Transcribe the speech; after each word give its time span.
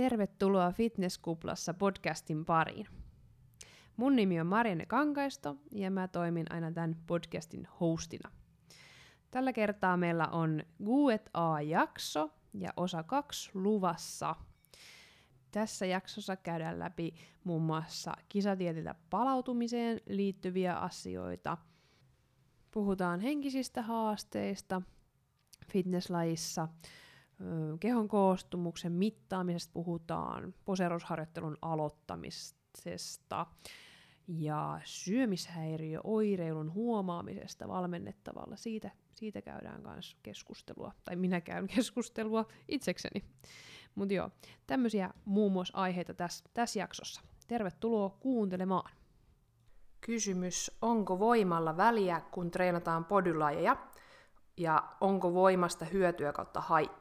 Tervetuloa 0.00 0.72
Fitnesskuplassa 0.72 1.74
podcastin 1.74 2.44
pariin. 2.44 2.86
Mun 3.96 4.16
nimi 4.16 4.40
on 4.40 4.46
Marianne 4.46 4.86
Kankaisto 4.86 5.56
ja 5.72 5.90
mä 5.90 6.08
toimin 6.08 6.46
aina 6.52 6.72
tämän 6.72 6.96
podcastin 7.06 7.68
hostina. 7.80 8.30
Tällä 9.30 9.52
kertaa 9.52 9.96
meillä 9.96 10.26
on 10.26 10.62
Q&A-jakso 10.84 12.30
ja 12.54 12.70
osa 12.76 13.02
kaksi 13.02 13.50
luvassa. 13.54 14.36
Tässä 15.50 15.86
jaksossa 15.86 16.36
käydään 16.36 16.78
läpi 16.78 17.14
muun 17.44 17.62
muassa 17.62 18.12
kisatietiltä 18.28 18.94
palautumiseen 19.10 20.00
liittyviä 20.06 20.76
asioita. 20.76 21.58
Puhutaan 22.70 23.20
henkisistä 23.20 23.82
haasteista 23.82 24.82
fitnesslajissa, 25.72 26.68
kehon 27.80 28.08
koostumuksen 28.08 28.92
mittaamisesta 28.92 29.72
puhutaan, 29.72 30.54
poserusharjoittelun 30.64 31.56
aloittamisesta 31.62 33.46
ja 34.28 34.80
syömishäiriöoireilun 34.84 36.74
huomaamisesta 36.74 37.68
valmennettavalla. 37.68 38.56
Siitä, 38.56 38.90
siitä 39.14 39.42
käydään 39.42 39.82
myös 39.82 40.16
keskustelua, 40.22 40.92
tai 41.04 41.16
minä 41.16 41.40
käyn 41.40 41.66
keskustelua 41.76 42.46
itsekseni. 42.68 43.24
Mutta 43.94 44.14
joo, 44.14 44.30
tämmöisiä 44.66 45.10
muun 45.24 45.52
muassa 45.52 45.78
aiheita 45.78 46.14
tässä 46.14 46.44
täs 46.54 46.76
jaksossa. 46.76 47.20
Tervetuloa 47.48 48.10
kuuntelemaan. 48.10 48.90
Kysymys, 50.00 50.78
onko 50.82 51.18
voimalla 51.18 51.76
väliä, 51.76 52.20
kun 52.30 52.50
treenataan 52.50 53.04
podylajeja? 53.04 53.76
Ja 54.56 54.96
onko 55.00 55.34
voimasta 55.34 55.84
hyötyä 55.84 56.32
kautta 56.32 56.60
haittaa? 56.60 56.99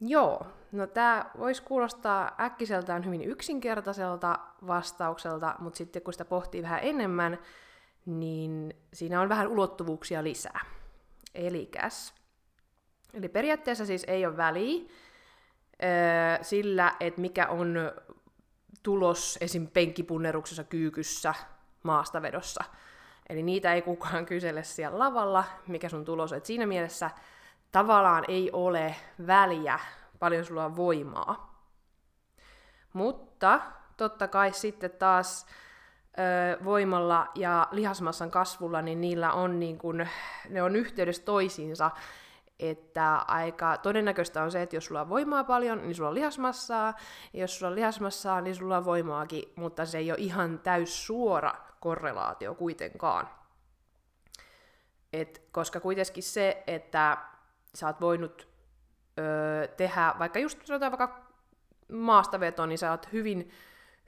Joo, 0.00 0.46
no 0.72 0.86
tämä 0.86 1.30
voisi 1.38 1.62
kuulostaa 1.62 2.36
äkkiseltään 2.40 3.04
hyvin 3.04 3.22
yksinkertaiselta 3.22 4.38
vastaukselta, 4.66 5.54
mutta 5.58 5.76
sitten 5.76 6.02
kun 6.02 6.12
sitä 6.14 6.24
pohtii 6.24 6.62
vähän 6.62 6.80
enemmän, 6.82 7.38
niin 8.06 8.74
siinä 8.92 9.20
on 9.20 9.28
vähän 9.28 9.48
ulottuvuuksia 9.48 10.24
lisää. 10.24 10.60
Elikäs. 11.34 12.14
Eli 13.14 13.28
periaatteessa 13.28 13.86
siis 13.86 14.04
ei 14.04 14.26
ole 14.26 14.36
väliä 14.36 14.82
öö, 15.82 16.44
sillä, 16.44 16.94
että 17.00 17.20
mikä 17.20 17.46
on 17.46 17.76
tulos 18.82 19.38
esim. 19.40 19.66
penkkipunneruksessa, 19.66 20.64
kyykyssä, 20.64 21.34
maastavedossa. 21.82 22.64
Eli 23.28 23.42
niitä 23.42 23.74
ei 23.74 23.82
kukaan 23.82 24.26
kysele 24.26 24.64
siellä 24.64 24.98
lavalla, 24.98 25.44
mikä 25.66 25.88
sun 25.88 26.04
tulos 26.04 26.32
on. 26.32 26.38
Et 26.38 26.46
siinä 26.46 26.66
mielessä 26.66 27.10
tavallaan 27.72 28.24
ei 28.28 28.50
ole 28.52 28.96
väliä, 29.26 29.78
paljon 30.18 30.44
sulla 30.44 30.64
on 30.64 30.76
voimaa. 30.76 31.52
Mutta 32.92 33.60
totta 33.96 34.28
kai 34.28 34.52
sitten 34.52 34.90
taas 34.90 35.46
ö, 36.18 36.64
voimalla 36.64 37.28
ja 37.34 37.68
lihasmassan 37.70 38.30
kasvulla, 38.30 38.82
niin 38.82 39.00
niillä 39.00 39.32
on, 39.32 39.60
niin 39.60 39.78
kun, 39.78 40.06
ne 40.48 40.62
on 40.62 40.76
yhteydessä 40.76 41.22
toisiinsa. 41.22 41.90
Että 42.58 43.16
aika 43.16 43.76
todennäköistä 43.76 44.42
on 44.42 44.50
se, 44.50 44.62
että 44.62 44.76
jos 44.76 44.84
sulla 44.84 45.00
on 45.00 45.08
voimaa 45.08 45.44
paljon, 45.44 45.82
niin 45.82 45.94
sulla 45.94 46.08
on 46.08 46.14
lihasmassaa, 46.14 46.94
ja 47.32 47.40
jos 47.40 47.58
sulla 47.58 47.70
on 47.70 47.74
lihasmassaa, 47.74 48.40
niin 48.40 48.54
sulla 48.54 48.76
on 48.76 48.84
voimaakin, 48.84 49.52
mutta 49.56 49.86
se 49.86 49.98
ei 49.98 50.10
ole 50.10 50.18
ihan 50.20 50.58
täys 50.58 51.06
suora 51.06 51.52
korrelaatio 51.80 52.54
kuitenkaan. 52.54 53.28
Et, 55.12 55.42
koska 55.52 55.80
kuitenkin 55.80 56.22
se, 56.22 56.62
että 56.66 57.18
sä 57.74 57.86
oot 57.86 58.00
voinut 58.00 58.48
öö, 59.18 59.66
tehdä, 59.66 60.14
vaikka 60.18 60.38
just 60.38 60.66
sanotaan 60.66 60.92
vaikka 60.92 61.32
maastaveto, 61.92 62.66
niin 62.66 62.78
sä 62.78 62.90
oot 62.90 63.12
hyvin, 63.12 63.50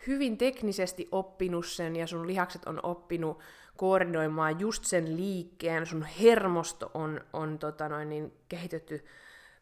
hyvin 0.07 0.39
teknisesti 0.39 1.09
oppinut 1.13 1.67
sen 1.67 1.97
ja 1.97 2.07
sun 2.07 2.27
lihakset 2.27 2.65
on 2.65 2.81
oppinut 2.83 3.41
koordinoimaan 3.77 4.61
just 4.61 4.85
sen 4.85 5.17
liikkeen, 5.17 5.87
sun 5.87 6.03
hermosto 6.03 6.91
on, 6.95 7.21
on 7.33 7.59
tota 7.59 7.89
noin, 7.89 8.09
niin 8.09 8.33
kehitetty 8.49 9.05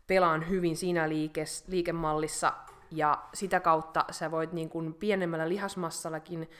pelaan 0.06 0.48
hyvin 0.48 0.76
siinä 0.76 1.08
liikes, 1.08 1.64
liikemallissa, 1.68 2.52
ja 2.90 3.22
sitä 3.34 3.60
kautta 3.60 4.04
sä 4.10 4.30
voit 4.30 4.52
niin 4.52 4.68
kuin 4.68 4.94
pienemmällä 4.94 5.48
lihasmassallakin 5.48 6.50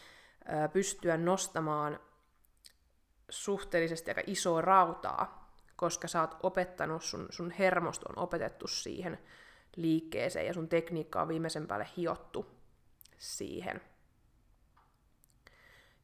ö, 0.48 0.69
pystyä 0.69 1.16
nostamaan 1.16 2.00
suhteellisesti 3.28 4.10
aika 4.10 4.22
isoa 4.26 4.60
rautaa, 4.60 5.41
koska 5.76 6.08
sä 6.08 6.20
oot 6.20 6.36
opettanut, 6.42 7.02
sun, 7.02 7.26
sun 7.30 7.50
hermosto 7.50 8.06
on 8.08 8.18
opetettu 8.18 8.66
siihen 8.66 9.18
liikkeeseen, 9.76 10.46
ja 10.46 10.54
sun 10.54 10.68
tekniikka 10.68 11.22
on 11.22 11.28
viimeisen 11.28 11.66
päälle 11.66 11.88
hiottu 11.96 12.46
siihen 13.18 13.80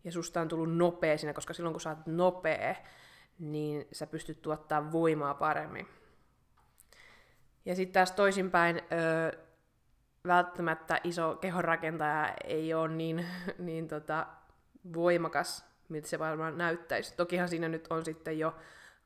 ja 0.04 0.12
susta 0.12 0.40
on 0.40 0.48
tullut 0.48 0.76
nopea 0.76 1.18
siinä, 1.18 1.32
koska 1.32 1.54
silloin 1.54 1.74
kun 1.74 1.80
sä 1.80 1.90
oot 1.90 2.06
nopea, 2.06 2.74
niin 3.38 3.88
sä 3.92 4.06
pystyt 4.06 4.42
tuottaa 4.42 4.92
voimaa 4.92 5.34
paremmin. 5.34 5.88
Ja 7.64 7.74
sitten 7.74 7.92
taas 7.92 8.12
toisinpäin, 8.12 8.82
öö, 8.92 9.40
välttämättä 10.26 11.00
iso 11.04 11.34
kehonrakentaja 11.34 12.34
ei 12.44 12.74
ole 12.74 12.88
niin, 12.88 13.26
niin 13.58 13.88
tota, 13.88 14.26
voimakas, 14.94 15.64
miltä 15.88 16.08
se 16.08 16.18
varmaan 16.18 16.58
näyttäisi. 16.58 17.14
Tokihan 17.16 17.48
siinä 17.48 17.68
nyt 17.68 17.86
on 17.90 18.04
sitten 18.04 18.38
jo 18.38 18.56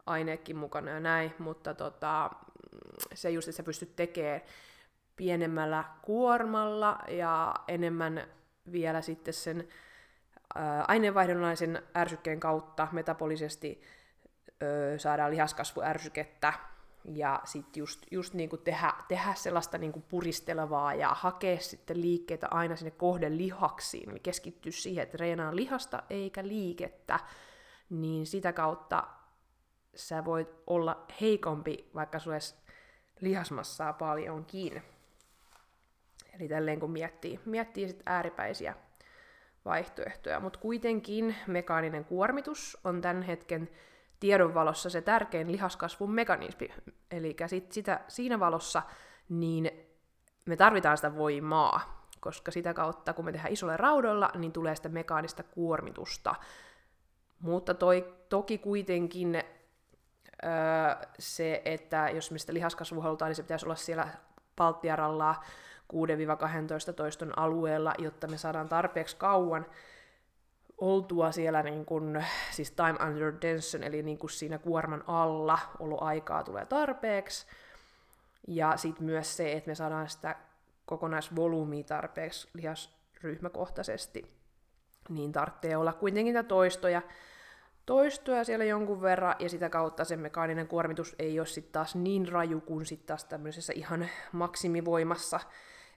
aineekin 0.06 0.56
mukana 0.56 0.90
ja 0.90 1.00
näin, 1.00 1.34
mutta 1.38 1.74
tota, 1.74 2.30
se 3.14 3.30
just, 3.30 3.48
että 3.48 3.56
sä 3.56 3.62
pystyt 3.62 3.96
tekemään 3.96 4.40
pienemmällä 5.16 5.84
kuormalla 6.02 6.98
ja 7.08 7.54
enemmän 7.68 8.26
vielä 8.72 9.00
sitten 9.00 9.34
sen 9.34 9.68
aineenvaihdunnaisen 10.88 11.82
ärsykkeen 11.96 12.40
kautta 12.40 12.88
metabolisesti 12.92 13.82
ö, 14.62 14.98
saadaan 14.98 15.30
lihaskasvuärsykettä 15.30 16.52
ja 17.04 17.40
sitten 17.44 17.80
just, 17.80 18.06
just 18.10 18.34
niinku 18.34 18.56
tehdä, 18.56 18.92
tehdä 19.08 19.34
sellaista 19.34 19.78
niinku 19.78 20.00
puristelevaa 20.00 20.94
ja 20.94 21.08
hakea 21.08 21.60
sitten 21.60 22.00
liikkeitä 22.00 22.48
aina 22.50 22.76
sinne 22.76 22.90
kohden 22.90 23.38
lihaksiin, 23.38 24.10
eli 24.10 24.20
keskittyä 24.20 24.72
siihen, 24.72 25.02
että 25.02 25.18
reenaa 25.20 25.56
lihasta 25.56 26.02
eikä 26.10 26.46
liikettä, 26.48 27.20
niin 27.90 28.26
sitä 28.26 28.52
kautta 28.52 29.04
sä 29.94 30.24
voit 30.24 30.48
olla 30.66 31.06
heikompi, 31.20 31.90
vaikka 31.94 32.18
sulla 32.18 32.36
lihasmassaa 33.20 33.92
paljonkin. 33.92 34.82
Eli 36.34 36.48
tälleen 36.48 36.80
kun 36.80 36.90
miettii, 36.90 37.40
miettii 37.44 37.88
sit 37.88 38.02
ääripäisiä 38.06 38.74
vaihtoehtoja, 39.64 40.40
mutta 40.40 40.58
kuitenkin 40.58 41.36
mekaaninen 41.46 42.04
kuormitus 42.04 42.78
on 42.84 43.00
tämän 43.00 43.22
hetken 43.22 43.68
tiedon 44.20 44.54
valossa 44.54 44.90
se 44.90 45.00
tärkein 45.00 45.52
lihaskasvun 45.52 46.10
mekanismi. 46.10 46.68
Eli 47.10 47.36
sit 47.46 47.72
sitä, 47.72 48.00
siinä 48.08 48.40
valossa 48.40 48.82
niin 49.28 49.70
me 50.44 50.56
tarvitaan 50.56 50.96
sitä 50.96 51.16
voimaa, 51.16 52.06
koska 52.20 52.50
sitä 52.50 52.74
kautta, 52.74 53.12
kun 53.12 53.24
me 53.24 53.32
tehdään 53.32 53.52
isolla 53.52 53.76
raudoilla, 53.76 54.30
niin 54.38 54.52
tulee 54.52 54.76
sitä 54.76 54.88
mekaanista 54.88 55.42
kuormitusta. 55.42 56.34
Mutta 57.40 57.74
toi, 57.74 58.14
toki 58.28 58.58
kuitenkin 58.58 59.42
öö, 60.44 60.50
se, 61.18 61.62
että 61.64 62.10
jos 62.14 62.30
me 62.30 62.38
sitä 62.38 62.54
lihaskasvua 62.54 63.02
halutaan, 63.02 63.28
niin 63.28 63.36
se 63.36 63.42
pitäisi 63.42 63.66
olla 63.66 63.74
siellä 63.74 64.08
palttiaralla 64.56 65.34
6-12 66.90 66.92
toiston 66.96 67.38
alueella, 67.38 67.94
jotta 67.98 68.26
me 68.26 68.38
saadaan 68.38 68.68
tarpeeksi 68.68 69.16
kauan 69.16 69.66
oltua 70.78 71.32
siellä 71.32 71.62
niin 71.62 71.84
kun, 71.84 72.22
siis 72.50 72.70
time 72.70 73.08
under 73.08 73.32
tension, 73.32 73.82
eli 73.82 74.02
niin 74.02 74.18
kun 74.18 74.30
siinä 74.30 74.58
kuorman 74.58 75.04
alla 75.06 75.58
oloaikaa 75.78 76.44
tulee 76.44 76.66
tarpeeksi. 76.66 77.46
Ja 78.48 78.76
sitten 78.76 79.04
myös 79.04 79.36
se, 79.36 79.52
että 79.52 79.70
me 79.70 79.74
saadaan 79.74 80.08
sitä 80.08 80.36
kokonaisvolyymia 80.86 81.84
tarpeeksi 81.84 82.48
lihasryhmäkohtaisesti, 82.54 84.36
niin 85.08 85.32
tarvitsee 85.32 85.76
olla 85.76 85.92
kuitenkin 85.92 86.34
niitä 86.34 86.48
toistoja, 86.48 87.02
toistoja 87.86 88.44
siellä 88.44 88.64
jonkun 88.64 89.02
verran, 89.02 89.34
ja 89.38 89.48
sitä 89.48 89.68
kautta 89.68 90.04
se 90.04 90.16
mekaaninen 90.16 90.68
kuormitus 90.68 91.14
ei 91.18 91.40
ole 91.40 91.46
sitten 91.46 91.72
taas 91.72 91.94
niin 91.94 92.28
raju 92.28 92.60
kuin 92.60 92.86
sitten 92.86 93.06
taas 93.06 93.24
tämmöisessä 93.24 93.72
ihan 93.76 94.08
maksimivoimassa, 94.32 95.40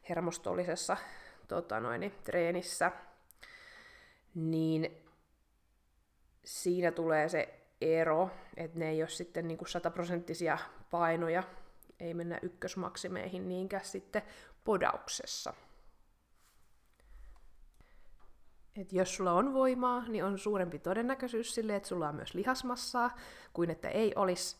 hermostollisessa 0.10 0.98
tota 1.48 1.80
noin, 1.80 2.14
treenissä, 2.24 2.92
niin 4.36 5.06
siinä 6.46 6.92
tulee 6.92 7.30
se 7.30 7.60
ero, 7.82 8.30
että 8.58 8.80
ne 8.80 8.90
ei 8.90 9.02
ole 9.02 9.10
sitten 9.10 9.48
niin 9.48 9.68
sataprosenttisia 9.68 10.58
painoja, 10.92 11.44
ei 12.00 12.14
mennä 12.14 12.40
ykkösmaksimeihin 12.42 13.50
niinkään 13.50 13.86
sitten 13.86 14.22
podauksessa. 14.64 15.54
Et 18.78 18.94
jos 18.94 19.16
sulla 19.16 19.32
on 19.34 19.54
voimaa, 19.54 20.04
niin 20.08 20.24
on 20.24 20.38
suurempi 20.38 20.80
todennäköisyys 20.80 21.56
sille, 21.56 21.76
että 21.76 21.90
sulla 21.90 22.10
on 22.10 22.16
myös 22.16 22.34
lihasmassaa, 22.34 23.16
kuin 23.54 23.70
että 23.70 23.90
ei 23.90 24.14
olisi. 24.16 24.58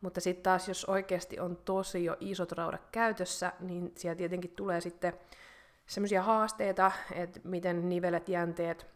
Mutta 0.00 0.20
sitten 0.20 0.42
taas, 0.42 0.68
jos 0.68 0.84
oikeasti 0.84 1.40
on 1.40 1.56
tosi 1.56 2.04
jo 2.04 2.16
isot 2.20 2.52
raudat 2.52 2.88
käytössä, 2.92 3.52
niin 3.60 3.92
siellä 3.96 4.16
tietenkin 4.16 4.50
tulee 4.50 4.80
sitten 4.80 5.12
semmoisia 5.86 6.22
haasteita, 6.22 6.92
että 7.12 7.40
miten 7.44 7.88
nivelet, 7.88 8.28
jänteet, 8.28 8.86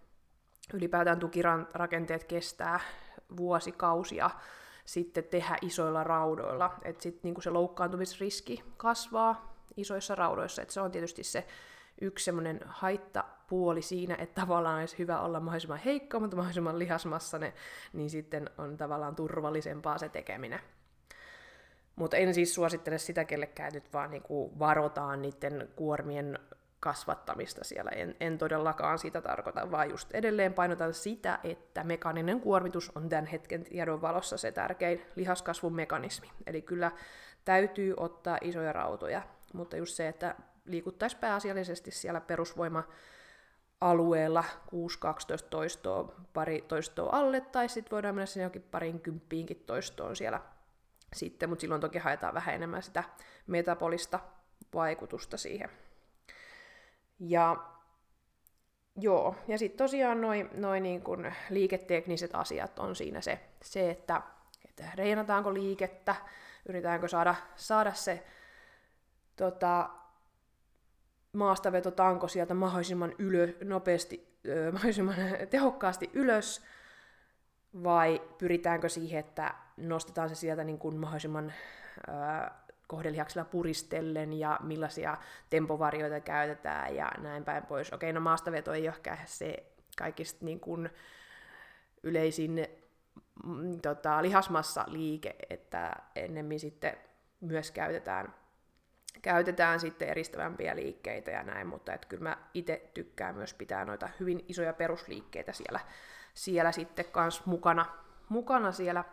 ylipäätään 0.73 1.19
tukirakenteet 1.19 2.25
kestää 2.25 2.81
vuosikausia 3.37 4.31
sitten 4.85 5.25
tehdä 5.25 5.57
isoilla 5.63 6.05
raudoilla. 6.05 6.71
Että 6.83 7.03
sitten 7.03 7.21
niinku 7.23 7.41
se 7.41 7.51
loukkaantumisriski 7.51 8.65
kasvaa 8.77 9.55
isoissa 9.77 10.15
raudoissa. 10.15 10.63
että 10.63 10.75
se 10.75 10.81
on 10.81 10.91
tietysti 10.91 11.25
se 11.25 11.47
yksi 12.03 12.25
semmoinen 12.25 12.61
haittapuoli 12.67 13.83
siinä, 13.83 14.17
että 14.19 14.41
tavallaan 14.41 14.81
olisi 14.81 14.99
hyvä 14.99 15.21
olla 15.21 15.41
mahdollisimman 15.41 15.79
heikko, 15.79 16.21
mutta 16.21 16.37
mahdollisimman 16.37 16.79
lihasmassainen, 16.79 17.53
niin 17.93 18.11
sitten 18.11 18.51
on 18.59 18.77
tavallaan 18.77 19.17
turvallisempaa 19.17 19.99
se 19.99 20.09
tekeminen. 20.09 20.61
Mutta 21.97 22.17
en 22.17 22.35
siis 22.35 22.55
suosittele 22.55 22.99
sitä 22.99 23.25
kellekään, 23.25 23.73
nyt 23.73 23.93
vaan 23.93 24.11
niinku 24.11 24.59
varotaan 24.59 25.23
niiden 25.23 25.69
kuormien 25.77 26.39
kasvattamista 26.81 27.65
siellä. 27.65 27.91
En, 27.91 28.17
en 28.21 28.39
todellakaan 28.39 28.99
sitä 28.99 29.21
tarkoita, 29.21 29.71
vaan 29.71 29.91
just 29.91 30.13
edelleen 30.13 30.55
painotan 30.55 30.95
sitä, 30.95 31.39
että 31.45 31.85
mekaaninen 31.85 32.41
kuormitus 32.41 32.93
on 32.95 33.09
tämän 33.09 33.27
hetken 33.27 33.65
tiedon 33.65 34.03
valossa 34.03 34.37
se 34.37 34.53
tärkein 34.53 35.03
lihaskasvun 35.17 35.75
mekanismi. 35.75 36.31
Eli 36.47 36.63
kyllä 36.63 36.91
täytyy 37.45 37.95
ottaa 37.97 38.39
isoja 38.41 38.73
rautoja, 38.73 39.23
mutta 39.53 39.77
just 39.77 39.95
se, 39.95 40.09
että 40.09 40.35
liikuttaisiin 40.65 41.21
pääasiallisesti 41.21 41.91
siellä 41.91 42.21
perusvoima 42.21 42.83
alueella 43.81 44.45
6-12 44.45 45.49
toistoa, 45.51 46.15
pari 46.33 46.65
toistoa 46.69 47.11
alle, 47.13 47.41
tai 47.41 47.69
sitten 47.69 47.91
voidaan 47.91 48.15
mennä 48.15 48.27
sinne 48.27 48.45
jokin 48.45 48.63
parin 48.63 49.01
kymppiinkin 49.01 49.63
toistoon 49.67 50.17
siellä 50.17 50.41
sitten, 51.15 51.49
mutta 51.49 51.61
silloin 51.61 51.81
toki 51.81 51.99
haetaan 51.99 52.35
vähän 52.35 52.55
enemmän 52.55 52.83
sitä 52.83 53.05
metabolista 53.47 54.21
vaikutusta 54.75 55.37
siihen. 55.37 55.71
Ja 57.19 57.57
joo, 58.97 59.37
ja 59.49 59.59
sitten 59.59 59.79
tosiaan 59.79 60.21
noin 60.21 60.51
noi 60.55 60.81
niin 60.81 61.03
kun 61.03 61.33
liiketekniset 61.51 62.31
asiat 62.35 62.79
on 62.79 62.97
siinä 62.97 63.21
se, 63.21 63.41
se 63.63 63.91
että, 63.91 64.23
että 64.69 64.85
reenataanko 64.95 65.55
liikettä, 65.55 66.15
yritetäänkö 66.69 67.09
saada, 67.09 67.35
saada 67.57 67.93
se 67.93 68.25
tota, 69.37 69.91
maastavetotanko 71.33 72.29
sieltä 72.29 72.55
mahdollisimman 72.55 73.15
ylö, 73.19 73.49
nopeasti, 73.65 74.39
ö, 74.49 74.73
mahdollisimman 74.73 75.17
tehokkaasti 75.51 76.11
ylös, 76.13 76.65
vai 77.83 78.23
pyritäänkö 78.39 78.89
siihen, 78.89 79.21
että 79.21 79.55
nostetaan 79.77 80.29
se 80.29 80.35
sieltä 80.35 80.65
niin 80.65 80.79
kuin 80.79 80.97
mahdollisimman 80.97 81.53
ö, 82.09 82.13
kohdelihaksella 82.87 83.45
puristellen 83.45 84.33
ja 84.33 84.59
millaisia 84.63 85.17
tempovarioita 85.51 86.21
käytetään 86.21 86.97
ja 86.97 87.13
näin 87.19 87.45
päin 87.45 87.67
pois. 87.67 87.93
Okei, 87.93 88.13
no 88.13 88.21
maastaveto 88.21 88.73
ei 88.73 88.87
ehkä 88.87 89.19
se 89.25 89.67
kaikista 89.99 90.45
niin 90.45 90.61
kuin 90.61 90.91
yleisin 92.03 92.67
mm, 93.45 93.81
tota, 93.81 94.23
lihasmassa 94.23 94.85
liike, 94.87 95.37
että 95.51 95.93
ennemmin 96.17 96.61
sitten 96.61 96.97
myös 97.41 97.71
käytetään, 97.71 98.35
käytetään 99.23 99.81
sitten 99.81 100.09
eristävämpiä 100.09 100.77
liikkeitä 100.77 101.31
ja 101.31 101.43
näin, 101.43 101.67
mutta 101.67 101.93
että 101.93 102.09
kyllä 102.09 102.23
mä 102.23 102.37
itse 102.55 102.91
tykkään 102.95 103.35
myös 103.35 103.55
pitää 103.55 103.85
noita 103.85 104.09
hyvin 104.21 104.45
isoja 104.49 104.73
perusliikkeitä 104.73 105.53
siellä, 105.53 105.81
siellä 106.35 106.73
sitten 106.73 107.05
kans 107.05 107.47
mukana, 107.47 107.87
mukana 108.29 108.73
siellä. 108.73 109.05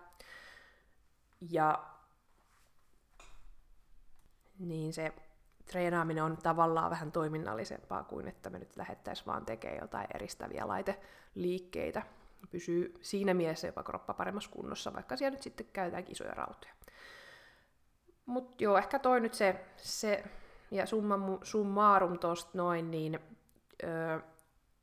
Ja 1.51 1.83
niin 4.59 4.93
se 4.93 5.13
treenaaminen 5.65 6.23
on 6.23 6.37
tavallaan 6.37 6.91
vähän 6.91 7.11
toiminnallisempaa 7.11 8.03
kuin 8.03 8.27
että 8.27 8.49
me 8.49 8.59
nyt 8.59 8.77
lähettäisiin 8.77 9.25
vaan 9.25 9.45
tekemään 9.45 9.81
jotain 9.81 10.07
eristäviä 10.15 10.67
laiteliikkeitä. 10.67 12.01
Pysyy 12.51 12.93
siinä 13.01 13.33
mielessä 13.33 13.67
jopa 13.67 13.83
kroppa 13.83 14.13
paremmassa 14.13 14.51
kunnossa, 14.51 14.93
vaikka 14.93 15.17
siellä 15.17 15.35
nyt 15.35 15.41
sitten 15.41 15.65
käytetään 15.73 16.05
isoja 16.07 16.31
rautoja. 16.31 16.73
Mutta 18.29 18.63
joo, 18.63 18.77
ehkä 18.77 18.99
toi 18.99 19.19
nyt 19.19 19.33
se, 19.33 19.65
se 19.77 20.23
ja 20.71 20.85
summa, 20.85 21.19
summarum 21.43 22.19
tosta 22.19 22.51
noin, 22.53 22.91
niin 22.91 23.19
öö, 23.83 24.19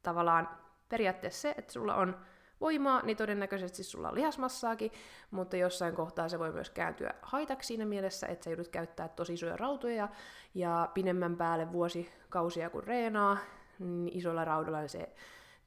tavallaan 0.02 0.48
periaatteessa 0.88 1.40
se, 1.40 1.54
että 1.58 1.72
sulla 1.72 1.94
on 1.94 2.16
voimaa, 2.60 3.02
niin 3.02 3.16
todennäköisesti 3.16 3.82
sulla 3.82 4.08
on 4.08 4.14
lihasmassaakin, 4.14 4.92
mutta 5.30 5.56
jossain 5.56 5.94
kohtaa 5.94 6.28
se 6.28 6.38
voi 6.38 6.52
myös 6.52 6.70
kääntyä 6.70 7.14
haitaksi 7.22 7.66
siinä 7.66 7.84
mielessä, 7.84 8.26
että 8.26 8.44
sä 8.44 8.50
joudut 8.50 8.68
käyttää 8.68 9.08
tosi 9.08 9.34
isoja 9.34 9.56
rautoja 9.56 10.08
ja 10.54 10.88
pidemmän 10.94 11.36
päälle 11.36 11.72
vuosikausia 11.72 12.70
kun 12.70 12.84
reenaa, 12.84 13.38
niin 13.78 14.18
isoilla 14.18 14.44
raudoilla 14.44 14.80
niin 14.80 14.88
se 14.88 15.08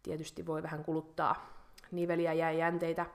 tietysti 0.03 0.45
voi 0.45 0.63
vähän 0.63 0.83
kuluttaa 0.83 1.49
niveliä 1.91 2.33
ja 2.33 2.51
jänteitä, 2.51 3.05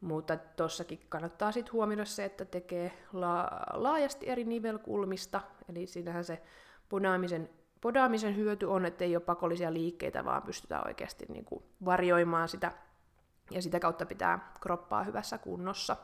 mutta 0.00 0.36
tossakin 0.36 1.00
kannattaa 1.08 1.52
sitten 1.52 1.72
huomioida 1.72 2.04
se, 2.04 2.24
että 2.24 2.44
tekee 2.44 2.92
la- 3.12 3.60
laajasti 3.72 4.28
eri 4.28 4.44
nivelkulmista, 4.44 5.40
eli 5.68 5.86
siinähän 5.86 6.24
se 6.24 6.42
podaamisen, 6.88 7.50
podaamisen 7.80 8.36
hyöty 8.36 8.66
on, 8.66 8.86
että 8.86 9.04
ei 9.04 9.16
ole 9.16 9.24
pakollisia 9.24 9.72
liikkeitä, 9.72 10.24
vaan 10.24 10.42
pystytään 10.42 10.86
oikeasti 10.86 11.26
niin 11.28 11.44
kuin 11.44 11.64
varjoimaan 11.84 12.48
sitä 12.48 12.72
ja 13.50 13.62
sitä 13.62 13.80
kautta 13.80 14.06
pitää 14.06 14.52
kroppaa 14.60 15.04
hyvässä 15.04 15.38
kunnossa, 15.38 15.96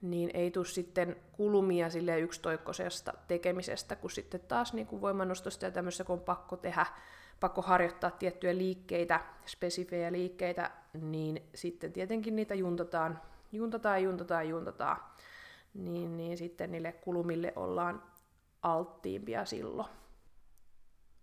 niin 0.00 0.30
ei 0.34 0.50
tule 0.50 0.64
sitten 0.64 1.16
kulumia 1.32 1.90
sille 1.90 2.20
yksitoikkoisesta 2.20 3.12
tekemisestä, 3.28 3.96
kun 3.96 4.10
sitten 4.10 4.40
taas 4.40 4.72
niin 4.72 4.86
kuin 4.86 5.00
voimannostosta 5.00 5.64
ja 5.64 5.70
tämmöistä, 5.70 6.04
kun 6.04 6.12
on 6.12 6.20
pakko 6.20 6.56
tehdä, 6.56 6.86
pakko 7.40 7.62
harjoittaa 7.62 8.10
tiettyjä 8.10 8.56
liikkeitä, 8.56 9.20
spesifejä 9.46 10.12
liikkeitä, 10.12 10.70
niin 11.00 11.42
sitten 11.54 11.92
tietenkin 11.92 12.36
niitä 12.36 12.54
juntataan, 12.54 13.20
juntataan, 13.52 14.02
juntataan, 14.02 14.48
juntataan, 14.48 14.96
niin, 15.74 16.16
niin 16.16 16.38
sitten 16.38 16.72
niille 16.72 16.92
kulumille 16.92 17.52
ollaan 17.56 18.02
alttiimpia 18.62 19.44
silloin. 19.44 19.88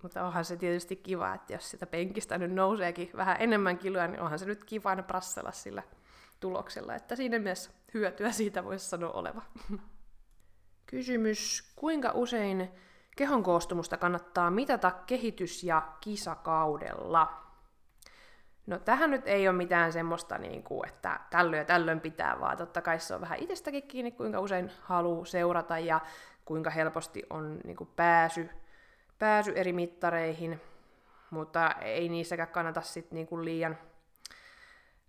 Mutta 0.04 0.26
onhan 0.26 0.46
se 0.46 0.58
tietysti 0.58 0.96
kiva, 0.96 1.34
että 1.34 1.54
jos 1.54 1.72
sitä 1.72 1.88
penkistä 1.88 2.38
nyt 2.38 2.52
nouseekin 2.52 3.10
vähän 3.16 3.38
enemmän 3.40 3.78
kiloa, 3.78 4.08
niin 4.08 4.22
onhan 4.22 4.40
se 4.40 4.46
nyt 4.46 4.64
kiva 4.64 4.90
aina 4.90 5.04
prassella 5.04 5.52
sillä 5.52 5.84
tuloksella. 6.40 6.96
Että 6.96 7.16
siinä 7.16 7.40
mielessä 7.40 7.72
hyötyä 7.94 8.32
siitä 8.32 8.64
voisi 8.64 8.90
sanoa 8.90 9.12
oleva. 9.12 9.42
Kysymys, 10.86 11.72
kuinka 11.76 12.12
usein 12.12 12.72
kehon 13.16 13.44
koostumusta 13.44 13.98
kannattaa 13.98 14.52
mitata 14.52 14.92
kehitys- 14.92 15.64
ja 15.64 15.82
kisakaudella? 16.02 17.44
No 18.68 18.80
tähän 18.80 19.12
nyt 19.12 19.28
ei 19.28 19.48
ole 19.48 19.58
mitään 19.58 19.94
semmoista, 19.94 20.38
niin 20.38 20.64
kuin, 20.64 20.90
että 20.90 21.20
tällöin 21.30 21.60
ja 21.60 21.66
tällöin 21.66 22.00
pitää, 22.00 22.40
vaan 22.40 22.58
totta 22.58 22.82
kai 22.82 23.00
se 23.00 23.16
on 23.16 23.22
vähän 23.22 23.40
itsestäkin 23.40 23.88
kiinni, 23.88 24.12
kuinka 24.12 24.40
usein 24.40 24.72
haluaa 24.82 25.26
seurata 25.26 25.80
ja 25.80 26.02
kuinka 26.46 26.70
helposti 26.70 27.24
on 27.30 27.60
niin 27.64 27.78
kuin, 27.78 27.90
pääsy 27.96 28.50
pääsy 29.20 29.54
eri 29.56 29.74
mittareihin, 29.74 30.62
mutta 31.30 31.72
ei 31.72 32.10
niissäkään 32.10 32.48
kannata 32.48 32.82
sit 32.82 33.12
niinku 33.12 33.46
liian, 33.46 33.78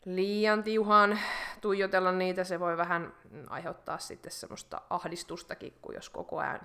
liian 0.04 0.62
tiuhaan 0.62 1.18
tuijotella 1.60 2.12
niitä. 2.12 2.44
Se 2.44 2.60
voi 2.60 2.76
vähän 2.76 3.14
aiheuttaa 3.48 3.98
sitten 3.98 4.32
semmoista 4.32 4.82
ahdistustakin, 4.90 5.72
kun 5.82 5.94
jos 5.94 6.10
koko 6.10 6.38
ajan 6.38 6.60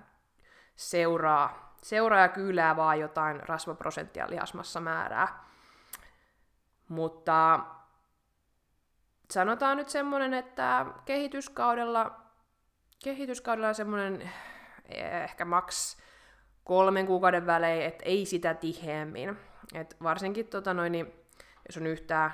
seuraa, 0.80 1.76
seuraa 1.84 2.20
ja 2.20 2.28
kyylää 2.28 2.76
vaan 2.76 3.00
jotain 3.00 3.50
rasvaprosenttia 3.50 4.30
lihasmassa 4.30 4.80
määrää. 4.80 5.44
Mutta 6.88 7.60
sanotaan 9.32 9.78
nyt 9.78 9.90
semmoinen, 9.90 10.34
että 10.34 10.86
kehityskaudella, 11.06 12.22
kehityskaudella 13.04 13.74
semmoinen 13.74 14.32
ehkä 15.24 15.46
maks 15.46 15.98
kolmen 16.64 17.08
kuukauden 17.08 17.46
välein, 17.46 17.82
että 17.82 18.06
ei 18.06 18.26
sitä 18.26 18.54
tiheämmin. 18.54 19.38
Et 19.74 19.98
varsinkin 20.04 20.48
tota 20.48 20.74
noin, 20.74 20.92
niin 20.92 21.14
jos 21.68 21.78
on 21.78 21.88
yhtään, 21.88 22.34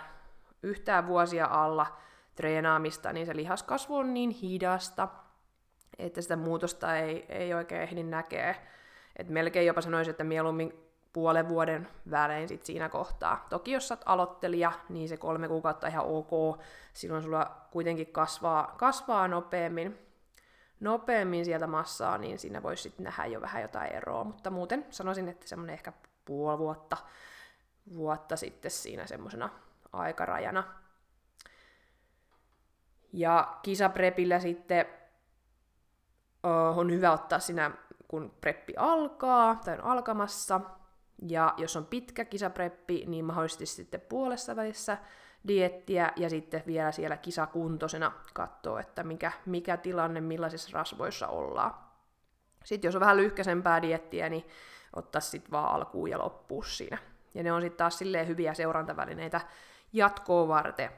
yhtään 0.64 1.08
vuosia 1.08 1.48
alla 1.52 1.98
treenaamista, 2.36 3.14
niin 3.14 3.25
se 3.25 3.36
lihaskasvu 3.36 3.96
on 3.96 4.14
niin 4.14 4.30
hidasta, 4.30 5.08
että 6.00 6.22
sitä 6.22 6.36
muutosta 6.36 6.98
ei, 6.98 7.25
ei 7.30 7.54
oikein 7.54 7.82
ehdi 7.82 8.04
näkee. 8.04 8.56
Et 9.16 9.30
melkein 9.30 9.68
jopa 9.68 9.82
sanoisin, 9.82 10.12
että 10.12 10.24
mieluummin 10.24 10.74
puolen 11.14 11.50
vuoden 11.50 11.88
välein 12.12 12.48
sit 12.48 12.66
siinä 12.66 12.90
kohtaa. 12.90 13.46
Toki 13.50 13.72
jos 13.72 13.88
sä 13.88 13.98
aloittelija, 14.06 14.72
niin 14.90 15.10
se 15.10 15.18
kolme 15.18 15.48
kuukautta 15.48 15.88
ihan 15.88 16.06
ok, 16.06 16.62
silloin 16.94 17.24
sulla 17.24 17.52
kuitenkin 17.72 18.08
kasvaa, 18.08 18.75
kasvaa 18.78 19.28
nopeammin 19.28 20.06
nopeammin 20.80 21.46
sieltä 21.46 21.68
massaa, 21.68 22.18
niin 22.18 22.40
siinä 22.40 22.64
voisi 22.64 22.84
sitten 22.84 23.04
nähdä 23.04 23.25
jo 23.25 23.42
vähän 23.42 23.62
jotain 23.62 23.92
eroa, 23.92 24.24
mutta 24.24 24.50
muuten 24.50 24.86
sanoisin, 24.90 25.30
että 25.30 25.48
semmoinen 25.48 25.74
ehkä 25.74 25.94
puoli 26.25 26.58
vuotta, 26.58 26.98
vuotta 27.96 28.36
sitten 28.36 28.72
siinä 28.72 29.08
semmoisena 29.08 29.50
aikarajana. 29.94 30.64
Ja 33.14 33.58
kisaprepillä 33.62 34.40
sitten 34.40 34.86
on 36.75 36.92
hyvä 36.92 37.12
ottaa 37.12 37.40
siinä, 37.40 37.72
kun 38.08 38.34
preppi 38.42 38.74
alkaa 38.78 39.56
tai 39.66 39.74
on 39.74 39.84
alkamassa. 39.84 40.62
Ja 41.22 41.54
jos 41.58 41.75
on 41.75 41.86
pitkä 41.86 42.25
kisapreppi, 42.25 43.04
niin 43.08 43.25
mahdollisesti 43.25 43.66
sitten 43.66 44.02
puolessa 44.02 44.56
välissä 44.56 44.98
diettiä 45.48 46.12
ja 46.16 46.30
sitten 46.30 46.64
vielä 46.68 46.92
siellä 46.92 47.18
kisakuntoisena 47.18 48.12
katsoa, 48.34 48.80
että 48.80 49.04
mikä, 49.04 49.32
mikä 49.46 49.78
tilanne, 49.78 50.22
millaisissa 50.22 50.70
rasvoissa 50.74 51.28
ollaan. 51.28 51.74
Sitten 52.64 52.88
jos 52.88 52.96
on 52.96 53.02
vähän 53.02 53.18
lyhkäisempää 53.18 53.82
diettiä, 53.82 54.30
niin 54.30 54.48
ottaa 54.96 55.22
sitten 55.22 55.52
vaan 55.52 55.75
alkuun 55.75 56.10
ja 56.10 56.20
loppuun 56.20 56.66
siinä. 56.66 56.98
Ja 57.34 57.44
ne 57.44 57.54
on 57.54 57.62
sitten 57.62 57.78
taas 57.78 57.98
silleen 57.98 58.28
hyviä 58.28 58.54
seurantavälineitä 58.54 59.42
jatkoa 59.94 60.48
varten. 60.48 60.90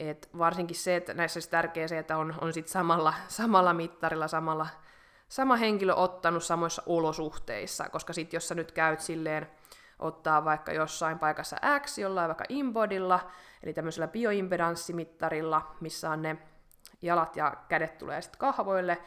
Et 0.00 0.28
varsinkin 0.38 0.76
se, 0.76 0.96
että 0.96 1.14
näissä 1.14 1.38
olisi 1.38 1.50
tärkeää 1.50 1.88
se, 1.88 1.98
että 1.98 2.16
on, 2.16 2.34
on 2.40 2.52
sit 2.52 2.68
samalla, 2.68 3.14
samalla 3.28 3.74
mittarilla, 3.74 4.28
samalla, 4.28 4.66
sama 5.28 5.56
henkilö 5.56 5.94
ottanut 5.94 6.44
samoissa 6.44 6.82
olosuhteissa, 6.86 7.88
koska 7.88 8.12
sitten 8.12 8.36
jos 8.36 8.48
sä 8.48 8.54
nyt 8.54 8.72
käyt 8.72 9.00
silleen, 9.00 9.50
ottaa 9.98 10.44
vaikka 10.44 10.72
jossain 10.72 11.18
paikassa 11.18 11.56
X, 11.80 11.98
jollain 11.98 12.28
vaikka 12.28 12.44
inbodilla, 12.48 13.30
eli 13.62 13.72
tämmöisellä 13.72 14.08
bioimpedanssimittarilla, 14.08 15.74
missä 15.80 16.10
on 16.10 16.22
ne 16.22 16.38
jalat 17.02 17.36
ja 17.36 17.56
kädet 17.68 17.98
tulee 17.98 18.22
sitten 18.22 18.38
kahvoille, 18.38 18.98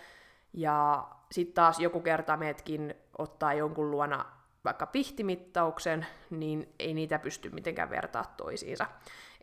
ja 0.54 1.08
sitten 1.32 1.54
taas 1.54 1.80
joku 1.80 2.00
kerta 2.00 2.38
meetkin 2.38 2.96
ottaa 3.18 3.54
jonkun 3.54 3.92
luona 3.92 4.26
vaikka 4.66 4.86
pihtimittauksen, 4.86 6.06
niin 6.30 6.74
ei 6.80 6.94
niitä 6.94 7.20
pysty 7.20 7.50
mitenkään 7.50 7.90
vertaa 7.90 8.34
toisiinsa. 8.38 8.86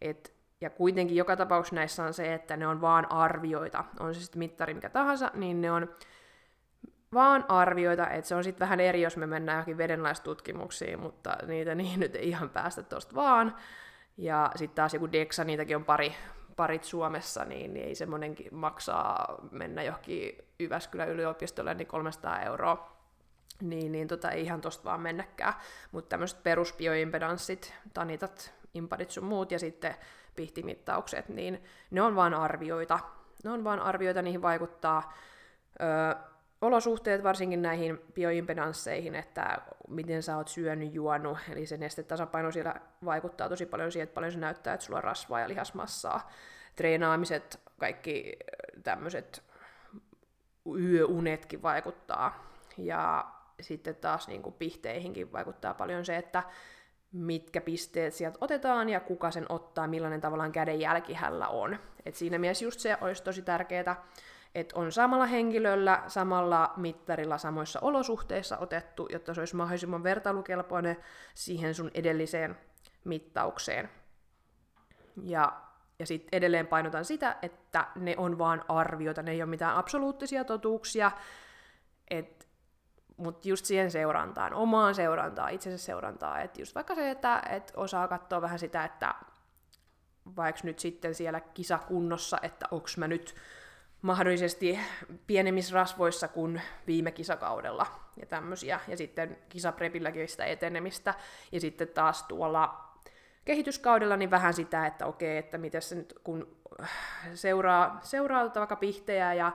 Et, 0.00 0.37
ja 0.60 0.70
kuitenkin 0.70 1.16
joka 1.16 1.36
tapauksessa 1.36 1.74
näissä 1.74 2.04
on 2.04 2.14
se, 2.14 2.34
että 2.34 2.56
ne 2.56 2.66
on 2.66 2.80
vaan 2.80 3.12
arvioita. 3.12 3.84
On 4.00 4.14
se 4.14 4.20
sitten 4.20 4.38
mittari 4.38 4.74
mikä 4.74 4.88
tahansa, 4.88 5.30
niin 5.34 5.60
ne 5.60 5.70
on 5.70 5.88
vaan 7.14 7.44
arvioita, 7.48 8.10
että 8.10 8.28
se 8.28 8.34
on 8.34 8.44
sitten 8.44 8.60
vähän 8.60 8.80
eri, 8.80 9.02
jos 9.02 9.16
me 9.16 9.26
mennään 9.26 9.56
johonkin 9.56 9.78
vedenlaistutkimuksiin, 9.78 11.00
mutta 11.00 11.36
niitä 11.46 11.74
niin 11.74 12.00
nyt 12.00 12.16
ei 12.16 12.28
ihan 12.28 12.50
päästä 12.50 12.82
tuosta 12.82 13.14
vaan. 13.14 13.56
Ja 14.16 14.50
sitten 14.56 14.76
taas 14.76 14.94
joku 14.94 15.12
Dexa, 15.12 15.44
niitäkin 15.44 15.76
on 15.76 15.84
pari, 15.84 16.14
parit 16.56 16.84
Suomessa, 16.84 17.44
niin, 17.44 17.76
ei 17.76 17.94
semmoinenkin 17.94 18.54
maksaa 18.54 19.34
mennä 19.50 19.82
johonkin 19.82 20.38
Jyväskylän 20.58 21.08
yliopistolle 21.08 21.74
niin 21.74 21.88
300 21.88 22.40
euroa. 22.40 22.98
Niin, 23.62 23.92
niin 23.92 24.08
tota, 24.08 24.30
ei 24.30 24.42
ihan 24.42 24.60
tosta 24.60 24.84
vaan 24.84 25.00
mennäkään. 25.00 25.54
Mutta 25.92 26.08
tämmöiset 26.08 26.42
perusbioimpedanssit, 26.42 27.74
tanitat, 27.94 28.54
impadit 28.74 29.10
sun 29.10 29.24
muut 29.24 29.52
ja 29.52 29.58
sitten 29.58 29.94
pihtimittaukset, 30.38 31.28
niin 31.28 31.62
ne 31.90 32.02
on 32.02 32.16
vaan 32.16 32.34
arvioita. 32.34 32.98
Ne 33.44 33.50
on 33.50 33.64
vaan 33.64 33.80
arvioita, 33.80 34.22
niihin 34.22 34.42
vaikuttaa 34.42 35.12
öö, 35.80 36.14
olosuhteet 36.60 37.22
varsinkin 37.22 37.62
näihin 37.62 38.00
bioimpedansseihin, 38.14 39.14
että 39.14 39.58
miten 39.88 40.22
sä 40.22 40.36
oot 40.36 40.48
syönyt, 40.48 40.94
juonut, 40.94 41.38
eli 41.52 41.66
se 41.66 41.76
nestetasapaino 41.76 42.52
siellä 42.52 42.74
vaikuttaa 43.04 43.48
tosi 43.48 43.66
paljon 43.66 43.92
siihen, 43.92 44.04
että 44.04 44.14
paljon 44.14 44.32
se 44.32 44.38
näyttää, 44.38 44.74
että 44.74 44.86
sulla 44.86 44.98
on 44.98 45.04
rasvaa 45.04 45.40
ja 45.40 45.48
lihasmassaa. 45.48 46.30
Treenaamiset, 46.76 47.60
kaikki 47.78 48.36
tämmöiset 48.82 49.42
yöunetkin 50.78 51.62
vaikuttaa. 51.62 52.52
Ja 52.76 53.26
sitten 53.60 53.96
taas 53.96 54.28
niin 54.28 54.42
kuin 54.42 54.54
pihteihinkin 54.54 55.32
vaikuttaa 55.32 55.74
paljon 55.74 56.04
se, 56.04 56.16
että 56.16 56.42
mitkä 57.12 57.60
pisteet 57.60 58.14
sieltä 58.14 58.38
otetaan 58.40 58.88
ja 58.88 59.00
kuka 59.00 59.30
sen 59.30 59.46
ottaa, 59.48 59.86
millainen 59.86 60.20
tavallaan 60.20 60.52
kädenjälki 60.52 61.14
hänellä 61.14 61.48
on. 61.48 61.78
Et 62.06 62.14
siinä 62.14 62.38
mielessä 62.38 62.64
just 62.64 62.80
se 62.80 62.96
olisi 63.00 63.22
tosi 63.22 63.42
tärkeää, 63.42 64.04
että 64.54 64.78
on 64.78 64.92
samalla 64.92 65.26
henkilöllä, 65.26 66.02
samalla 66.06 66.72
mittarilla, 66.76 67.38
samoissa 67.38 67.80
olosuhteissa 67.80 68.58
otettu, 68.58 69.08
jotta 69.12 69.34
se 69.34 69.40
olisi 69.40 69.56
mahdollisimman 69.56 70.02
vertailukelpoinen 70.02 70.96
siihen 71.34 71.74
sun 71.74 71.90
edelliseen 71.94 72.58
mittaukseen. 73.04 73.90
Ja, 75.22 75.60
ja 75.98 76.06
sitten 76.06 76.28
edelleen 76.38 76.66
painotan 76.66 77.04
sitä, 77.04 77.36
että 77.42 77.86
ne 77.96 78.14
on 78.16 78.38
vaan 78.38 78.64
arvioita, 78.68 79.22
ne 79.22 79.30
ei 79.30 79.42
ole 79.42 79.50
mitään 79.50 79.76
absoluuttisia 79.76 80.44
totuuksia, 80.44 81.12
mutta 83.18 83.48
just 83.48 83.64
siihen 83.64 83.90
seurantaan, 83.90 84.54
omaan 84.54 84.94
seurantaan, 84.94 85.52
itsensä 85.52 85.84
seurantaan, 85.84 86.42
että 86.42 86.60
just 86.60 86.74
vaikka 86.74 86.94
se, 86.94 87.10
että 87.10 87.42
et 87.50 87.72
osaa 87.76 88.08
katsoa 88.08 88.42
vähän 88.42 88.58
sitä, 88.58 88.84
että 88.84 89.14
vaikka 90.36 90.60
nyt 90.64 90.78
sitten 90.78 91.14
siellä 91.14 91.40
kisakunnossa, 91.40 92.38
että 92.42 92.66
onko 92.70 92.86
mä 92.96 93.08
nyt 93.08 93.34
mahdollisesti 94.02 94.78
pienemmissä 95.26 95.74
rasvoissa 95.74 96.28
kuin 96.28 96.62
viime 96.86 97.10
kisakaudella 97.10 97.86
ja 98.20 98.26
tämmöisiä. 98.26 98.80
Ja 98.88 98.96
sitten 98.96 99.38
kisaprepilläkin 99.48 100.28
sitä 100.28 100.44
etenemistä. 100.44 101.14
Ja 101.52 101.60
sitten 101.60 101.88
taas 101.88 102.22
tuolla 102.22 102.88
kehityskaudella 103.44 104.16
niin 104.16 104.30
vähän 104.30 104.54
sitä, 104.54 104.86
että 104.86 105.06
okei, 105.06 105.36
että 105.36 105.58
miten 105.58 105.82
se 105.82 105.94
nyt, 105.94 106.14
kun 106.24 106.56
seuraa, 107.34 107.98
seuraa 108.02 108.54
vaikka 108.54 108.76
pihtejä 108.76 109.34
ja 109.34 109.52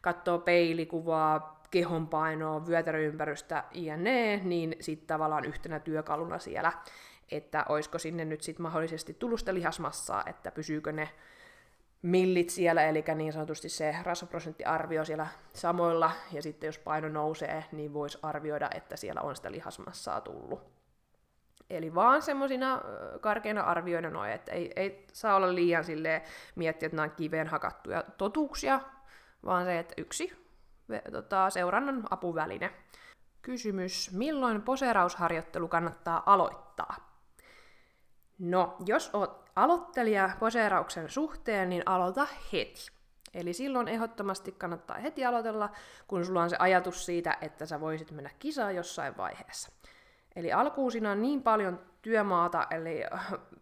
katsoo 0.00 0.38
peilikuvaa, 0.38 1.60
kehonpainoa, 1.76 2.66
vyötäröympärystä, 2.66 3.64
jne, 3.74 4.40
niin 4.44 4.76
sitten 4.80 5.06
tavallaan 5.06 5.44
yhtenä 5.44 5.80
työkaluna 5.80 6.38
siellä, 6.38 6.72
että 7.30 7.64
olisiko 7.68 7.98
sinne 7.98 8.24
nyt 8.24 8.42
sitten 8.42 8.62
mahdollisesti 8.62 9.14
tullut 9.14 9.40
sitä 9.40 9.54
lihasmassaa, 9.54 10.22
että 10.26 10.50
pysyykö 10.50 10.92
ne 10.92 11.08
millit 12.02 12.50
siellä, 12.50 12.82
eli 12.82 13.04
niin 13.14 13.32
sanotusti 13.32 13.68
se 13.68 13.96
rasvaprosenttiarvio 14.02 15.04
siellä 15.04 15.26
samoilla, 15.52 16.10
ja 16.32 16.42
sitten 16.42 16.68
jos 16.68 16.78
paino 16.78 17.08
nousee, 17.08 17.64
niin 17.72 17.94
voisi 17.94 18.18
arvioida, 18.22 18.70
että 18.74 18.96
siellä 18.96 19.20
on 19.20 19.36
sitä 19.36 19.52
lihasmassaa 19.52 20.20
tullut. 20.20 20.60
Eli 21.70 21.94
vaan 21.94 22.22
semmoisina 22.22 22.80
karkeina 23.20 23.62
arvioina 23.62 24.10
noin, 24.10 24.30
että 24.30 24.52
ei, 24.52 24.72
ei 24.76 25.06
saa 25.12 25.36
olla 25.36 25.54
liian 25.54 25.84
silleen 25.84 26.22
miettiä, 26.54 26.86
että 26.86 26.96
nämä 26.96 27.04
on 27.04 27.16
kiveen 27.16 27.46
hakattuja 27.46 28.04
totuuksia, 28.16 28.80
vaan 29.44 29.64
se, 29.64 29.78
että 29.78 29.94
yksi 29.96 30.45
tota, 31.12 31.50
seurannan 31.50 32.04
apuväline. 32.10 32.70
Kysymys, 33.42 34.10
milloin 34.12 34.62
poseerausharjoittelu 34.62 35.68
kannattaa 35.68 36.22
aloittaa? 36.26 36.96
No, 38.38 38.76
jos 38.86 39.10
oot 39.12 39.50
aloittelija 39.56 40.30
poseerauksen 40.38 41.08
suhteen, 41.08 41.68
niin 41.68 41.82
aloita 41.86 42.26
heti. 42.52 42.90
Eli 43.34 43.52
silloin 43.52 43.88
ehdottomasti 43.88 44.52
kannattaa 44.52 44.98
heti 44.98 45.24
aloitella, 45.24 45.70
kun 46.08 46.24
sulla 46.24 46.42
on 46.42 46.50
se 46.50 46.56
ajatus 46.58 47.06
siitä, 47.06 47.36
että 47.40 47.66
sä 47.66 47.80
voisit 47.80 48.10
mennä 48.10 48.30
kisaan 48.38 48.74
jossain 48.74 49.16
vaiheessa. 49.16 49.72
Eli 50.36 50.52
alkuun 50.52 50.92
siinä 50.92 51.10
on 51.10 51.22
niin 51.22 51.42
paljon 51.42 51.80
työmaata, 52.02 52.66
eli 52.70 53.04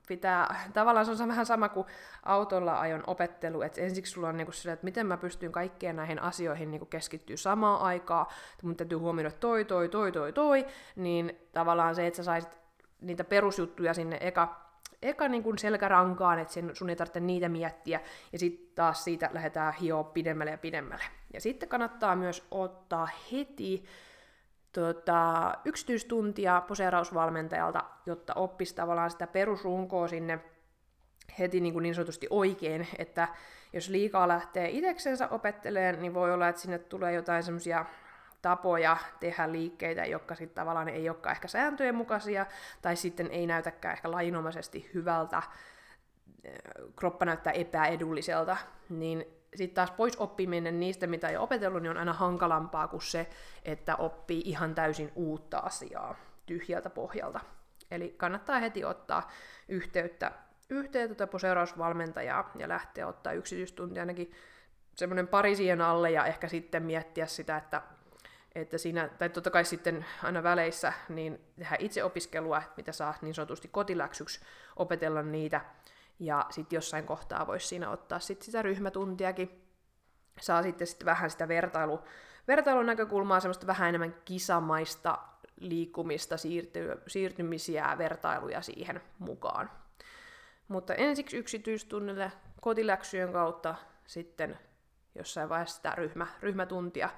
pitää, 0.09 0.71
tavallaan 0.73 1.07
se 1.07 1.23
on 1.23 1.29
vähän 1.29 1.47
sama 1.47 1.69
kuin 1.69 1.87
autolla 2.23 2.81
ajon 2.81 3.05
opettelu, 3.07 3.63
että 3.63 3.81
ensiksi 3.81 4.13
sulla 4.13 4.29
on 4.29 4.37
niinku 4.37 4.53
sillä, 4.53 4.73
että 4.73 4.85
miten 4.85 5.07
mä 5.07 5.17
pystyn 5.17 5.53
kaikkeen 5.53 5.97
näihin 5.97 6.23
asioihin 6.23 6.71
niinku 6.71 6.87
keskittyä 6.87 7.37
samaan 7.37 7.81
aikaan, 7.81 8.27
mun 8.63 8.77
täytyy 8.77 8.99
huomioida 8.99 9.31
toi, 9.31 9.65
toi, 9.65 9.89
toi, 9.89 10.13
toi, 10.13 10.33
toi, 10.33 10.67
niin 10.97 11.49
tavallaan 11.53 11.95
se, 11.95 12.07
että 12.07 12.17
sä 12.17 12.23
saisit 12.23 12.51
niitä 13.01 13.25
perusjuttuja 13.25 13.95
sinne 13.95 14.19
eka, 14.21 14.61
eka 15.03 15.29
niin 15.29 15.43
kuin 15.43 15.59
selkärankaan, 15.59 16.39
että 16.39 16.55
sun 16.73 16.91
ei 16.91 16.97
tarvitse 16.97 17.21
niitä 17.21 17.49
miettiä, 17.49 18.01
ja 18.33 18.39
sitten 18.39 18.75
taas 18.75 19.05
siitä 19.05 19.31
lähdetään 19.33 19.75
hioa 19.75 20.05
pidemmälle 20.05 20.51
ja 20.51 20.59
pidemmälle. 20.59 21.05
Ja 21.33 21.41
sitten 21.41 21.69
kannattaa 21.69 22.17
myös 22.17 22.47
ottaa 22.51 23.09
heti 23.33 23.85
tota, 24.75 25.55
yksityistuntia 25.65 26.63
poseerausvalmentajalta, 26.69 27.85
jotta 28.07 28.35
oppisi 28.35 28.75
tavallaan 28.75 29.11
sitä 29.11 29.27
perusrunkoa 29.27 30.09
sinne 30.09 30.39
heti 31.39 31.61
niin, 31.61 31.73
kuin 31.73 31.83
niin 31.83 31.95
sanotusti 31.95 32.27
oikein, 32.31 32.89
että 32.99 33.29
jos 33.73 33.89
liikaa 33.89 34.29
lähtee 34.29 34.69
itseksensä 34.71 35.29
opettelemaan, 35.29 36.03
niin 36.03 36.15
voi 36.15 36.33
olla, 36.35 36.49
että 36.49 36.63
sinne 36.63 36.79
tulee 36.79 37.13
jotain 37.13 37.43
semmoisia 37.43 37.85
tapoja 38.43 38.97
tehdä 39.21 39.53
liikkeitä, 39.53 40.05
jotka 40.05 40.35
sitten 40.35 40.55
tavallaan 40.55 40.89
ei 40.89 41.09
olekaan 41.09 41.35
ehkä 41.35 41.49
sääntöjen 41.49 41.95
mukaisia, 41.95 42.47
tai 42.83 42.97
sitten 42.97 43.31
ei 43.31 43.47
näytäkään 43.47 43.95
ehkä 43.95 44.11
lainomaisesti 44.11 44.91
hyvältä, 44.95 45.43
kroppa 46.97 47.25
näyttää 47.25 47.53
epäedulliselta, 47.53 48.57
niin 48.89 49.27
sitten 49.55 49.75
taas 49.75 49.91
pois 49.91 50.17
oppiminen 50.17 50.81
niistä, 50.81 51.07
mitä 51.07 51.29
ei 51.29 51.37
opetellut, 51.37 51.83
niin 51.83 51.91
on 51.91 51.97
aina 51.97 52.13
hankalampaa 52.13 52.89
kuin 52.89 53.03
se, 53.03 53.27
että 53.65 53.97
oppii 53.97 54.43
ihan 54.45 54.75
täysin 54.75 55.13
uutta 55.15 55.59
asiaa 55.59 56.17
tyhjältä 56.47 56.91
pohjalta. 56.91 57.41
Eli 57.91 58.15
kannattaa 58.17 58.59
heti 58.59 58.85
ottaa 58.85 59.31
yhteyttä, 59.69 60.33
yhteyttä 60.71 61.27
poseerausvalmentajaa 61.27 62.51
ja 62.59 62.69
lähteä 62.69 63.07
ottaa 63.07 63.33
yksityistunti 63.33 64.01
ainakin 64.01 64.33
semmoinen 64.95 65.29
pari 65.29 65.57
siihen 65.57 65.81
alle 65.81 66.11
ja 66.11 66.27
ehkä 66.27 66.49
sitten 66.49 66.83
miettiä 66.83 67.27
sitä, 67.27 67.57
että, 67.57 67.83
että 68.55 68.79
siinä, 68.79 69.09
tai 69.09 69.29
totta 69.29 69.51
kai 69.51 69.65
sitten 69.65 70.05
aina 70.23 70.43
väleissä, 70.43 70.93
niin 71.09 71.41
tehdä 71.59 71.77
itse 71.79 72.05
opiskelua, 72.05 72.63
mitä 72.77 72.93
saa 72.93 73.15
niin 73.23 73.35
sanotusti 73.35 73.69
kotiläksyksi 73.69 74.41
opetella 74.77 75.23
niitä 75.23 75.61
Ja 76.19 76.47
sitten 76.51 76.77
jossain 76.77 77.07
kohtaa 77.07 77.47
voisi 77.47 77.67
siinä 77.67 77.91
ottaa 77.91 78.19
sit 78.19 78.43
sitä 78.43 78.63
ryhmätuntiakin. 78.63 79.65
Saa 80.41 80.63
sitten 80.63 80.87
sit 80.87 81.05
vähän 81.05 81.31
sitä 81.31 81.49
vertailu, 81.49 82.01
vertailun 82.49 82.87
näkökulmaa, 82.87 83.41
semmoista 83.41 83.67
vähän 83.67 83.89
enemmän 83.89 84.15
kisamaista 84.25 85.19
liikkumista, 85.61 86.37
siirty, 86.37 87.03
siirtymisiä, 87.07 87.95
vertailuja 87.99 88.63
siihen 88.63 89.01
mukaan. 89.19 89.71
Mutta 90.69 90.95
ensiksi 90.95 91.37
yksityistunnille 91.37 92.33
kotiläksyjen 92.61 93.33
kautta 93.33 93.75
sitten 94.07 94.59
jossain 95.15 95.49
vaiheessa 95.49 95.77
sitä 95.77 95.93
ryhmä, 95.97 96.27
ryhmätuntia. 96.41 97.11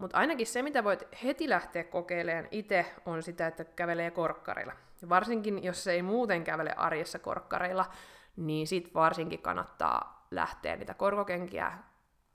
Mutta 0.00 0.16
ainakin 0.16 0.46
se, 0.46 0.62
mitä 0.62 0.84
voit 0.84 1.02
heti 1.24 1.48
lähteä 1.48 1.84
kokeilemaan 1.84 2.48
itse, 2.50 2.94
on 3.06 3.22
sitä, 3.22 3.46
että 3.46 3.64
kävelee 3.64 4.10
korkkareilla. 4.10 4.72
Ja 5.02 5.08
varsinkin, 5.08 5.64
jos 5.64 5.86
ei 5.86 6.02
muuten 6.02 6.44
kävele 6.44 6.74
arjessa 6.76 7.18
korkkareilla, 7.18 7.86
niin 8.36 8.66
sit 8.66 8.94
varsinkin 8.94 9.42
kannattaa 9.42 10.26
lähteä 10.30 10.76
niitä 10.76 10.94
korkokenkiä 10.94 11.78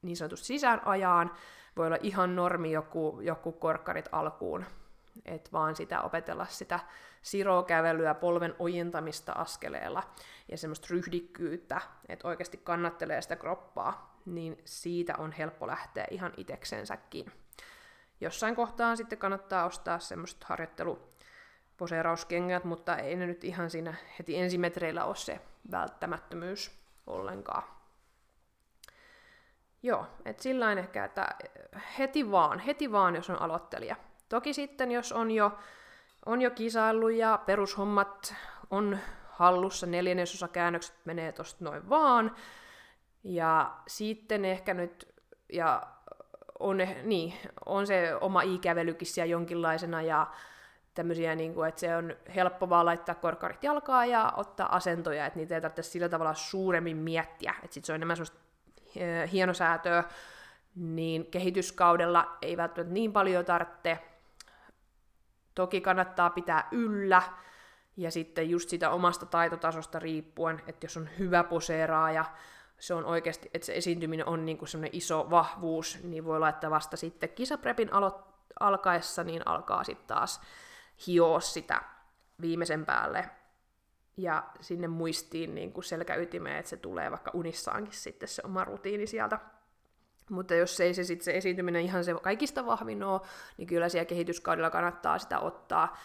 niin 0.01 0.17
sanotusti 0.17 0.48
sisään 0.48 0.81
ajaan. 0.86 1.31
Voi 1.77 1.88
olla 1.88 1.98
ihan 2.01 2.36
normi 2.36 2.72
joku, 2.72 3.20
joku 3.22 3.51
korkkarit 3.51 4.10
alkuun, 4.12 4.65
et 5.25 5.53
vaan 5.53 5.75
sitä 5.75 6.01
opetella 6.01 6.46
sitä 6.46 6.79
sirokävelyä, 7.22 8.13
polven 8.13 8.55
ojentamista 8.60 9.31
askeleella 9.31 10.03
ja 10.51 10.58
semmoista 10.58 10.88
ryhdikkyyttä, 10.89 11.81
että 12.10 12.27
oikeasti 12.27 12.58
kannattelee 12.58 13.22
sitä 13.22 13.36
kroppaa, 13.36 14.22
niin 14.25 14.58
siitä 14.65 15.15
on 15.17 15.31
helppo 15.31 15.67
lähteä 15.67 16.05
ihan 16.12 16.34
iteksensäkin. 16.38 17.31
Jossain 18.22 18.55
kohtaa 18.55 18.96
sitten 18.96 19.17
kannattaa 19.17 19.65
ostaa 19.65 20.00
semmoista 20.00 20.46
harjoittelu 20.50 21.00
poseerauskengät, 21.77 22.63
mutta 22.63 22.98
ei 22.98 23.15
ne 23.15 23.27
nyt 23.27 23.43
ihan 23.43 23.70
siinä 23.70 23.93
heti 24.20 24.38
ensimetreillä 24.38 25.05
ole 25.05 25.15
se 25.15 25.41
välttämättömyys 25.72 26.72
ollenkaan. 27.08 27.63
Joo, 29.84 30.08
että 30.25 30.44
sillä 30.44 30.72
ehkä, 30.72 31.06
että 31.06 31.36
heti 32.00 32.32
vaan, 32.32 32.60
heti 32.60 32.91
vaan, 32.91 33.15
jos 33.15 33.30
on 33.30 33.41
aloittelija. 33.41 33.96
Toki 34.30 34.53
sitten, 34.53 34.91
jos 34.91 35.12
on 35.12 35.32
jo, 35.32 35.58
on 36.25 36.41
jo 36.41 36.51
kisaillut 36.51 37.13
ja 37.13 37.39
perushommat 37.46 38.36
on 38.70 38.98
hallussa, 39.30 39.88
neljännesosa 39.88 40.48
käännökset 40.48 40.96
menee 41.06 41.32
tosta 41.32 41.65
noin 41.65 41.89
vaan, 41.89 42.36
ja 43.24 43.77
sitten 43.88 44.46
ehkä 44.46 44.74
nyt, 44.74 45.13
ja 45.53 45.82
on, 46.60 46.77
niin, 47.03 47.34
on 47.65 47.88
se 47.88 48.15
oma 48.22 48.41
ikävelykin 48.41 49.08
siellä 49.08 49.32
jonkinlaisena, 49.32 50.01
ja 50.01 50.27
tämmöisiä, 50.93 51.36
niin 51.36 51.53
kuin, 51.53 51.69
että 51.69 51.79
se 51.79 51.95
on 51.95 52.15
helppo 52.36 52.69
vaan 52.69 52.86
laittaa 52.86 53.15
korkkarit 53.15 53.63
jalkaa 53.63 54.05
ja 54.05 54.33
ottaa 54.38 54.75
asentoja, 54.75 55.25
että 55.25 55.39
niitä 55.39 55.55
ei 55.55 55.62
tarvitse 55.62 55.83
sillä 55.83 56.10
tavalla 56.10 56.33
suuremmin 56.33 56.98
miettiä, 56.98 57.55
että 57.63 57.74
sit 57.74 57.86
se 57.86 57.91
on 57.91 57.95
enemmän 57.95 58.17
semmoista 58.17 58.39
eh, 58.95 59.31
hienosäätöä, 59.31 60.03
niin 60.75 61.25
kehityskaudella 61.25 62.38
ei 62.41 62.57
välttämättä 62.57 62.93
niin 62.93 63.13
paljon 63.13 63.45
tarvitse. 63.45 64.00
Toki 65.55 65.81
kannattaa 65.81 66.29
pitää 66.29 66.67
yllä, 66.71 67.21
ja 67.98 68.12
sitten 68.12 68.50
just 68.50 68.69
sitä 68.69 68.89
omasta 68.89 69.25
taitotasosta 69.25 70.00
riippuen, 70.00 70.62
että 70.67 70.86
jos 70.86 70.98
on 70.98 71.10
hyvä 71.19 71.43
poseeraaja, 71.43 72.25
se 72.79 72.93
on 72.93 73.05
oikeasti, 73.05 73.50
että 73.53 73.65
se 73.65 73.75
esiintyminen 73.75 74.27
on 74.27 74.45
niin 74.45 74.57
kuin 74.57 74.69
iso 74.91 75.27
vahvuus, 75.29 76.00
niin 76.03 76.25
voi 76.25 76.39
laittaa 76.39 76.69
vasta 76.69 76.98
sitten 76.98 77.29
kisaprepin 77.29 77.93
alo- 77.93 78.24
alkaessa, 78.60 79.24
niin 79.24 79.48
alkaa 79.48 79.83
sitten 79.83 80.07
taas 80.07 80.41
hioa 81.08 81.39
sitä 81.39 81.81
viimeisen 82.41 82.86
päälle 82.86 83.29
ja 84.17 84.43
sinne 84.62 84.88
muistiin 84.88 85.55
niin 85.55 85.74
kuin 85.74 85.84
selkäytimeen, 85.84 86.58
että 86.58 86.70
se 86.70 86.77
tulee 86.77 87.12
vaikka 87.12 87.31
unissaankin 87.34 87.93
sitten 87.93 88.29
se 88.29 88.41
oma 88.46 88.63
rutiini 88.63 89.08
sieltä. 89.08 89.39
Mutta 90.29 90.55
jos 90.55 90.79
ei 90.79 90.93
se 90.93 91.03
sitten 91.03 91.25
se 91.25 91.38
esiintyminen 91.38 91.81
ihan 91.81 92.03
se 92.03 92.13
kaikista 92.22 92.65
vahvin 92.65 93.03
ole, 93.03 93.22
niin 93.58 93.67
kyllä 93.67 93.89
siellä 93.89 94.05
kehityskaudella 94.05 94.70
kannattaa 94.70 95.20
sitä 95.20 95.39
ottaa. 95.39 95.98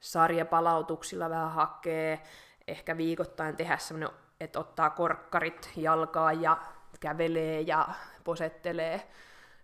Sarjapalautuksilla 0.00 1.30
vähän 1.30 1.50
hakee, 1.50 2.22
ehkä 2.68 2.96
viikoittain 2.96 3.56
tehdä 3.56 3.78
semmoinen, 3.78 4.18
että 4.40 4.58
ottaa 4.58 4.90
korkkarit 4.90 5.70
jalkaa 5.76 6.32
ja 6.32 6.58
kävelee 7.00 7.60
ja 7.60 7.88
posettelee 8.24 9.08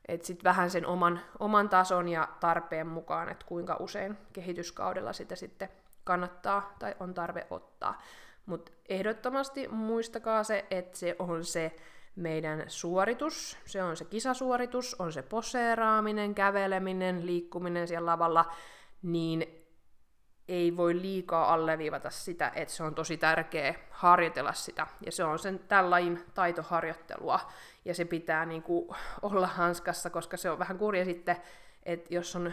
että 0.08 0.26
sitten 0.26 0.44
vähän 0.44 0.70
sen 0.70 0.86
oman, 0.86 1.20
oman 1.38 1.68
tason 1.68 2.08
ja 2.08 2.28
tarpeen 2.40 2.86
mukaan, 2.86 3.28
että 3.28 3.46
kuinka 3.46 3.76
usein 3.80 4.18
kehityskaudella 4.32 5.12
sitä 5.12 5.36
sitten 5.36 5.68
kannattaa 6.04 6.74
tai 6.78 6.94
on 7.00 7.14
tarve 7.14 7.46
ottaa. 7.50 8.02
Mutta 8.46 8.72
ehdottomasti 8.88 9.68
muistakaa 9.68 10.44
se, 10.44 10.64
että 10.70 10.98
se 10.98 11.16
on 11.18 11.44
se 11.44 11.76
meidän 12.16 12.64
suoritus, 12.66 13.58
se 13.64 13.82
on 13.82 13.96
se 13.96 14.04
kisasuoritus, 14.04 14.96
on 14.98 15.12
se 15.12 15.22
poseeraaminen, 15.22 16.34
käveleminen, 16.34 17.26
liikkuminen 17.26 17.88
siellä 17.88 18.10
lavalla, 18.10 18.52
niin 19.02 19.64
ei 20.50 20.76
voi 20.76 21.00
liikaa 21.00 21.52
alleviivata 21.52 22.10
sitä, 22.10 22.52
että 22.54 22.74
se 22.74 22.82
on 22.82 22.94
tosi 22.94 23.16
tärkeä 23.16 23.74
harjoitella 23.90 24.52
sitä. 24.52 24.86
Ja 25.06 25.12
se 25.12 25.24
on 25.24 25.38
sen 25.38 25.58
tällain 25.58 26.24
taitoharjoittelua. 26.34 27.40
Ja 27.84 27.94
se 27.94 28.04
pitää 28.04 28.46
niin 28.46 28.62
kuin 28.62 28.96
olla 29.22 29.46
hanskassa, 29.46 30.10
koska 30.10 30.36
se 30.36 30.50
on 30.50 30.58
vähän 30.58 30.78
kurja 30.78 31.04
sitten, 31.04 31.36
että 31.82 32.14
jos 32.14 32.36
on 32.36 32.52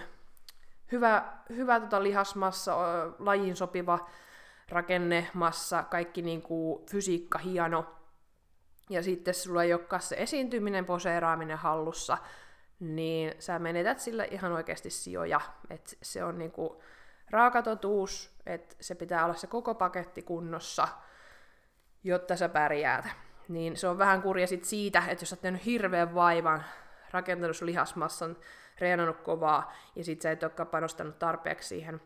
hyvä, 0.92 1.34
hyvä 1.50 1.80
tota 1.80 2.04
lihasmassa, 2.04 2.76
lajin 3.20 3.56
sopiva 3.56 4.10
rakennemassa, 4.70 5.84
kaikki 5.84 6.22
niin 6.22 6.42
kuin 6.42 6.86
fysiikka 6.86 7.38
hieno, 7.38 7.86
ja 8.90 9.04
sitten 9.04 9.34
sulla 9.34 9.64
ei 9.64 9.74
olekaan 9.74 10.02
se 10.02 10.16
esiintyminen, 10.20 10.86
poseeraaminen 10.86 11.58
hallussa, 11.58 12.18
niin 12.80 13.34
sä 13.40 13.60
menetät 13.60 14.00
sillä 14.00 14.24
ihan 14.24 14.52
oikeasti 14.52 14.90
sijoja. 14.90 15.42
että 15.70 15.96
se 16.02 16.24
on 16.24 16.38
niinku, 16.38 16.82
raakatotuus, 17.32 18.38
että 18.46 18.76
se 18.80 18.96
pitää 18.96 19.26
olla 19.26 19.34
se 19.34 19.48
koko 19.48 19.76
paketti 19.76 20.22
kunnossa, 20.22 20.88
jotta 22.04 22.36
sä 22.36 22.50
pärjäät. 22.50 23.06
Niin 23.48 23.78
se 23.78 23.88
on 23.88 23.98
vähän 23.98 24.22
kurja 24.22 24.48
sit 24.48 24.64
siitä, 24.64 25.04
että 25.08 25.22
jos 25.22 25.30
sä 25.30 25.34
oot 25.34 25.42
tehnyt 25.42 25.66
hirveän 25.66 26.16
vaivan, 26.16 26.64
rakentanut 27.12 27.62
lihasmassan, 27.62 28.38
reenannut 28.80 29.22
kovaa, 29.22 29.74
ja 29.96 30.04
sit 30.04 30.22
sä 30.22 30.32
et 30.32 30.44
olekaan 30.44 30.70
panostanut 30.70 31.20
tarpeeksi 31.20 31.68
siihen 31.68 32.02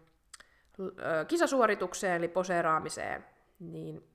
kisasuoritukseen, 1.27 2.15
eli 2.15 2.27
poseeraamiseen, 2.27 3.25
niin 3.59 4.07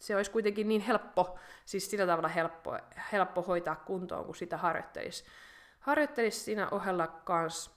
se 0.00 0.16
olisi 0.16 0.30
kuitenkin 0.30 0.68
niin 0.68 0.80
helppo, 0.80 1.38
siis 1.64 1.90
sillä 1.90 2.06
tavalla 2.06 2.28
helppo, 2.28 2.78
helppo 3.12 3.42
hoitaa 3.42 3.76
kuntoon, 3.76 4.24
kun 4.24 4.34
sitä 4.34 4.56
harjoittelisi. 4.56 5.24
Harjoittelisi 5.80 6.40
siinä 6.40 6.68
ohella 6.70 7.06
kans 7.06 7.75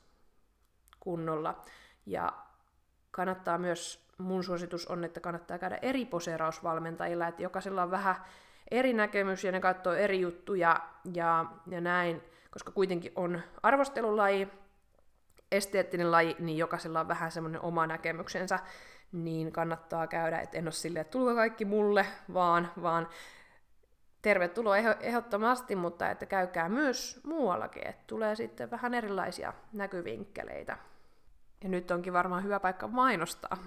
kunnolla. 0.99 1.61
Ja 2.05 2.33
kannattaa 3.11 3.57
myös, 3.57 4.09
mun 4.17 4.43
suositus 4.43 4.87
on, 4.87 5.03
että 5.03 5.19
kannattaa 5.19 5.59
käydä 5.59 5.79
eri 5.81 6.05
poseerausvalmentajilla, 6.05 7.27
että 7.27 7.43
jokaisella 7.43 7.83
on 7.83 7.91
vähän 7.91 8.15
eri 8.71 8.93
näkemys 8.93 9.43
ja 9.43 9.51
ne 9.51 9.59
katsoo 9.59 9.93
eri 9.93 10.21
juttuja 10.21 10.79
ja, 11.13 11.45
ja 11.67 11.81
näin, 11.81 12.21
koska 12.51 12.71
kuitenkin 12.71 13.11
on 13.15 13.41
arvostelulaji, 13.63 14.47
esteettinen 15.51 16.11
laji, 16.11 16.35
niin 16.39 16.57
jokaisella 16.57 16.99
on 16.99 17.07
vähän 17.07 17.31
semmoinen 17.31 17.61
oma 17.61 17.87
näkemyksensä, 17.87 18.59
niin 19.11 19.51
kannattaa 19.51 20.07
käydä, 20.07 20.39
että 20.39 20.57
en 20.57 20.65
ole 20.65 20.71
silleen, 20.71 21.01
että 21.01 21.11
tulko 21.11 21.35
kaikki 21.35 21.65
mulle, 21.65 22.05
vaan, 22.33 22.71
vaan 22.81 23.07
tervetuloa 24.21 24.77
ehdottomasti, 24.77 25.75
mutta 25.75 26.09
että 26.09 26.25
käykää 26.25 26.69
myös 26.69 27.21
muuallakin, 27.23 27.87
että 27.87 28.03
tulee 28.07 28.35
sitten 28.35 28.71
vähän 28.71 28.93
erilaisia 28.93 29.53
näkyvinkkeleitä. 29.73 30.77
Ja 31.63 31.69
nyt 31.69 31.91
onkin 31.91 32.13
varmaan 32.13 32.43
hyvä 32.43 32.59
paikka 32.59 32.87
mainostaa. 32.87 33.57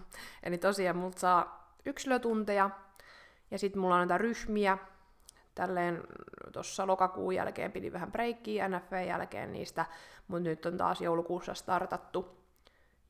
Eli 0.43 0.59
tosiaan 0.59 0.97
multa 0.97 1.19
saa 1.19 1.75
yksilötunteja, 1.87 2.71
ja 3.51 3.59
sitten 3.59 3.81
mulla 3.81 3.95
on 3.95 3.99
näitä 3.99 4.19
ryhmiä. 4.19 4.79
Tälleen 5.55 6.03
tuossa 6.53 6.87
lokakuun 6.87 7.35
jälkeen 7.35 7.73
pidi 7.73 7.93
vähän 7.93 8.13
breikkiä 8.13 8.69
NFV 8.69 9.07
jälkeen 9.07 9.53
niistä, 9.53 9.87
mutta 10.29 10.49
nyt 10.49 10.67
on 10.67 10.77
taas 10.77 11.01
joulukuussa 11.01 11.55
startattu. 11.55 12.39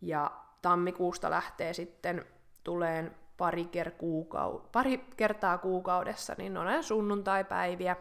Ja 0.01 0.31
tammikuusta 0.63 1.31
lähtee 1.31 1.73
sitten 1.73 2.25
tuleen 2.65 3.17
pari, 3.37 3.65
ker 3.65 3.91
kuukau- 3.91 4.69
pari 4.73 4.99
kertaa 5.17 5.59
kuukaudessa, 5.59 6.35
niin 6.39 6.57
on 6.57 6.85
sunnuntaipäiviä, 6.85 7.97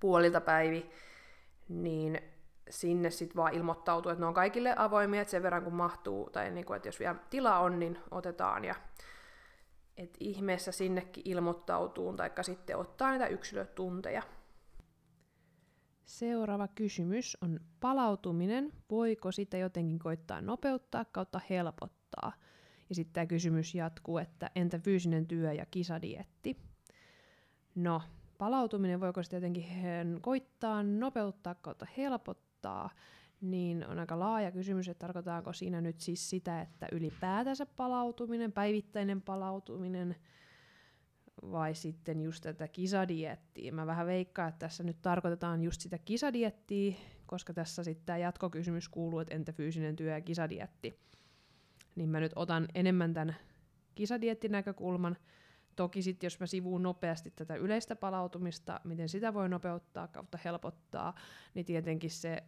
puolilta 0.00 0.40
päivi, 0.40 0.90
niin 1.68 2.22
sinne 2.70 3.10
sitten 3.10 3.36
vaan 3.36 3.54
ilmoittautuu, 3.54 4.12
että 4.12 4.20
ne 4.20 4.26
on 4.26 4.34
kaikille 4.34 4.74
avoimia, 4.76 5.20
että 5.20 5.30
sen 5.30 5.42
verran 5.42 5.64
kun 5.64 5.74
mahtuu, 5.74 6.30
tai 6.30 6.50
niin 6.50 6.66
kuin, 6.66 6.76
että 6.76 6.88
jos 6.88 7.00
vielä 7.00 7.16
tila 7.30 7.58
on, 7.58 7.78
niin 7.78 7.98
otetaan, 8.10 8.64
ja 8.64 8.74
että 9.96 10.16
ihmeessä 10.20 10.72
sinnekin 10.72 11.22
ilmoittautuu, 11.26 12.12
tai 12.12 12.30
sitten 12.42 12.76
ottaa 12.76 13.10
niitä 13.10 13.26
yksilötunteja. 13.26 14.22
Seuraava 16.04 16.68
kysymys 16.68 17.36
on 17.40 17.60
palautuminen. 17.80 18.72
Voiko 18.90 19.32
sitä 19.32 19.56
jotenkin 19.56 19.98
koittaa 19.98 20.40
nopeuttaa 20.40 21.04
kautta 21.04 21.40
helpottaa? 21.50 22.32
Ja 22.88 22.94
sitten 22.94 23.12
tämä 23.12 23.26
kysymys 23.26 23.74
jatkuu, 23.74 24.18
että 24.18 24.50
entä 24.56 24.78
fyysinen 24.78 25.26
työ 25.26 25.52
ja 25.52 25.66
kisadietti? 25.66 26.56
No, 27.74 28.02
palautuminen 28.38 29.00
voiko 29.00 29.22
sitä 29.22 29.36
jotenkin 29.36 29.66
koittaa, 30.20 30.82
nopeuttaa 30.82 31.54
kautta 31.54 31.86
helpottaa, 31.96 32.47
niin 33.40 33.86
on 33.86 33.98
aika 33.98 34.18
laaja 34.18 34.50
kysymys, 34.52 34.88
että 34.88 35.06
tarkoitaanko 35.06 35.52
siinä 35.52 35.80
nyt 35.80 36.00
siis 36.00 36.30
sitä, 36.30 36.60
että 36.60 36.86
ylipäätänsä 36.92 37.66
palautuminen, 37.66 38.52
päivittäinen 38.52 39.22
palautuminen, 39.22 40.16
vai 41.42 41.74
sitten 41.74 42.20
just 42.20 42.42
tätä 42.42 42.68
kisadiettiä. 42.68 43.72
Mä 43.72 43.86
vähän 43.86 44.06
veikkaan, 44.06 44.48
että 44.48 44.58
tässä 44.58 44.84
nyt 44.84 45.02
tarkoitetaan 45.02 45.62
just 45.62 45.80
sitä 45.80 45.98
kisadiettiä, 45.98 46.94
koska 47.26 47.54
tässä 47.54 47.84
sitten 47.84 48.06
tämä 48.06 48.18
jatkokysymys 48.18 48.88
kuuluu, 48.88 49.18
että 49.18 49.34
entä 49.34 49.52
fyysinen 49.52 49.96
työ 49.96 50.12
ja 50.12 50.20
kisadietti. 50.20 51.00
Niin 51.96 52.08
mä 52.08 52.20
nyt 52.20 52.32
otan 52.36 52.68
enemmän 52.74 53.14
tämän 53.14 53.36
kisadiettinäkökulman. 53.94 55.16
Toki 55.78 56.02
sitten, 56.02 56.26
jos 56.26 56.40
mä 56.40 56.46
sivuun 56.46 56.82
nopeasti 56.82 57.30
tätä 57.30 57.54
yleistä 57.54 57.96
palautumista, 57.96 58.80
miten 58.84 59.08
sitä 59.08 59.34
voi 59.34 59.48
nopeuttaa 59.48 60.08
kautta 60.08 60.38
helpottaa, 60.44 61.14
niin 61.54 61.66
tietenkin 61.66 62.10
se 62.10 62.42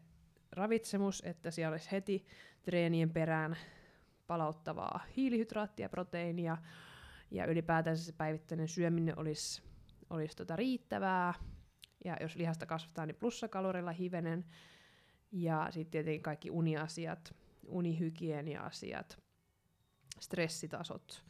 ravitsemus, 0.53 1.23
että 1.27 1.51
siellä 1.51 1.75
olisi 1.75 1.91
heti 1.91 2.27
treenien 2.63 3.11
perään 3.11 3.57
palauttavaa 4.27 5.01
hiilihydraattia, 5.17 5.89
proteiinia, 5.89 6.59
ja 7.31 7.47
ylipäätänsä 7.47 8.05
se 8.05 8.13
päivittäinen 8.13 8.69
syöminen 8.69 9.19
olisi, 9.19 9.63
olisi 10.11 10.37
tota 10.37 10.57
riittävää, 10.57 11.35
ja 12.05 12.17
jos 12.21 12.37
lihasta 12.37 12.67
kasvattaa, 12.67 13.07
niin 13.07 13.17
plussakalorilla 13.17 13.93
hivenen, 13.93 14.45
ja 15.33 15.67
sitten 15.71 15.91
tietenkin 15.91 16.23
kaikki 16.23 16.51
uniasiat, 16.51 17.35
unihygienia-asiat, 17.67 19.19
stressitasot, 20.21 21.25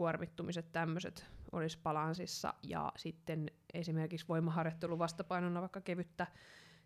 kuormittumiset, 0.00 0.72
tämmöiset 0.72 1.26
olisi 1.52 1.78
balansissa, 1.82 2.54
ja 2.62 2.92
sitten 2.96 3.50
esimerkiksi 3.74 4.28
voimaharjoittelu 4.28 4.98
vastapainona 4.98 5.60
vaikka 5.60 5.80
kevyttä, 5.80 6.26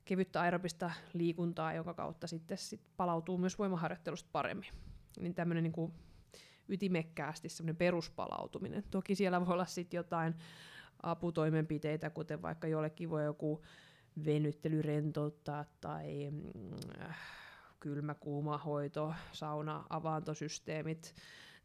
kevyttä 0.05 0.41
aerobista 0.41 0.91
liikuntaa, 1.13 1.73
jonka 1.73 1.95
kautta 1.95 2.27
sitten 2.27 2.59
sit 2.59 2.81
palautuu 2.97 3.39
myös 3.39 3.59
voimaharjoittelusta 3.59 4.29
paremmin. 4.33 4.69
Niin 5.21 5.35
tämmöinen 5.35 5.65
niin 5.65 5.93
ytimekkäästi 6.69 7.49
semmoinen 7.49 7.77
peruspalautuminen. 7.77 8.85
Toki 8.91 9.15
siellä 9.15 9.47
voi 9.47 9.53
olla 9.53 9.67
sitten 9.67 9.99
jotain 9.99 10.35
aputoimenpiteitä, 11.03 12.11
kuten 12.11 12.43
vaikka 12.43 12.69
jollekin 12.69 13.11
voi 13.11 13.25
joku 13.25 13.63
venyttely 14.25 14.83
rentouttaa 14.83 15.65
tai 15.81 16.31
mm, 16.31 16.71
kylmä-kuuma-hoito, 17.81 19.15
sauna, 19.33 19.85
avantosysteemit, 19.91 21.15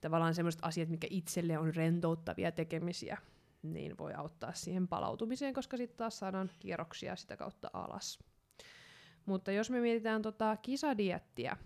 tavallaan 0.02 0.36
sellaiset 0.36 0.62
asiat, 0.64 0.90
mikä 0.90 1.08
itselle 1.10 1.58
on 1.58 1.76
rentouttavia 1.76 2.52
tekemisiä, 2.52 3.18
niin 3.64 3.98
voi 3.98 4.14
auttaa 4.14 4.54
siihen 4.54 4.88
palautumiseen, 4.88 5.54
koska 5.54 5.78
sitten 5.78 5.98
taas 5.98 6.20
saadaan 6.20 6.52
kierroksia 6.60 7.16
sitä 7.16 7.38
kautta 7.38 7.70
alas. 7.74 8.20
Mutta 9.26 9.52
jos 9.52 9.70
me 9.70 9.80
mietitään 9.80 10.22
tota 10.22 10.58
kisadiettiä, 10.58 11.58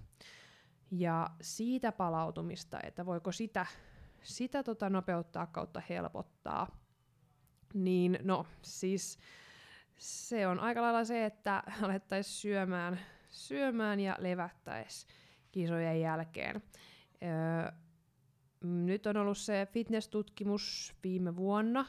ja 0.92 1.30
siitä 1.42 1.92
palautumista, 1.92 2.80
että 2.84 3.06
voiko 3.06 3.32
sitä, 3.32 3.66
sitä 4.24 4.64
tota 4.64 4.90
nopeuttaa 4.90 5.48
kautta 5.48 5.82
helpottaa, 5.90 6.84
niin 7.74 8.20
no 8.24 8.46
siis 8.62 9.20
se 9.98 10.48
on 10.48 10.60
aika 10.60 10.82
lailla 10.82 11.04
se, 11.04 11.26
että 11.26 11.64
alettaisiin 11.84 12.36
syömään, 12.36 13.00
syömään 13.30 14.00
ja 14.00 14.16
levättäisiin 14.20 15.14
kisojen 15.52 16.02
jälkeen. 16.02 16.64
Öö, 17.24 17.72
nyt 18.64 19.08
on 19.08 19.18
ollut 19.18 19.38
se 19.38 19.68
fitness-tutkimus 19.72 20.96
viime 21.04 21.36
vuonna, 21.36 21.86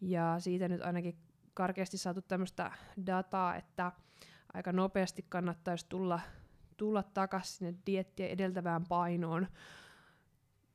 ja 0.00 0.36
siitä 0.38 0.68
nyt 0.68 0.82
ainakin 0.82 1.16
karkeasti 1.54 1.98
saatu 1.98 2.22
tämmöistä 2.22 2.72
dataa, 3.06 3.56
että 3.56 3.92
aika 4.54 4.72
nopeasti 4.72 5.24
kannattaisi 5.28 5.86
tulla 5.88 6.20
tulla 6.76 7.02
takaisin 7.02 7.56
sinne 7.56 7.74
diettiä 7.86 8.26
edeltävään 8.26 8.84
painoon. 8.88 9.46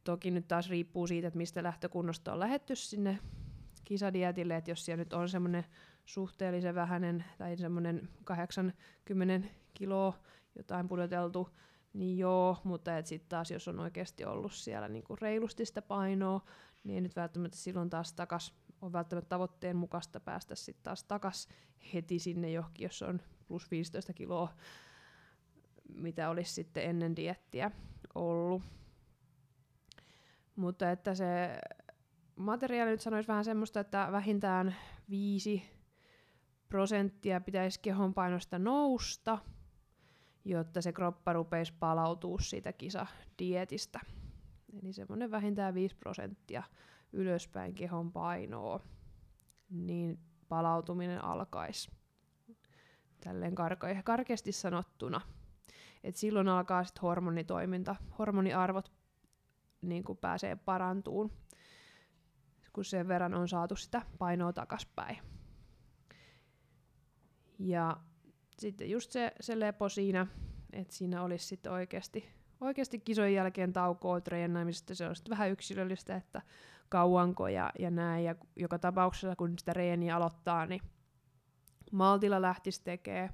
Toki 0.04 0.32
nyt 0.32 0.48
taas 0.48 0.70
riippuu 0.70 1.08
siitä, 1.08 1.28
että 1.28 1.38
mistä 1.38 1.64
lähtökunnosta 1.64 2.34
on 2.34 2.40
lähetty 2.40 2.76
sinne 2.76 3.20
kisadietille, 3.86 4.56
että 4.56 4.72
jos 4.72 4.86
siellä 4.86 5.02
nyt 5.02 5.14
on 5.14 5.30
semmoinen 5.30 5.66
suhteellisen 6.06 6.76
vähäinen 6.76 7.26
tai 7.38 7.58
semmoinen 7.58 8.10
80 8.24 9.48
kiloa 9.74 10.14
jotain 10.56 10.88
pudoteltu, 10.88 11.50
niin 11.98 12.18
joo, 12.18 12.58
mutta 12.64 12.92
sitten 13.04 13.30
taas 13.30 13.52
jos 13.52 13.68
on 13.68 13.80
oikeasti 13.80 14.26
ollut 14.26 14.52
siellä 14.52 14.88
niinku 14.88 15.16
reilusti 15.16 15.66
sitä 15.66 15.82
painoa, 15.82 16.42
niin 16.84 16.96
ei 16.96 17.02
nyt 17.02 17.16
välttämättä 17.16 17.58
silloin 17.58 17.90
taas 17.90 18.14
takas 18.14 18.54
on 18.82 18.94
välttämättä 18.94 19.30
tavoitteen 19.30 19.76
mukaista 19.76 20.20
päästä 20.20 20.56
sitten 20.56 20.84
taas 20.84 21.04
takas 21.04 21.48
heti 21.94 22.20
sinne 22.20 22.52
johonkin, 22.52 22.86
jos 22.86 23.02
on 23.02 23.22
plus 23.48 23.72
15 23.72 24.14
kiloa 24.14 24.50
mitä 25.94 26.30
olisi 26.30 26.54
sitten 26.54 26.84
ennen 26.84 27.16
diettiä 27.16 27.72
ollut. 28.16 28.64
Mutta 30.56 30.92
että 30.92 31.16
se 31.16 31.60
materiaali 32.36 32.92
nyt 32.92 33.02
sanoisi 33.02 33.28
vähän 33.28 33.46
semmoista, 33.46 33.80
että 33.80 34.08
vähintään 34.12 34.76
5 35.10 35.64
prosenttia 36.70 37.42
pitäisi 37.42 37.80
kehonpainosta 37.80 38.60
nousta, 38.60 39.38
jotta 40.50 40.82
se 40.82 40.94
kroppa 40.94 41.34
rupeisi 41.34 41.74
palautuu 41.80 42.40
siitä 42.40 42.74
kisadietistä. 42.74 44.00
Eli 44.82 44.94
semmoinen 44.94 45.32
vähintään 45.32 45.74
5 45.74 45.96
prosenttia 45.96 46.64
ylöspäin 47.14 47.74
kehon 47.74 48.12
painoa, 48.12 48.80
niin 49.70 50.20
palautuminen 50.50 51.24
alkaisi. 51.24 51.92
Tälleen 53.24 53.56
karke- 53.56 54.04
karkeasti 54.04 54.52
sanottuna. 54.52 55.22
Et 56.04 56.16
silloin 56.16 56.48
alkaa 56.48 56.84
sitten 56.84 57.02
hormonitoiminta, 57.02 57.96
hormoniarvot 58.20 58.92
niin 59.82 60.04
kuin 60.04 60.18
pääsee 60.18 60.56
parantuun, 60.56 61.32
kun 62.74 62.86
sen 62.86 63.08
verran 63.08 63.34
on 63.34 63.48
saatu 63.48 63.76
sitä 63.76 64.02
painoa 64.18 64.54
takaspäin. 64.54 65.18
Ja 67.60 67.98
sitten 68.60 68.90
just 68.90 69.12
se, 69.12 69.32
se 69.40 69.60
lepo 69.60 69.90
siinä, 69.90 70.28
että 70.74 70.94
siinä 70.94 71.24
olisi 71.24 71.46
sitten 71.46 71.72
oikeasti, 71.72 72.30
oikeasti 72.62 73.00
kisojen 73.00 73.34
jälkeen 73.34 73.74
taukoa 73.74 74.22
treenaamisesta, 74.22 74.96
se 74.96 75.08
on 75.08 75.16
sitten 75.16 75.32
vähän 75.32 75.52
yksilöllistä, 75.52 76.16
että 76.16 76.42
kauanko 76.90 77.48
ja, 77.48 77.72
ja 77.80 77.92
näin, 77.92 78.26
ja 78.26 78.36
joka 78.56 78.80
tapauksessa 78.80 79.36
kun 79.36 79.60
sitä 79.60 79.74
reeniä 79.74 80.16
aloittaa, 80.16 80.66
niin 80.66 80.82
maltilla 81.92 82.42
lähtisi 82.42 82.84
tekemään. 82.84 83.30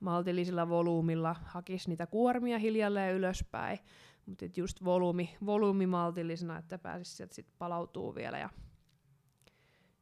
Maltillisilla 0.00 0.68
volyymilla 0.68 1.36
hakisi 1.44 1.88
niitä 1.88 2.06
kuormia 2.06 2.58
hiljalleen 2.58 3.14
ylöspäin, 3.14 3.78
mutta 4.26 4.44
just 4.56 4.84
volyymi, 4.84 5.36
volyymi 5.46 5.86
maltillisena, 5.86 6.58
että 6.58 6.78
pääsisi 6.78 7.16
sieltä 7.16 7.34
sit 7.34 7.46
palautuu 7.58 8.14
vielä. 8.14 8.38
Ja, 8.38 8.50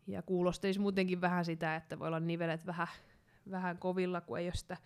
ja 0.07 0.23
kuulostaisi 0.23 0.81
muutenkin 0.81 1.21
vähän 1.21 1.45
sitä, 1.45 1.77
että 1.77 1.99
voi 1.99 2.09
olla 2.09 2.21
nivelet 2.21 2.67
vähän, 2.67 2.88
vähän 3.51 3.79
kovilla, 3.79 4.21
kun 4.21 4.39
ei 4.39 4.47
ole 4.47 4.55
sitä 4.55 4.77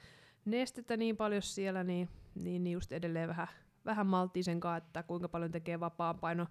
nestettä 0.45 0.97
niin 0.97 1.16
paljon 1.16 1.42
siellä, 1.42 1.85
niin, 1.85 2.09
niin, 2.35 2.64
niin 2.64 2.75
just 2.75 2.92
edelleen 2.92 3.29
vähän, 3.29 3.49
vähän 3.85 4.07
malttisen 4.07 4.61
että 4.77 5.03
kuinka 5.03 5.29
paljon 5.29 5.51
tekee 5.51 5.81
vapaan 5.81 6.19
paino 6.19 6.47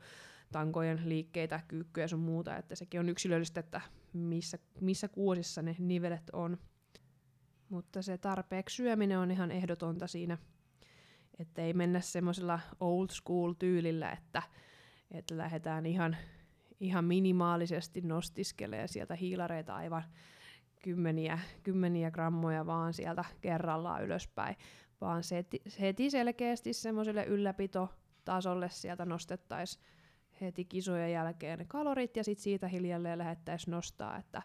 tankojen 0.51 1.01
liikkeitä, 1.05 1.59
kyykkyjä 1.67 2.03
ja 2.03 2.07
sun 2.07 2.19
muuta, 2.19 2.57
että 2.57 2.75
sekin 2.75 2.99
on 2.99 3.09
yksilöllistä, 3.09 3.59
että 3.59 3.81
missä, 4.13 4.57
missä 4.81 5.07
kuosissa 5.07 5.61
ne 5.61 5.75
nivelet 5.79 6.29
on. 6.33 6.57
Mutta 7.69 8.01
se 8.01 8.17
tarpeeksi 8.17 8.75
syöminen 8.75 9.19
on 9.19 9.31
ihan 9.31 9.51
ehdotonta 9.51 10.07
siinä, 10.07 10.37
että 11.39 11.61
ei 11.61 11.73
mennä 11.73 12.01
semmoisella 12.01 12.59
old 12.79 13.09
school 13.09 13.53
tyylillä, 13.53 14.11
että, 14.11 14.43
että 15.11 15.37
lähdetään 15.37 15.85
ihan, 15.85 16.17
ihan 16.79 17.05
minimaalisesti 17.05 18.01
nostiskelemaan 18.01 18.89
sieltä 18.89 19.15
hiilareita 19.15 19.75
aivan 19.75 20.03
kymmeniä, 20.85 21.39
kymmeniä 21.63 22.11
grammoja 22.11 22.65
vaan 22.65 22.93
sieltä 22.93 23.25
kerrallaan 23.41 24.03
ylöspäin, 24.03 24.55
vaan 25.01 25.23
se 25.23 25.45
heti 25.79 26.09
selkeästi 26.09 26.73
semmoiselle 26.73 27.25
ylläpitotasolle 27.25 28.69
sieltä 28.69 29.05
nostettaisiin 29.05 29.85
heti 30.41 30.65
kisojen 30.65 31.11
jälkeen 31.11 31.67
kalorit 31.67 32.17
ja 32.17 32.23
sitten 32.23 32.43
siitä 32.43 32.67
hiljalleen 32.67 33.17
lähettäisiin 33.17 33.71
nostaa, 33.71 34.17
että 34.17 34.41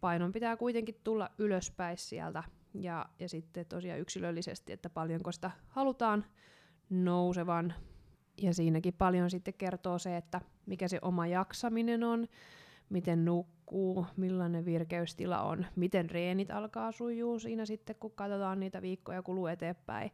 painon 0.00 0.32
pitää 0.32 0.56
kuitenkin 0.56 1.00
tulla 1.04 1.30
ylöspäin 1.38 1.98
sieltä 1.98 2.42
ja, 2.74 3.06
ja 3.18 3.28
sitten 3.28 3.66
tosiaan 3.66 4.00
yksilöllisesti, 4.00 4.72
että 4.72 4.90
paljonko 4.90 5.32
sitä 5.32 5.50
halutaan 5.68 6.24
nousevan. 6.90 7.74
Ja 8.42 8.54
siinäkin 8.54 8.94
paljon 8.94 9.30
sitten 9.30 9.54
kertoo 9.54 9.98
se, 9.98 10.16
että 10.16 10.40
mikä 10.66 10.88
se 10.88 10.98
oma 11.02 11.26
jaksaminen 11.26 12.04
on, 12.04 12.26
miten 12.88 13.24
nukkuu, 13.24 14.06
millainen 14.16 14.64
virkeystila 14.64 15.42
on, 15.42 15.66
miten 15.76 16.10
reenit 16.10 16.50
alkaa 16.50 16.92
sujuu 16.92 17.38
siinä 17.38 17.66
sitten, 17.66 17.96
kun 17.96 18.12
katsotaan 18.12 18.60
niitä 18.60 18.82
viikkoja 18.82 19.22
kuluu 19.22 19.46
eteenpäin. 19.46 20.10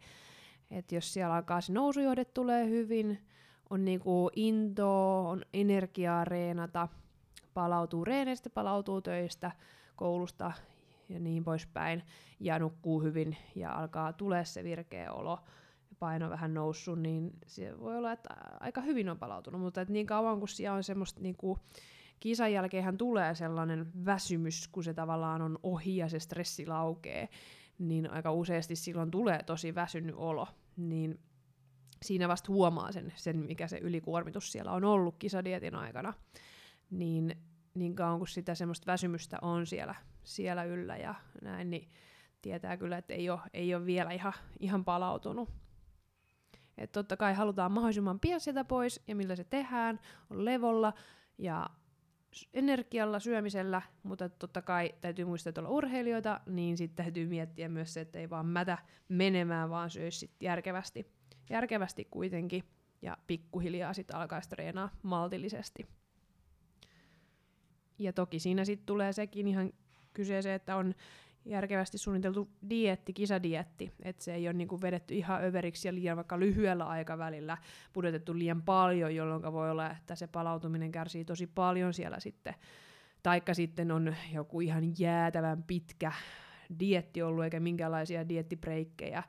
Et 0.71 0.93
jos 0.93 1.13
siellä 1.13 1.35
alkaa 1.35 1.61
se 1.61 1.73
nousujohde 1.73 2.25
tulee 2.25 2.69
hyvin, 2.69 3.19
on 3.71 3.85
niinku 3.85 4.31
intoa, 4.37 5.29
on 5.29 5.45
energiaa 5.53 6.25
reenata, 6.25 6.89
palautuu 7.55 8.05
reeneistä, 8.05 8.51
palautuu 8.51 9.01
töistä, 9.01 9.51
koulusta 9.97 10.53
ja 11.09 11.21
niin 11.21 11.45
poispäin, 11.45 12.03
ja 12.41 12.59
nukkuu 12.59 13.03
hyvin 13.03 13.37
ja 13.55 13.73
alkaa 13.73 14.13
tulee 14.13 14.45
se 14.45 14.65
virkeä 14.65 15.13
olo, 15.13 15.39
paino 15.99 16.31
vähän 16.31 16.55
noussut, 16.55 16.99
niin 16.99 17.31
se 17.47 17.81
voi 17.81 17.97
olla, 17.97 18.13
että 18.13 18.29
aika 18.61 18.81
hyvin 18.81 19.09
on 19.09 19.19
palautunut, 19.19 19.61
mutta 19.61 19.81
et 19.81 19.89
niin 19.89 20.07
kauan 20.07 20.39
kun 20.39 20.49
siellä 20.49 20.77
on 20.77 20.85
semmoista 20.85 21.21
niinku, 21.21 21.59
kisan 22.23 22.53
jälkeenhän 22.53 22.99
tulee 22.99 23.35
sellainen 23.35 23.87
väsymys, 24.05 24.69
kun 24.69 24.85
se 24.85 24.95
tavallaan 24.95 25.43
on 25.43 25.59
ohi 25.63 25.97
ja 25.97 26.09
se 26.09 26.19
stressi 26.19 26.67
laukee, 26.67 27.29
niin 27.79 28.11
aika 28.11 28.33
useasti 28.33 28.77
silloin 28.77 29.11
tulee 29.11 29.43
tosi 29.43 29.75
väsynyt 29.75 30.15
olo, 30.19 30.49
niin 30.77 31.21
siinä 32.03 32.29
vasta 32.29 32.53
huomaa 32.53 32.93
sen, 32.93 33.13
sen 33.17 33.37
mikä 33.37 33.69
se 33.69 33.79
ylikuormitus 33.79 34.53
siellä 34.53 34.73
on 34.73 34.85
ollut 34.85 35.17
kisadietin 35.19 35.75
aikana, 35.75 36.13
niin 36.91 37.37
niin 37.75 37.95
kauan 37.95 38.19
kun 38.19 38.29
sitä 38.29 38.55
semmoista 38.55 38.93
väsymystä 38.93 39.39
on 39.43 39.67
siellä, 39.67 39.95
siellä 40.25 40.65
yllä 40.65 40.97
ja 40.97 41.15
näin, 41.43 41.71
niin 41.71 41.89
tietää 42.43 42.77
kyllä, 42.77 42.99
että 42.99 43.15
ei 43.15 43.31
ole, 43.31 43.41
ei 43.55 43.75
ole 43.75 43.87
vielä 43.87 44.11
ihan, 44.11 44.33
ihan 44.61 44.85
palautunut. 44.85 45.49
Et 46.79 46.93
totta 46.93 47.17
kai 47.17 47.35
halutaan 47.35 47.73
mahdollisimman 47.73 48.21
pian 48.21 48.41
sitä 48.41 48.65
pois, 48.65 49.01
ja 49.09 49.17
millä 49.17 49.37
se 49.37 49.45
tehdään, 49.45 50.01
on 50.31 50.45
levolla 50.45 50.93
ja 51.39 51.71
energialla, 52.55 53.21
syömisellä, 53.21 53.83
mutta 54.03 54.29
totta 54.29 54.63
kai 54.63 54.95
täytyy 55.01 55.25
muistaa, 55.25 55.51
että 55.51 55.61
olla 55.61 55.71
urheilijoita, 55.71 56.41
niin 56.47 56.77
sitten 56.77 57.05
täytyy 57.05 57.27
miettiä 57.27 57.69
myös 57.69 57.95
se, 57.95 58.01
että 58.01 58.19
ei 58.19 58.31
vaan 58.31 58.47
mätä 58.47 58.79
menemään, 59.09 59.71
vaan 59.71 59.91
syöisi 59.91 60.19
sit 60.19 60.31
järkevästi, 60.41 61.07
järkevästi 61.51 62.05
kuitenkin, 62.11 62.65
ja 63.03 63.17
pikkuhiljaa 63.27 63.93
sitten 63.93 64.17
alkaa 64.17 64.41
treenaa 64.41 64.91
maltillisesti. 65.03 65.87
Ja 67.99 68.13
toki 68.13 68.39
siinä 68.39 68.65
sitten 68.65 68.87
tulee 68.87 69.13
sekin 69.13 69.49
ihan 69.49 69.73
kyseeseen, 70.13 70.55
että 70.55 70.77
on 70.77 70.95
järkevästi 71.45 71.99
suunniteltu 71.99 72.51
dietti, 72.71 73.13
kisadietti, 73.13 73.93
että 74.03 74.25
se 74.25 74.35
ei 74.35 74.49
ole 74.49 74.53
niinku 74.53 74.81
vedetty 74.81 75.15
ihan 75.15 75.45
överiksi 75.45 75.89
ja 75.89 75.95
liian 75.95 76.17
vaikka 76.17 76.41
lyhyellä 76.41 76.87
aikavälillä 76.87 77.59
pudotettu 77.93 78.39
liian 78.39 78.63
paljon, 78.63 79.15
jolloin 79.15 79.53
voi 79.53 79.71
olla, 79.71 79.91
että 79.91 80.15
se 80.15 80.27
palautuminen 80.27 80.93
kärsii 80.93 81.25
tosi 81.25 81.47
paljon 81.47 81.95
siellä 81.95 82.21
sitten. 82.21 82.55
Taikka 83.23 83.55
sitten 83.55 83.93
on 83.93 84.15
joku 84.33 84.61
ihan 84.61 84.85
jäätävän 84.99 85.63
pitkä 85.63 86.13
dietti 86.81 87.23
ollut, 87.23 87.45
eikä 87.45 87.61
minkäänlaisia 87.61 88.29
diettibreikkejä, 88.29 89.23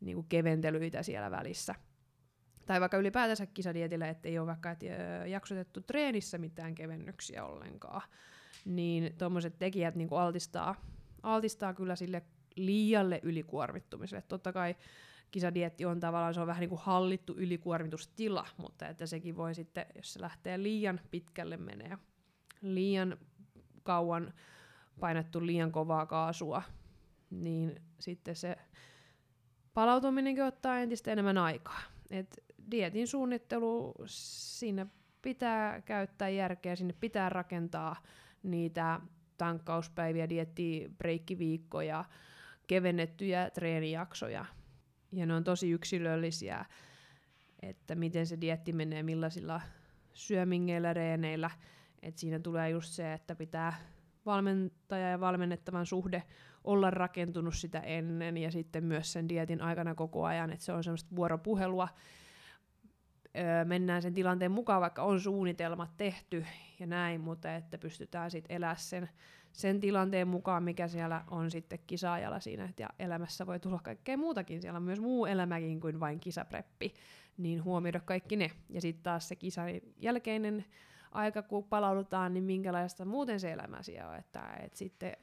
niinku 0.00 0.22
keventelyitä 0.22 1.02
siellä 1.02 1.30
välissä. 1.30 1.74
Tai 2.66 2.80
vaikka 2.80 2.96
ylipäätänsä 2.96 3.46
kisadietillä, 3.46 4.08
ettei 4.08 4.38
ole 4.38 4.46
vaikka 4.46 4.70
et, 4.70 4.80
jaksotettu 5.26 5.80
treenissä 5.80 6.38
mitään 6.38 6.74
kevennyksiä 6.74 7.44
ollenkaan. 7.44 8.02
Niin 8.64 9.14
tuommoiset 9.18 9.58
tekijät 9.58 9.94
niinku 9.94 10.14
altistaa 10.16 10.74
altistaa 11.22 11.74
kyllä 11.74 11.96
sille 11.96 12.22
liialle 12.56 13.20
ylikuormittumiselle. 13.22 14.22
Totta 14.28 14.52
kai 14.52 14.76
kisadietti 15.30 15.84
on 15.84 16.00
tavallaan, 16.00 16.34
se 16.34 16.40
on 16.40 16.46
vähän 16.46 16.60
niin 16.60 16.68
kuin 16.68 16.80
hallittu 16.80 17.34
ylikuormitustila, 17.36 18.46
mutta 18.56 18.88
että 18.88 19.06
sekin 19.06 19.36
voi 19.36 19.54
sitten, 19.54 19.86
jos 19.94 20.12
se 20.12 20.20
lähtee 20.20 20.62
liian 20.62 21.00
pitkälle 21.10 21.56
menee, 21.56 21.98
liian 22.62 23.18
kauan 23.82 24.34
painettu 25.00 25.46
liian 25.46 25.72
kovaa 25.72 26.06
kaasua, 26.06 26.62
niin 27.30 27.82
sitten 28.00 28.36
se 28.36 28.56
palautuminenkin 29.74 30.44
ottaa 30.44 30.78
entistä 30.78 31.12
enemmän 31.12 31.38
aikaa. 31.38 31.80
Et 32.10 32.44
dietin 32.70 33.06
suunnittelu, 33.06 33.94
siinä 34.06 34.86
pitää 35.22 35.80
käyttää 35.80 36.28
järkeä, 36.28 36.76
sinne 36.76 36.94
pitää 37.00 37.28
rakentaa 37.28 37.96
niitä 38.42 39.00
tankkauspäiviä, 39.38 40.28
dietti, 40.28 40.92
breikkiviikkoja, 40.98 42.04
kevennettyjä 42.66 43.50
treenijaksoja. 43.50 44.44
Ja 45.12 45.26
ne 45.26 45.34
on 45.34 45.44
tosi 45.44 45.70
yksilöllisiä, 45.70 46.64
että 47.62 47.94
miten 47.94 48.26
se 48.26 48.40
dietti 48.40 48.72
menee, 48.72 49.02
millaisilla 49.02 49.60
syömingeillä, 50.12 50.94
reeneillä. 50.94 51.50
Et 52.02 52.18
siinä 52.18 52.38
tulee 52.38 52.70
just 52.70 52.92
se, 52.92 53.12
että 53.12 53.34
pitää 53.34 53.74
valmentaja 54.26 55.10
ja 55.10 55.20
valmennettavan 55.20 55.86
suhde 55.86 56.22
olla 56.64 56.90
rakentunut 56.90 57.54
sitä 57.54 57.80
ennen 57.80 58.36
ja 58.36 58.50
sitten 58.50 58.84
myös 58.84 59.12
sen 59.12 59.28
dietin 59.28 59.62
aikana 59.62 59.94
koko 59.94 60.24
ajan, 60.24 60.52
että 60.52 60.64
se 60.64 60.72
on 60.72 60.84
semmoista 60.84 61.16
vuoropuhelua. 61.16 61.88
Öö, 63.38 63.64
mennään 63.64 64.02
sen 64.02 64.14
tilanteen 64.14 64.50
mukaan, 64.50 64.80
vaikka 64.80 65.02
on 65.02 65.20
suunnitelmat 65.20 65.96
tehty 65.96 66.44
ja 66.80 66.86
näin, 66.86 67.20
mutta 67.20 67.54
että 67.54 67.78
pystytään 67.78 68.30
sitten 68.30 68.56
elää 68.56 68.76
sen, 68.76 69.08
sen 69.52 69.80
tilanteen 69.80 70.28
mukaan, 70.28 70.62
mikä 70.62 70.88
siellä 70.88 71.24
on 71.30 71.50
sitten 71.50 71.78
kisaajalla 71.86 72.40
siinä, 72.40 72.68
ja 72.78 72.88
elämässä 72.98 73.46
voi 73.46 73.60
tulla 73.60 73.80
kaikkea 73.82 74.16
muutakin, 74.16 74.62
siellä 74.62 74.76
on 74.76 74.82
myös 74.82 75.00
muu 75.00 75.26
elämäkin 75.26 75.80
kuin 75.80 76.00
vain 76.00 76.20
kisapreppi, 76.20 76.94
niin 77.38 77.64
huomioida 77.64 78.00
kaikki 78.00 78.36
ne. 78.36 78.50
Ja 78.70 78.80
sitten 78.80 79.02
taas 79.02 79.28
se 79.28 79.36
kisan 79.36 79.68
jälkeinen 79.96 80.64
aika, 81.12 81.42
kun 81.42 81.64
palaudutaan, 81.64 82.34
niin 82.34 82.44
minkälaista 82.44 83.04
muuten 83.04 83.40
se 83.40 83.52
elämä 83.52 83.82
siellä 83.82 84.10
on, 84.10 84.16
että 84.16 84.56
et 84.62 84.74
sitten 84.74 85.16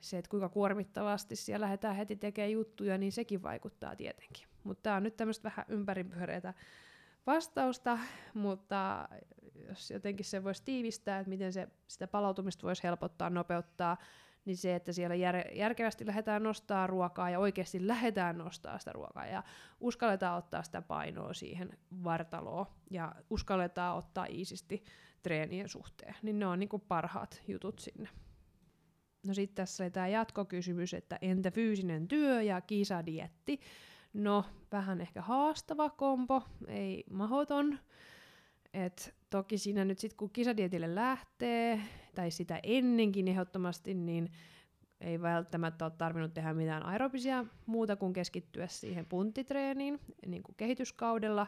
se, 0.00 0.18
että 0.18 0.28
kuinka 0.28 0.48
kuormittavasti 0.48 1.36
siellä 1.36 1.64
lähdetään 1.64 1.96
heti 1.96 2.16
tekemään 2.16 2.52
juttuja, 2.52 2.98
niin 2.98 3.12
sekin 3.12 3.42
vaikuttaa 3.42 3.96
tietenkin. 3.96 4.46
Mutta 4.64 4.82
tämä 4.82 4.96
on 4.96 5.02
nyt 5.02 5.16
tämmöistä 5.16 5.44
vähän 5.44 5.66
ympäripyöreitä 5.68 6.54
vastausta, 7.26 7.98
mutta 8.34 9.08
jos 9.68 9.90
jotenkin 9.90 10.24
se 10.24 10.44
voisi 10.44 10.62
tiivistää, 10.64 11.18
että 11.18 11.30
miten 11.30 11.52
se, 11.52 11.68
sitä 11.88 12.06
palautumista 12.06 12.66
voisi 12.66 12.82
helpottaa, 12.82 13.30
nopeuttaa, 13.30 13.96
niin 14.44 14.56
se, 14.56 14.74
että 14.74 14.92
siellä 14.92 15.14
jär, 15.14 15.36
järkevästi 15.54 16.06
lähdetään 16.06 16.42
nostaa 16.42 16.86
ruokaa 16.86 17.30
ja 17.30 17.38
oikeasti 17.38 17.86
lähdetään 17.86 18.38
nostaa 18.38 18.78
sitä 18.78 18.92
ruokaa 18.92 19.26
ja 19.26 19.42
uskalletaan 19.80 20.38
ottaa 20.38 20.62
sitä 20.62 20.82
painoa 20.82 21.34
siihen 21.34 21.78
vartaloon 22.04 22.66
ja 22.90 23.14
uskalletaan 23.30 23.96
ottaa 23.96 24.26
iisisti 24.26 24.84
treenien 25.22 25.68
suhteen, 25.68 26.14
niin 26.22 26.38
ne 26.38 26.46
on 26.46 26.58
niinku 26.58 26.78
parhaat 26.78 27.42
jutut 27.48 27.78
sinne. 27.78 28.08
No 29.26 29.34
sitten 29.34 29.54
tässä 29.54 29.84
oli 29.84 29.90
tämä 29.90 30.08
jatkokysymys, 30.08 30.94
että 30.94 31.18
entä 31.20 31.50
fyysinen 31.50 32.08
työ 32.08 32.42
ja 32.42 32.60
kisadietti? 32.60 33.60
No, 34.12 34.44
vähän 34.72 35.00
ehkä 35.00 35.22
haastava 35.22 35.90
kompo, 35.90 36.42
ei 36.66 37.04
mahoton. 37.10 37.78
Et 38.74 39.14
toki 39.30 39.58
siinä 39.58 39.84
nyt 39.84 39.98
sitten 39.98 40.16
kun 40.16 40.30
kisadietille 40.30 40.94
lähtee, 40.94 41.80
tai 42.14 42.30
sitä 42.30 42.60
ennenkin 42.62 43.28
ehdottomasti, 43.28 43.94
niin 43.94 44.30
ei 45.00 45.22
välttämättä 45.22 45.84
ole 45.84 45.92
tarvinnut 45.98 46.34
tehdä 46.34 46.54
mitään 46.54 46.86
aerobisia 46.86 47.44
muuta 47.66 47.96
kuin 47.96 48.12
keskittyä 48.12 48.66
siihen 48.66 49.06
punttitreeniin 49.06 50.00
niin 50.26 50.42
kuin 50.42 50.54
kehityskaudella. 50.56 51.46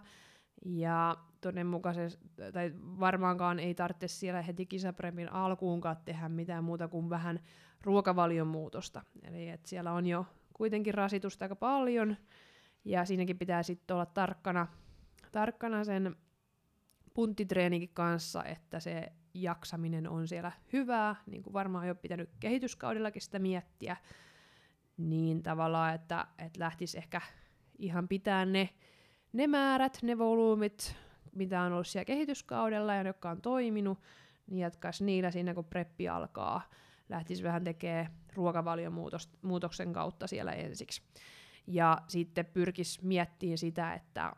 Ja 0.66 1.16
todennäköisesti, 1.40 2.28
tai 2.52 2.72
varmaankaan 2.76 3.58
ei 3.58 3.74
tarvitse 3.74 4.08
siellä 4.08 4.42
heti 4.42 4.66
kisapremmin 4.66 5.32
alkuunkaan 5.32 5.96
tehdä 6.04 6.28
mitään 6.28 6.64
muuta 6.64 6.88
kuin 6.88 7.10
vähän 7.10 7.40
ruokavalion 7.82 8.46
muutosta. 8.46 9.02
Eli 9.22 9.48
että 9.48 9.68
siellä 9.68 9.92
on 9.92 10.06
jo 10.06 10.26
kuitenkin 10.52 10.94
rasitusta 10.94 11.44
aika 11.44 11.56
paljon, 11.56 12.16
ja 12.84 13.04
siinäkin 13.04 13.38
pitää 13.38 13.62
sitten 13.62 13.94
olla 13.94 14.06
tarkkana, 14.06 14.66
tarkkana 15.32 15.84
sen 15.84 16.16
punttitreenikin 17.14 17.90
kanssa, 17.94 18.44
että 18.44 18.80
se 18.80 19.12
jaksaminen 19.34 20.08
on 20.08 20.28
siellä 20.28 20.52
hyvää, 20.72 21.16
niin 21.26 21.42
kuin 21.42 21.52
varmaan 21.52 21.88
jo 21.88 21.94
pitänyt 21.94 22.30
kehityskaudellakin 22.40 23.22
sitä 23.22 23.38
miettiä, 23.38 23.96
niin 24.96 25.42
tavallaan, 25.42 25.94
että, 25.94 26.26
että 26.38 26.60
lähtisi 26.60 26.98
ehkä 26.98 27.20
ihan 27.78 28.08
pitää 28.08 28.44
ne, 28.44 28.68
ne 29.32 29.46
määrät, 29.46 29.98
ne 30.02 30.18
volyymit, 30.18 30.96
mitä 31.32 31.62
on 31.62 31.72
ollut 31.72 31.86
siellä 31.86 32.04
kehityskaudella 32.04 32.94
ja 32.94 33.02
jotka 33.02 33.30
on 33.30 33.40
toiminut, 33.40 33.98
niin 34.46 34.58
jatkaisi 34.58 35.04
niillä 35.04 35.30
siinä, 35.30 35.54
kun 35.54 35.64
preppi 35.64 36.08
alkaa. 36.08 36.62
Lähtisi 37.08 37.42
vähän 37.42 37.64
tekemään 37.64 38.12
ruokavalion 38.34 38.92
kautta 39.92 40.26
siellä 40.26 40.52
ensiksi. 40.52 41.02
Ja 41.66 41.98
sitten 42.08 42.46
pyrkisi 42.46 43.06
miettimään 43.06 43.58
sitä, 43.58 43.94
että 43.94 44.32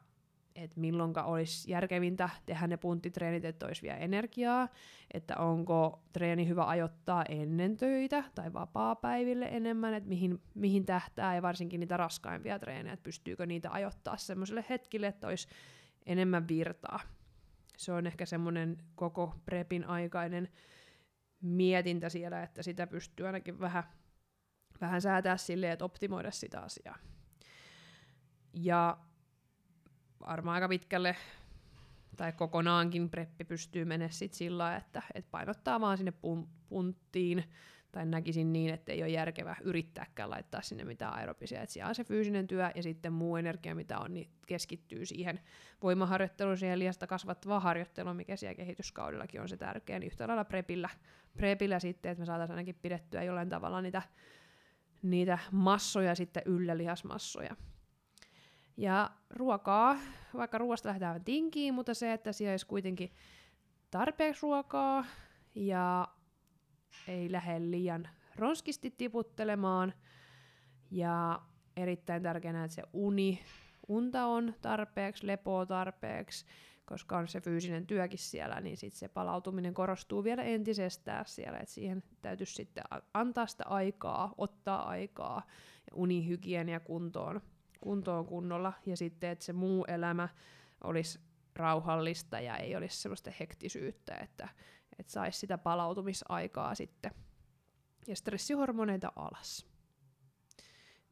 että 0.57 0.81
milloinka 0.81 1.23
olisi 1.23 1.71
järkevintä 1.71 2.29
tehdä 2.47 2.67
ne 2.67 2.77
punttitreenit, 2.77 3.45
että 3.45 3.67
olisi 3.67 3.83
vielä 3.83 3.97
energiaa, 3.97 4.69
että 5.15 5.37
onko 5.37 6.03
treeni 6.13 6.49
hyvä 6.49 6.67
ajoittaa 6.67 7.25
ennen 7.29 7.77
töitä 7.77 8.25
tai 8.35 8.53
vapaa-päiville 8.53 9.45
enemmän, 9.45 9.95
että 9.95 10.09
mihin, 10.09 10.43
mihin 10.55 10.87
tähtää 10.87 11.35
ja 11.35 11.43
varsinkin 11.43 11.81
niitä 11.81 11.97
raskaimpia 11.97 12.59
treenejä, 12.59 12.93
että 12.93 13.05
pystyykö 13.05 13.47
niitä 13.47 13.71
ajoittaa 13.71 14.17
semmoiselle 14.17 14.65
hetkille, 14.71 15.07
että 15.07 15.27
olisi 15.27 15.49
enemmän 16.07 16.49
virtaa. 16.49 17.01
Se 17.77 17.93
on 17.93 18.07
ehkä 18.07 18.27
semmoinen 18.27 18.77
koko 18.95 19.35
prepin 19.45 19.85
aikainen 19.85 20.49
mietintä 21.41 22.09
siellä, 22.09 22.43
että 22.43 22.63
sitä 22.63 22.87
pystyy 22.87 23.27
ainakin 23.27 23.61
vähän, 23.61 23.85
vähän 24.81 25.03
säätää 25.03 25.37
silleen, 25.37 25.73
että 25.73 25.85
optimoida 25.85 26.31
sitä 26.31 26.61
asiaa. 26.61 26.97
Ja 28.57 28.99
varmaan 30.27 30.55
aika 30.55 30.69
pitkälle 30.69 31.17
tai 32.17 32.33
kokonaankin 32.33 33.11
preppi 33.11 33.45
pystyy 33.45 33.85
menemään 33.85 34.13
sit 34.13 34.33
sillä 34.33 34.77
että 34.77 35.03
et 35.15 35.31
painottaa 35.31 35.81
vaan 35.81 35.97
sinne 35.97 36.13
pun, 36.13 36.49
punttiin, 36.69 37.45
tai 37.93 38.07
näkisin 38.07 38.53
niin, 38.53 38.75
että 38.75 38.93
ei 38.93 39.03
ole 39.03 39.11
järkevä 39.11 39.57
yrittääkään 39.63 40.31
laittaa 40.31 40.63
sinne 40.63 40.85
mitään 40.85 41.15
aerobisia. 41.15 41.63
että 41.63 41.73
siellä 41.73 41.89
on 41.89 41.95
se 41.95 42.05
fyysinen 42.05 42.47
työ 42.47 42.71
ja 42.75 42.83
sitten 42.83 43.13
muu 43.13 43.37
energia, 43.37 43.75
mitä 43.75 43.99
on, 43.99 44.15
niin 44.15 44.31
keskittyy 44.47 45.07
siihen 45.07 45.41
voimaharjoitteluun, 45.83 46.59
siihen 46.59 46.79
liasta 46.79 47.07
kasvattavaan 47.07 47.63
harjoitteluun, 47.63 48.17
mikä 48.17 48.37
siellä 48.37 48.55
kehityskaudellakin 48.55 49.41
on 49.41 49.49
se 49.49 49.57
tärkeä, 49.57 49.99
niin 49.99 50.07
yhtä 50.07 50.29
lailla 50.29 50.45
prepillä, 50.45 50.89
prepillä 51.37 51.79
sitten, 51.79 52.13
että 52.13 52.23
me 52.23 52.27
saataisiin 52.27 52.55
ainakin 52.55 52.79
pidettyä 52.83 53.23
jollain 53.23 53.49
tavalla 53.49 53.83
niitä, 53.83 54.03
niitä 55.03 55.39
massoja 55.53 56.15
sitten 56.15 56.43
yllä, 56.47 56.77
lihasmassoja. 56.77 57.57
Ja 58.77 59.11
ruokaa, 59.31 59.97
vaikka 60.35 60.59
ruoasta 60.59 60.89
lähdetään 60.89 61.25
tinkiin, 61.25 61.75
mutta 61.75 61.95
se, 61.95 62.13
että 62.13 62.33
siellä 62.33 62.53
olisi 62.53 62.67
kuitenkin 62.67 63.13
tarpeeksi 63.91 64.43
ruokaa 64.43 65.05
ja 65.55 66.09
ei 67.09 67.33
lähde 67.33 67.71
liian 67.71 68.09
ronskisti 68.37 68.91
tiputtelemaan. 68.91 69.93
Ja 70.91 71.41
erittäin 71.77 72.23
tärkeänä, 72.23 72.65
että 72.65 72.75
se 72.75 72.83
uni, 72.93 73.41
unta 73.89 74.27
on 74.27 74.55
tarpeeksi, 74.63 75.27
lepoa 75.27 75.67
tarpeeksi, 75.67 76.47
koska 76.85 77.19
on 77.19 77.29
se 77.29 77.41
fyysinen 77.41 77.87
työkin 77.87 78.19
siellä, 78.19 78.61
niin 78.61 78.77
sit 78.77 78.93
se 78.93 79.09
palautuminen 79.09 79.75
korostuu 79.75 80.25
vielä 80.25 80.43
entisestään 80.43 81.25
siellä, 81.27 81.59
että 81.59 81.75
siihen 81.75 82.03
täytyisi 82.23 82.55
sitten 82.55 82.85
antaa 83.15 83.47
sitä 83.47 83.65
aikaa, 83.67 84.35
ottaa 84.39 84.89
aikaa 84.89 85.43
ja 85.91 85.97
unihygienia 85.97 86.81
kuntoon, 86.81 87.41
kuntoon 87.87 88.27
kunnolla, 88.27 88.73
ja 88.87 88.97
sitten, 88.97 89.31
että 89.31 89.45
se 89.45 89.53
muu 89.53 89.85
elämä 89.85 90.29
olisi 90.85 91.21
rauhallista 91.57 92.41
ja 92.41 92.57
ei 92.57 92.77
olisi 92.77 92.97
semmoista 92.97 93.31
hektisyyttä, 93.41 94.15
että, 94.15 94.49
että 94.99 95.13
saisi 95.13 95.39
sitä 95.39 95.59
palautumisaikaa 95.59 96.75
sitten 96.75 97.11
ja 98.07 98.17
stressihormoneita 98.17 99.13
alas. 99.17 99.67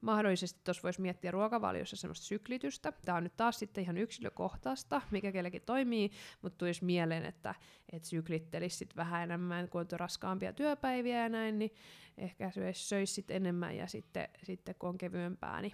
Mahdollisesti 0.00 0.60
tuossa 0.64 0.82
voisi 0.82 1.00
miettiä 1.00 1.30
ruokavaliossa 1.30 1.96
semmoista 1.96 2.26
syklitystä. 2.26 2.92
Tämä 3.04 3.18
on 3.18 3.24
nyt 3.24 3.36
taas 3.36 3.58
sitten 3.58 3.84
ihan 3.84 3.98
yksilökohtaista, 3.98 5.02
mikä 5.10 5.32
kellekin 5.32 5.62
toimii, 5.62 6.10
mutta 6.42 6.58
tulisi 6.58 6.84
mieleen, 6.84 7.24
että, 7.24 7.54
että 7.92 8.08
syklittelisi 8.08 8.76
sit 8.76 8.96
vähän 8.96 9.22
enemmän, 9.22 9.68
kun 9.68 9.80
on 9.80 9.86
raskaampia 9.92 10.52
työpäiviä 10.52 11.22
ja 11.22 11.28
näin, 11.28 11.58
niin 11.58 11.74
ehkä 12.18 12.50
söisi 12.50 12.88
söis 12.88 13.14
sit 13.14 13.30
enemmän 13.30 13.76
ja 13.76 13.86
sitten, 13.86 14.28
sitten 14.42 14.74
kun 14.78 14.88
on 14.88 14.98
kevyempää, 14.98 15.62
niin 15.62 15.72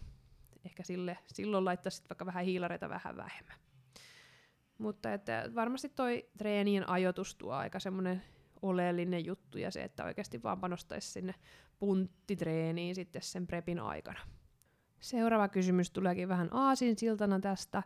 ehkä 0.65 0.83
sille, 0.83 1.19
silloin 1.27 1.65
laittaisi 1.65 2.03
vaikka 2.11 2.27
vähän 2.27 2.45
hiilareita 2.45 2.89
vähän 2.89 3.17
vähemmän. 3.17 3.57
Mutta 4.79 5.13
että 5.13 5.51
varmasti 5.55 5.89
toi 5.89 6.29
treenien 6.39 6.89
ajoitus 6.89 7.35
tuo 7.35 7.53
aika 7.53 7.81
semmoinen 7.81 8.23
oleellinen 8.63 9.25
juttu 9.25 9.59
ja 9.59 9.71
se, 9.71 9.83
että 9.83 10.05
oikeasti 10.05 10.43
vaan 10.43 10.61
panostaisi 10.61 11.09
sinne 11.13 11.35
punttitreeniin 11.79 12.95
sitten 12.95 13.23
sen 13.23 13.47
prepin 13.47 13.79
aikana. 13.79 14.21
Seuraava 15.01 15.49
kysymys 15.49 15.91
tuleekin 15.91 16.29
vähän 16.29 16.49
aasinsiltana 16.53 17.41
tästä, 17.41 17.83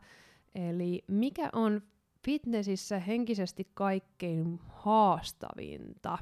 eli 0.54 1.04
mikä 1.08 1.48
on 1.52 1.82
fitnessissä 2.24 2.98
henkisesti 2.98 3.70
kaikkein 3.74 4.60
haastavinta? 4.68 6.18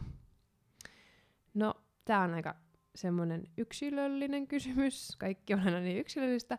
No, 1.55 1.75
tämä 2.05 2.23
on 2.23 2.35
aika 2.35 2.55
semmoinen 2.95 3.49
yksilöllinen 3.57 4.47
kysymys, 4.47 5.17
kaikki 5.17 5.55
on 5.55 5.61
aina 5.61 5.81
niin 5.81 5.99
yksilöllistä, 5.99 6.59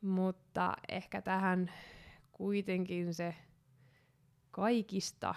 mutta 0.00 0.74
ehkä 0.88 1.22
tähän 1.22 1.72
kuitenkin 2.32 3.14
se 3.14 3.34
kaikista, 4.50 5.34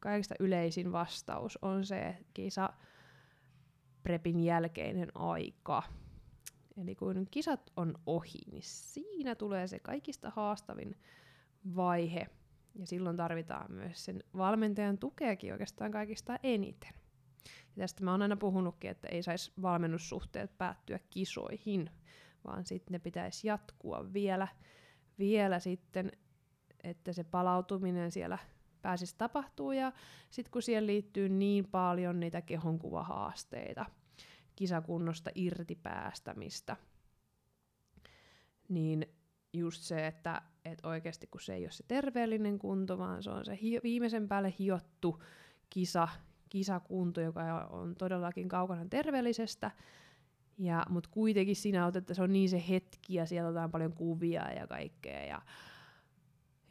kaikista 0.00 0.34
yleisin 0.40 0.92
vastaus 0.92 1.58
on 1.62 1.86
se 1.86 2.16
kisa 2.34 2.70
prepin 4.02 4.40
jälkeinen 4.40 5.08
aika. 5.14 5.82
Eli 6.76 6.94
kun 6.94 7.26
kisat 7.30 7.72
on 7.76 7.94
ohi, 8.06 8.38
niin 8.50 8.62
siinä 8.64 9.34
tulee 9.34 9.66
se 9.66 9.78
kaikista 9.78 10.30
haastavin 10.30 10.96
vaihe. 11.76 12.26
Ja 12.74 12.86
silloin 12.86 13.16
tarvitaan 13.16 13.72
myös 13.72 14.04
sen 14.04 14.24
valmentajan 14.36 14.98
tukeakin 14.98 15.52
oikeastaan 15.52 15.90
kaikista 15.90 16.38
eniten. 16.42 17.03
Tästä 17.78 18.04
mä 18.04 18.10
oon 18.10 18.22
aina 18.22 18.36
puhunutkin, 18.36 18.90
että 18.90 19.08
ei 19.08 19.22
saisi 19.22 19.52
valmennussuhteet 19.62 20.58
päättyä 20.58 20.98
kisoihin, 21.10 21.90
vaan 22.46 22.64
sitten 22.64 22.92
ne 22.92 22.98
pitäisi 22.98 23.48
jatkua 23.48 24.12
vielä 24.12 24.48
vielä 25.18 25.58
sitten, 25.58 26.12
että 26.82 27.12
se 27.12 27.24
palautuminen 27.24 28.12
siellä 28.12 28.38
pääsisi 28.82 29.14
tapahtuu. 29.18 29.72
Ja 29.72 29.92
sitten 30.30 30.50
kun 30.50 30.62
siihen 30.62 30.86
liittyy 30.86 31.28
niin 31.28 31.66
paljon 31.66 32.20
niitä 32.20 32.42
kehonkuvahaasteita, 32.42 33.86
kisakunnosta 34.56 35.30
irti 35.34 35.74
päästämistä, 35.74 36.76
niin 38.68 39.06
just 39.52 39.82
se, 39.82 40.06
että 40.06 40.42
et 40.64 40.84
oikeasti 40.84 41.26
kun 41.26 41.40
se 41.40 41.54
ei 41.54 41.64
ole 41.64 41.70
se 41.70 41.84
terveellinen 41.88 42.58
kunto, 42.58 42.98
vaan 42.98 43.22
se 43.22 43.30
on 43.30 43.44
se 43.44 43.58
hi- 43.62 43.80
viimeisen 43.82 44.28
päälle 44.28 44.54
hiottu 44.58 45.22
kisa, 45.70 46.08
kisakunto, 46.48 47.20
joka 47.20 47.64
on 47.70 47.94
todellakin 47.94 48.48
kaukana 48.48 48.86
terveellisestä, 48.90 49.70
ja, 50.58 50.86
mutta 50.88 51.10
kuitenkin 51.12 51.56
siinä 51.56 51.92
että 51.96 52.14
se 52.14 52.22
on 52.22 52.32
niin 52.32 52.48
se 52.48 52.64
hetki 52.68 53.14
ja 53.14 53.26
siellä 53.26 53.48
otetaan 53.48 53.70
paljon 53.70 53.92
kuvia 53.92 54.52
ja 54.52 54.66
kaikkea. 54.66 55.24
Ja, 55.24 55.42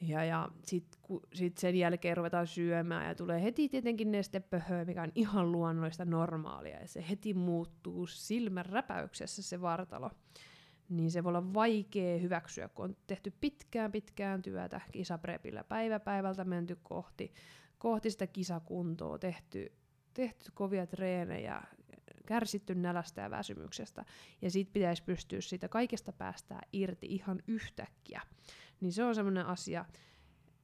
ja, 0.02 0.26
ja 0.26 0.50
sitten 0.64 1.00
sit 1.34 1.58
sen 1.58 1.76
jälkeen 1.76 2.18
ruvetaan 2.18 2.48
syömään 2.48 3.08
ja 3.08 3.16
tulee 3.16 3.44
heti 3.44 3.70
tietenkin 3.70 4.12
nestepöhöä, 4.12 4.86
mikä 4.86 5.04
on 5.04 5.12
ihan 5.16 5.52
luonnollista 5.52 6.06
normaalia. 6.06 6.80
Ja 6.80 6.88
se 6.88 7.06
heti 7.10 7.34
muuttuu 7.34 8.08
silmän 8.08 8.66
räpäyksessä 8.66 9.42
se 9.42 9.62
vartalo. 9.62 10.12
Niin 10.90 11.12
se 11.12 11.24
voi 11.24 11.30
olla 11.30 11.54
vaikea 11.54 12.20
hyväksyä, 12.20 12.70
kun 12.70 12.86
on 12.86 12.96
tehty 13.08 13.34
pitkään 13.42 13.92
pitkään 13.92 14.42
työtä 14.42 14.82
kisaprepillä 14.92 15.64
päivä 15.64 16.00
päivältä 16.00 16.44
menty 16.44 16.78
kohti, 16.84 17.34
kohti 17.78 18.10
sitä 18.10 18.28
kisakuntoa, 18.28 19.20
tehty, 19.20 19.72
tehty 20.14 20.52
kovia 20.54 20.88
treenejä, 20.88 21.62
kärsitty 22.26 22.76
nälästä 22.76 23.22
ja 23.22 23.30
väsymyksestä, 23.30 24.06
ja 24.42 24.52
sit 24.52 24.74
pitäisi 24.74 25.04
pystyä 25.04 25.42
siitä 25.42 25.68
kaikesta 25.68 26.14
päästää 26.14 26.62
irti 26.74 27.08
ihan 27.10 27.44
yhtäkkiä. 27.48 28.22
Niin 28.82 28.94
se 28.94 29.04
on 29.04 29.16
semmoinen 29.16 29.46
asia, 29.46 29.86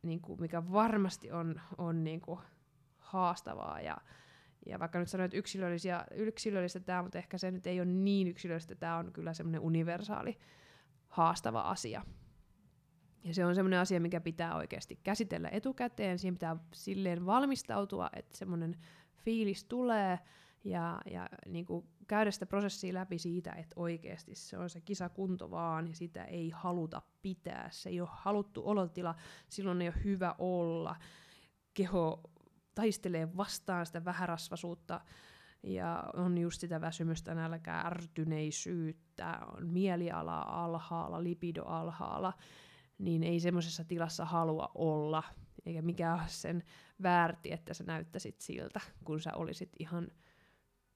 niin 0.02 0.22
kuin, 0.22 0.42
mikä 0.42 0.72
varmasti 0.72 1.32
on, 1.32 1.62
on 1.78 2.04
niin 2.04 2.22
kuin 2.22 2.40
haastavaa, 2.98 3.82
ja, 3.82 3.98
ja 4.70 4.80
vaikka 4.80 5.00
nyt 5.00 5.10
sanoit 5.10 5.34
yksilöllisiä, 5.34 6.06
yksilöllistä 6.16 6.80
tämä, 6.80 7.04
mutta 7.04 7.18
ehkä 7.18 7.38
se 7.38 7.52
nyt 7.52 7.68
ei 7.68 7.80
ole 7.80 7.86
niin 7.86 8.28
yksilöllistä, 8.28 8.76
tämä 8.76 8.98
on 8.98 9.14
kyllä 9.14 9.34
semmoinen 9.34 9.62
universaali 9.62 10.38
haastava 11.08 11.62
asia. 11.62 12.06
Ja 13.24 13.34
se 13.34 13.46
on 13.46 13.56
semmoinen 13.56 13.80
asia, 13.80 14.00
mikä 14.00 14.22
pitää 14.22 14.56
oikeasti 14.56 15.00
käsitellä 15.04 15.50
etukäteen, 15.52 16.20
siihen 16.20 16.34
pitää 16.34 16.58
silleen 16.74 17.26
valmistautua, 17.26 18.10
että 18.14 18.38
semmoinen 18.38 18.78
fiilis 19.16 19.64
tulee, 19.64 20.20
ja, 20.64 21.02
ja 21.12 21.30
niin 21.46 21.66
kuin 21.66 21.86
käydä 22.08 22.32
sitä 22.32 22.46
prosessia 22.46 22.94
läpi 22.94 23.18
siitä, 23.18 23.52
että 23.52 23.74
oikeasti 23.76 24.36
se 24.36 24.58
on 24.58 24.70
se 24.70 24.82
kisakunto 24.82 25.52
vaan 25.52 25.88
ja 25.88 25.96
sitä 25.96 26.24
ei 26.24 26.50
haluta 26.50 27.02
pitää. 27.22 27.70
Se 27.72 27.90
ei 27.90 28.02
ole 28.02 28.10
haluttu 28.12 28.62
olotila, 28.66 29.16
silloin 29.50 29.82
ei 29.82 29.88
ole 29.88 30.04
hyvä 30.04 30.36
olla. 30.38 30.96
Keho 31.74 32.22
taistelee 32.76 33.38
vastaan 33.38 33.86
sitä 33.86 34.06
vähärasvasuutta 34.06 35.02
ja 35.64 36.04
on 36.14 36.38
just 36.38 36.62
sitä 36.62 36.82
väsymystä, 36.82 37.36
nälkää, 37.36 37.82
ärtyneisyyttä, 37.82 39.40
on 39.58 39.68
mieliala 39.68 40.42
alhaalla, 40.42 41.24
lipido 41.24 41.64
alhaalla, 41.64 42.34
niin 42.98 43.24
ei 43.24 43.40
semmoisessa 43.40 43.84
tilassa 43.84 44.26
halua 44.26 44.72
olla, 44.76 45.24
eikä 45.66 45.82
mikään 45.82 46.20
ole 46.20 46.28
sen 46.28 46.64
väärti, 47.04 47.52
että 47.52 47.74
sä 47.74 47.84
näyttäisit 47.84 48.42
siltä, 48.42 48.80
kun 49.04 49.22
sä 49.22 49.32
olisit 49.36 49.70
ihan 49.80 50.08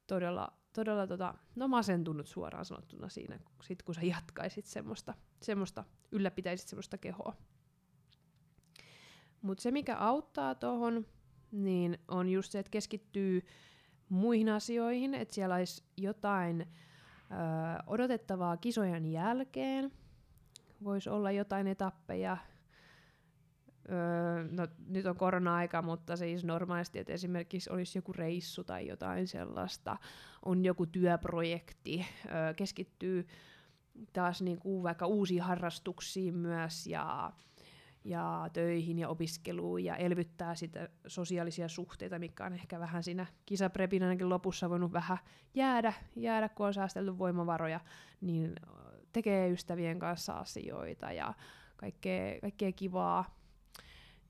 todella, 0.07 0.53
todella 0.73 1.07
tota, 1.07 1.33
no 1.55 1.67
masentunut 1.67 2.27
suoraan 2.27 2.65
sanottuna 2.65 3.09
siinä, 3.09 3.39
sit 3.61 3.83
kun 3.83 3.95
sä 3.95 4.01
jatkaisit 4.01 4.65
semmoista, 4.65 5.13
semmoista 5.41 5.83
ylläpitäisit 6.11 6.67
semmoista 6.67 6.97
kehoa. 6.97 7.35
Mutta 9.41 9.61
se, 9.61 9.71
mikä 9.71 9.97
auttaa 9.97 10.55
tuohon, 10.55 11.05
niin 11.53 11.97
on 12.07 12.29
just 12.29 12.51
se, 12.51 12.59
että 12.59 12.69
keskittyy 12.69 13.41
muihin 14.09 14.49
asioihin, 14.49 15.13
että 15.13 15.35
siellä 15.35 15.55
olisi 15.55 15.83
jotain 15.97 16.61
ö, 16.61 16.65
odotettavaa 17.87 18.57
kisojen 18.57 19.11
jälkeen. 19.11 19.91
Voisi 20.83 21.09
olla 21.09 21.31
jotain 21.31 21.67
etappeja, 21.67 22.37
Öö, 23.91 24.47
no, 24.51 24.67
nyt 24.87 25.05
on 25.05 25.15
korona-aika, 25.15 25.81
mutta 25.81 26.15
siis 26.15 26.43
normaalisti, 26.43 26.99
että 26.99 27.13
esimerkiksi 27.13 27.69
olisi 27.69 27.97
joku 27.97 28.13
reissu 28.13 28.63
tai 28.63 28.87
jotain 28.87 29.27
sellaista, 29.27 29.97
on 30.45 30.65
joku 30.65 30.85
työprojekti, 30.85 32.05
öö, 32.25 32.53
keskittyy 32.53 33.27
taas 34.13 34.41
niin 34.41 34.59
kuin 34.59 34.83
vaikka 34.83 35.07
uusiin 35.07 35.41
harrastuksiin 35.41 36.35
myös 36.35 36.87
ja, 36.87 37.31
ja 38.05 38.49
töihin 38.53 38.99
ja 38.99 39.09
opiskeluun 39.09 39.83
ja 39.83 39.95
elvyttää 39.95 40.55
sitä 40.55 40.89
sosiaalisia 41.07 41.67
suhteita, 41.67 42.19
mikä 42.19 42.45
on 42.45 42.53
ehkä 42.53 42.79
vähän 42.79 43.03
siinä 43.03 43.25
kisaprepin 43.45 44.03
ainakin 44.03 44.29
lopussa 44.29 44.69
voinut 44.69 44.93
vähän 44.93 45.17
jäädä, 45.53 45.93
jäädä 46.15 46.49
kun 46.49 46.65
on 46.65 46.73
säästelty 46.73 47.17
voimavaroja, 47.17 47.79
niin 48.21 48.55
tekee 49.11 49.49
ystävien 49.49 49.99
kanssa 49.99 50.33
asioita 50.33 51.11
ja 51.11 51.33
kaikkea, 51.77 52.41
kaikkea 52.41 52.71
kivaa. 52.71 53.42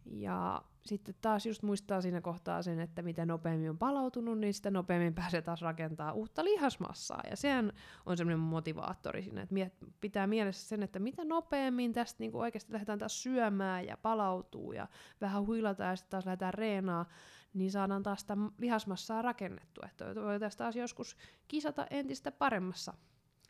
Ja 0.05 0.61
sitten 0.85 1.15
taas 1.21 1.45
just 1.45 1.63
muistaa 1.63 2.01
siinä 2.01 2.21
kohtaa 2.21 2.61
sen, 2.61 2.79
että 2.79 3.01
mitä 3.01 3.25
nopeammin 3.25 3.69
on 3.69 3.77
palautunut, 3.77 4.39
niin 4.39 4.53
sitä 4.53 4.71
nopeammin 4.71 5.13
pääsee 5.23 5.41
taas 5.41 5.61
rakentaa 5.61 6.11
uutta 6.11 6.43
lihasmassaa. 6.43 7.21
Ja 7.29 7.35
sehän 7.35 7.73
on 8.05 8.17
semmoinen 8.17 8.39
motivaattori 8.39 9.21
siinä, 9.21 9.41
että 9.41 9.85
pitää 10.01 10.27
mielessä 10.27 10.67
sen, 10.67 10.83
että 10.83 10.99
mitä 10.99 11.25
nopeammin 11.25 11.93
tästä 11.93 12.19
niin 12.19 12.35
oikeasti 12.35 12.73
lähdetään 12.73 12.99
taas 12.99 13.23
syömään 13.23 13.85
ja 13.85 13.97
palautuu 13.97 14.73
ja 14.73 14.87
vähän 15.21 15.45
huilataan 15.47 15.89
ja 15.89 15.95
sitten 15.95 16.11
taas 16.11 16.25
lähdetään 16.25 16.53
reenaa, 16.53 17.05
niin 17.53 17.71
saadaan 17.71 18.03
taas 18.03 18.19
sitä 18.19 18.37
lihasmassaa 18.57 19.21
rakennettua. 19.21 19.85
Että 19.85 20.15
voitaisiin 20.15 20.57
taas 20.57 20.75
joskus 20.75 21.17
kisata 21.47 21.87
entistä 21.89 22.31
paremmassa 22.31 22.93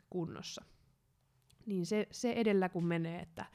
kunnossa. 0.10 0.66
Niin 1.66 1.86
se, 1.86 2.08
se 2.12 2.32
edellä 2.32 2.70
kun 2.70 2.86
menee, 2.86 3.20
että 3.20 3.46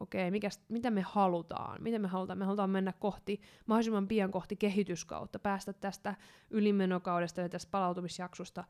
okei, 0.00 0.28
okay, 0.28 0.50
mitä 0.68 0.90
me 0.90 1.00
halutaan, 1.00 1.82
mitä 1.82 1.98
me 1.98 2.08
halutaan, 2.08 2.38
me 2.38 2.44
halutaan 2.44 2.70
mennä 2.70 2.92
kohti, 2.92 3.40
mahdollisimman 3.66 4.08
pian 4.08 4.30
kohti 4.30 4.56
kehityskautta, 4.56 5.38
päästä 5.38 5.72
tästä 5.72 6.14
ylimenokaudesta 6.50 7.40
ja 7.40 7.48
tästä 7.48 7.70
palautumisjaksosta 7.70 8.64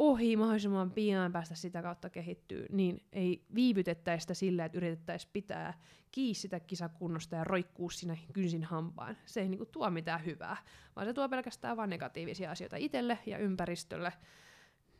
ohi 0.00 0.36
mahdollisimman 0.36 0.90
pian 0.90 1.32
päästä 1.32 1.54
sitä 1.54 1.82
kautta 1.82 2.10
kehittyä, 2.10 2.66
niin 2.70 3.02
ei 3.12 3.44
viivytettäisi 3.54 4.22
sitä 4.22 4.34
sillä, 4.34 4.64
että 4.64 4.78
yritettäisiin 4.78 5.30
pitää 5.32 5.80
kiinni 6.10 6.34
sitä 6.34 6.60
kisakunnosta 6.60 7.36
ja 7.36 7.44
roikkuu 7.44 7.90
siinä 7.90 8.16
kynsin 8.32 8.64
hampaan. 8.64 9.16
Se 9.26 9.40
ei 9.40 9.48
niinku 9.48 9.66
tuo 9.66 9.90
mitään 9.90 10.24
hyvää, 10.24 10.56
vaan 10.96 11.06
se 11.06 11.12
tuo 11.12 11.28
pelkästään 11.28 11.76
vain 11.76 11.90
negatiivisia 11.90 12.50
asioita 12.50 12.76
itselle 12.76 13.18
ja 13.26 13.38
ympäristölle. 13.38 14.12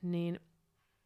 Niin 0.03 0.41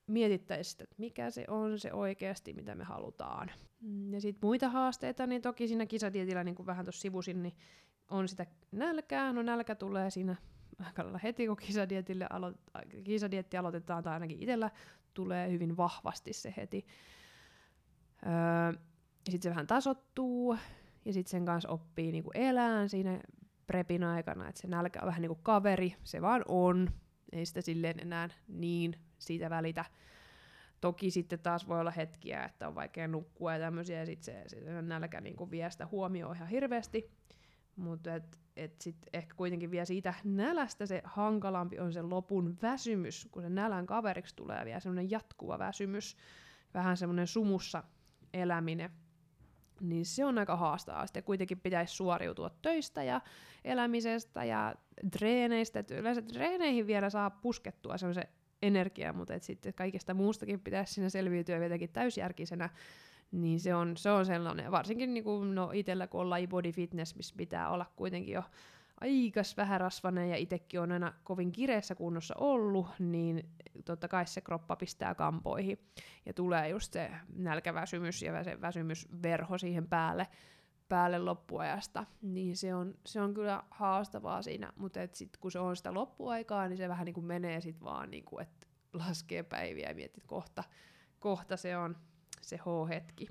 mietittäisiin, 0.06 0.82
että 0.82 0.94
mikä 0.98 1.30
se 1.30 1.44
on 1.48 1.78
se 1.78 1.92
oikeasti, 1.92 2.52
mitä 2.52 2.74
me 2.74 2.84
halutaan. 2.84 3.50
Mm, 3.84 4.14
ja 4.14 4.20
sitten 4.20 4.46
muita 4.48 4.68
haasteita, 4.68 5.26
niin 5.26 5.42
toki 5.42 5.68
siinä 5.68 5.86
kisadietillä, 5.86 6.44
niin 6.44 6.54
kuin 6.54 6.66
vähän 6.66 6.84
tuossa 6.84 7.00
sivusin, 7.00 7.42
niin 7.42 7.54
on 8.10 8.28
sitä 8.28 8.46
nälkää. 8.72 9.32
No 9.32 9.42
nälkä 9.42 9.74
tulee 9.74 10.10
siinä 10.10 10.36
aika 10.78 11.18
heti, 11.22 11.46
kun 11.46 11.56
kisadietille 11.56 12.26
alo- 12.30 12.78
kisadietti 13.04 13.56
aloitetaan, 13.56 14.02
tai 14.02 14.12
ainakin 14.12 14.40
itsellä 14.40 14.70
tulee 15.14 15.50
hyvin 15.50 15.76
vahvasti 15.76 16.32
se 16.32 16.54
heti. 16.56 16.86
Öö, 18.26 18.32
ja 19.26 19.32
sitten 19.32 19.42
se 19.42 19.50
vähän 19.50 19.66
tasottuu, 19.66 20.56
ja 21.04 21.12
sitten 21.12 21.30
sen 21.30 21.44
kanssa 21.44 21.68
oppii 21.68 22.12
niinku 22.12 22.30
elään 22.34 22.88
siinä 22.88 23.20
prepin 23.66 24.04
aikana, 24.04 24.48
että 24.48 24.60
se 24.60 24.66
nälkä 24.66 25.00
on 25.00 25.06
vähän 25.06 25.22
niin 25.22 25.28
kuin 25.28 25.42
kaveri, 25.42 25.96
se 26.04 26.22
vaan 26.22 26.42
on, 26.48 26.90
ei 27.32 27.46
sitä 27.46 27.60
silleen 27.60 28.00
enää 28.00 28.28
niin 28.48 28.94
siitä 29.18 29.50
välitä. 29.50 29.84
Toki 30.84 31.10
sitten 31.10 31.38
taas 31.38 31.68
voi 31.68 31.80
olla 31.80 31.90
hetkiä, 31.90 32.44
että 32.44 32.68
on 32.68 32.74
vaikea 32.74 33.08
nukkua 33.08 33.52
ja 33.52 33.58
tämmöisiä, 33.58 33.98
ja 33.98 34.06
sitten 34.06 34.48
se, 34.48 34.60
se 34.60 34.82
nälkä 34.82 35.20
niin 35.20 35.36
kuin 35.36 35.50
vie 35.50 35.70
sitä 35.70 35.86
huomioon 35.86 36.36
ihan 36.36 36.48
hirveästi. 36.48 37.10
Mutta 37.76 38.14
et, 38.14 38.40
et 38.56 38.80
sitten 38.80 39.10
ehkä 39.12 39.34
kuitenkin 39.34 39.70
vielä 39.70 39.84
siitä 39.84 40.14
nälästä 40.24 40.86
se 40.86 41.02
hankalampi 41.04 41.78
on 41.78 41.92
se 41.92 42.02
lopun 42.02 42.58
väsymys, 42.62 43.28
kun 43.30 43.42
se 43.42 43.48
nälän 43.48 43.86
kaveriksi 43.86 44.36
tulee 44.36 44.64
vielä 44.64 44.80
semmoinen 44.80 45.10
jatkuva 45.10 45.58
väsymys, 45.58 46.16
vähän 46.74 46.96
semmoinen 46.96 47.26
sumussa 47.26 47.84
eläminen 48.34 48.90
niin 49.80 50.06
se 50.06 50.24
on 50.24 50.38
aika 50.38 50.56
haastavaa. 50.56 51.06
Sitten 51.06 51.24
kuitenkin 51.24 51.60
pitäisi 51.60 51.94
suoriutua 51.94 52.50
töistä 52.62 53.02
ja 53.02 53.20
elämisestä 53.64 54.44
ja 54.44 54.74
treeneistä. 55.18 55.78
Et 55.78 55.90
yleensä 55.90 56.22
treeneihin 56.22 56.86
vielä 56.86 57.10
saa 57.10 57.30
puskettua 57.30 57.98
semmoisen 57.98 58.28
energiaa, 58.62 59.12
mutta 59.12 59.34
et 59.34 59.42
sitten 59.42 59.74
kaikesta 59.74 60.14
muustakin 60.14 60.60
pitäisi 60.60 60.94
siinä 60.94 61.08
selviytyä 61.08 61.56
jotenkin 61.56 61.90
täysjärkisenä, 61.92 62.70
niin 63.32 63.60
se 63.60 63.74
on, 63.74 63.96
se 63.96 64.10
on 64.10 64.26
sellainen, 64.26 64.70
varsinkin 64.70 65.14
niin 65.14 65.24
kuin, 65.24 65.54
no 65.54 65.70
itsellä 65.72 66.06
kun 66.06 66.20
on 66.20 66.30
laji 66.30 66.46
body 66.46 66.72
fitness, 66.72 67.16
missä 67.16 67.34
pitää 67.36 67.70
olla 67.70 67.86
kuitenkin 67.96 68.34
jo 68.34 68.42
aikas 69.00 69.56
rasvanen 69.78 70.30
ja 70.30 70.36
itsekin 70.36 70.80
on 70.80 70.92
aina 70.92 71.12
kovin 71.24 71.52
kireessä 71.52 71.94
kunnossa 71.94 72.34
ollut, 72.38 72.86
niin 72.98 73.48
totta 73.84 74.08
kai 74.08 74.26
se 74.26 74.40
kroppa 74.40 74.76
pistää 74.76 75.14
kampoihin. 75.14 75.78
Ja 76.26 76.34
tulee 76.34 76.68
just 76.68 76.92
se 76.92 77.10
nälkäväsymys 77.36 78.22
ja 78.22 78.44
se 78.44 78.60
väsymysverho 78.60 79.58
siihen 79.58 79.88
päälle, 79.88 80.26
päälle 80.94 81.18
loppuajasta, 81.18 82.06
niin 82.22 82.56
se 82.56 82.74
on, 82.74 82.94
se 83.06 83.20
on 83.20 83.34
kyllä 83.34 83.62
haastavaa 83.70 84.42
siinä, 84.42 84.72
mutta 84.76 85.00
sitten 85.12 85.40
kun 85.40 85.52
se 85.52 85.58
on 85.58 85.76
sitä 85.76 85.94
loppuaikaa, 85.94 86.68
niin 86.68 86.76
se 86.76 86.88
vähän 86.88 87.04
niin 87.04 87.14
kuin 87.14 87.26
menee 87.26 87.60
sitten 87.60 87.84
vaan, 87.84 88.10
niin 88.10 88.24
kuin, 88.24 88.42
että 88.42 88.66
laskee 88.92 89.42
päiviä 89.42 89.88
ja 89.88 89.94
mietit, 89.94 90.24
kohta, 90.26 90.64
kohta 91.20 91.56
se 91.56 91.76
on 91.76 91.96
se 92.40 92.56
H-hetki. 92.56 93.28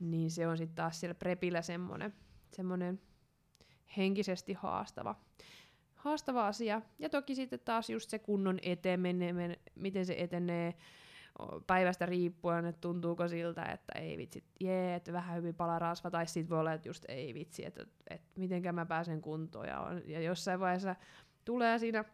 Niin 0.00 0.30
se 0.30 0.48
on 0.48 0.58
sitten 0.58 0.76
taas 0.76 1.00
siellä 1.00 1.14
prepillä 1.14 1.62
semmoinen, 1.62 2.14
semmoinen 2.52 3.00
henkisesti 3.96 4.52
haastava, 4.52 5.14
haastava 5.94 6.46
asia. 6.46 6.82
Ja 6.98 7.08
toki 7.08 7.34
sitten 7.34 7.60
taas 7.60 7.90
just 7.90 8.10
se 8.10 8.18
kunnon 8.18 8.58
eteneminen, 8.62 9.56
miten 9.74 10.06
se 10.06 10.14
etenee 10.18 10.74
päivästä 11.66 12.06
riippuen, 12.06 12.64
että 12.64 12.80
tuntuuko 12.80 13.28
siltä, 13.28 13.64
että 13.64 13.98
ei 13.98 14.18
vitsi, 14.18 14.44
jee, 14.60 14.94
että 14.94 15.12
vähän 15.12 15.36
hyvin 15.36 15.54
pala 15.54 15.78
rasva, 15.78 16.10
tai 16.10 16.26
sitten 16.26 16.50
voi 16.50 16.60
olla, 16.60 16.72
että 16.72 16.88
just 16.88 17.04
ei 17.08 17.34
vitsi, 17.34 17.66
että, 17.66 17.86
että 18.10 18.40
mitenkä 18.40 18.72
mä 18.72 18.86
pääsen 18.86 19.22
kuntoon. 19.22 19.68
Ja, 19.68 19.80
on, 19.80 20.02
ja 20.06 20.20
jossain 20.20 20.60
vaiheessa 20.60 20.96
tulee 21.44 21.78
siinä 21.78 22.04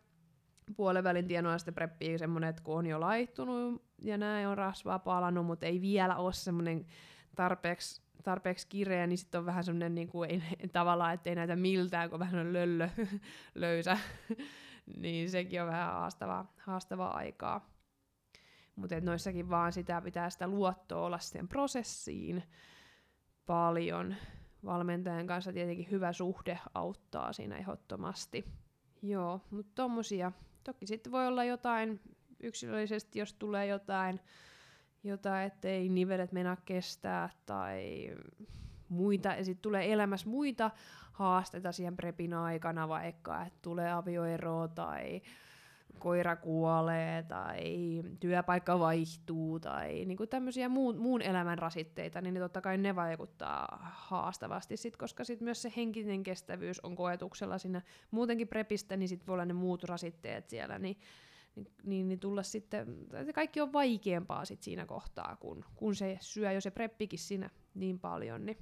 puolen 0.76 1.04
välin 1.04 1.28
tienoilla 1.28 1.58
sitten 1.58 1.74
preppiä 1.74 2.18
semmoinen, 2.18 2.50
että 2.50 2.62
kun 2.62 2.78
on 2.78 2.86
jo 2.86 3.00
laittunut 3.00 3.82
ja 4.02 4.18
näin 4.18 4.48
on 4.48 4.58
rasvaa 4.58 4.98
palannut, 4.98 5.46
mutta 5.46 5.66
ei 5.66 5.80
vielä 5.80 6.16
ole 6.16 6.32
semmoinen 6.32 6.86
tarpeeksi 7.34 8.04
tarpeeksi 8.24 8.66
kireä, 8.68 9.06
niin 9.06 9.18
sitten 9.18 9.38
on 9.38 9.46
vähän 9.46 9.64
semmoinen 9.64 9.94
niin 9.94 10.08
kuin, 10.08 10.30
ei, 10.30 10.42
tavallaan, 10.72 11.14
että 11.14 11.30
ei 11.30 11.36
näytä 11.36 11.56
miltään, 11.56 12.10
kun 12.10 12.18
vähän 12.18 12.46
on 12.46 12.52
löllö, 12.52 12.88
löysä. 13.54 13.98
niin 15.02 15.30
sekin 15.30 15.62
on 15.62 15.68
vähän 15.68 15.92
haastavaa, 15.92 16.52
haastavaa 16.58 17.16
aikaa. 17.16 17.73
Mutta 18.76 19.00
noissakin 19.00 19.50
vaan 19.50 19.72
sitä 19.72 20.00
pitää 20.00 20.30
sitä 20.30 20.48
luottoa 20.48 21.06
olla 21.06 21.18
siihen 21.18 21.48
prosessiin 21.48 22.42
paljon. 23.46 24.14
Valmentajan 24.64 25.26
kanssa 25.26 25.52
tietenkin 25.52 25.90
hyvä 25.90 26.12
suhde 26.12 26.58
auttaa 26.74 27.32
siinä 27.32 27.56
ehdottomasti. 27.56 28.44
Joo, 29.02 29.40
mutta 29.50 29.72
tommosia. 29.74 30.32
Toki 30.64 30.86
sitten 30.86 31.12
voi 31.12 31.26
olla 31.26 31.44
jotain 31.44 32.00
yksilöllisesti, 32.42 33.18
jos 33.18 33.34
tulee 33.34 33.66
jotain 33.66 34.20
jotain, 35.04 35.46
ettei 35.46 35.88
nivelet 35.88 36.32
mennä 36.32 36.56
kestää 36.64 37.30
tai 37.46 38.10
muita, 38.88 39.28
ja 39.28 39.44
sitten 39.44 39.62
tulee 39.62 39.92
elämässä 39.92 40.28
muita 40.28 40.70
haasteita 41.12 41.72
siihen 41.72 41.96
prepin 41.96 42.34
aikana, 42.34 42.88
vaikka 42.88 43.42
että 43.42 43.58
tulee 43.62 43.92
avioero 43.92 44.68
tai 44.68 45.22
koira 45.98 46.36
kuolee 46.36 47.22
tai 47.22 48.02
työpaikka 48.20 48.78
vaihtuu 48.78 49.60
tai 49.60 50.04
niinku 50.04 50.26
tämmöisiä 50.26 50.68
muun, 50.68 50.98
muun 50.98 51.22
elämän 51.22 51.58
rasitteita, 51.58 52.20
niin 52.20 52.34
totta 52.34 52.60
kai 52.60 52.78
ne 52.78 52.96
vaikuttaa 52.96 53.78
haastavasti, 53.94 54.76
sit, 54.76 54.96
koska 54.96 55.24
sit 55.24 55.40
myös 55.40 55.62
se 55.62 55.72
henkinen 55.76 56.22
kestävyys 56.22 56.80
on 56.80 56.96
koetuksella 56.96 57.58
siinä 57.58 57.82
muutenkin 58.10 58.48
prepistä, 58.48 58.96
niin 58.96 59.08
sitten 59.08 59.26
voi 59.26 59.34
olla 59.34 59.44
ne 59.44 59.52
muut 59.52 59.84
rasitteet 59.84 60.48
siellä, 60.48 60.78
niin 60.78 60.96
niin, 61.56 61.66
niin, 61.84 62.08
niin 62.08 62.20
tulla 62.20 62.42
sitten, 62.42 62.86
kaikki 63.34 63.60
on 63.60 63.72
vaikeampaa 63.72 64.44
sit 64.44 64.62
siinä 64.62 64.86
kohtaa, 64.86 65.36
kun, 65.40 65.64
kun 65.74 65.94
se 65.94 66.18
syö 66.20 66.52
jo 66.52 66.60
se 66.60 66.70
preppikin 66.70 67.18
siinä 67.18 67.50
niin 67.74 68.00
paljon, 68.00 68.46
niin, 68.46 68.58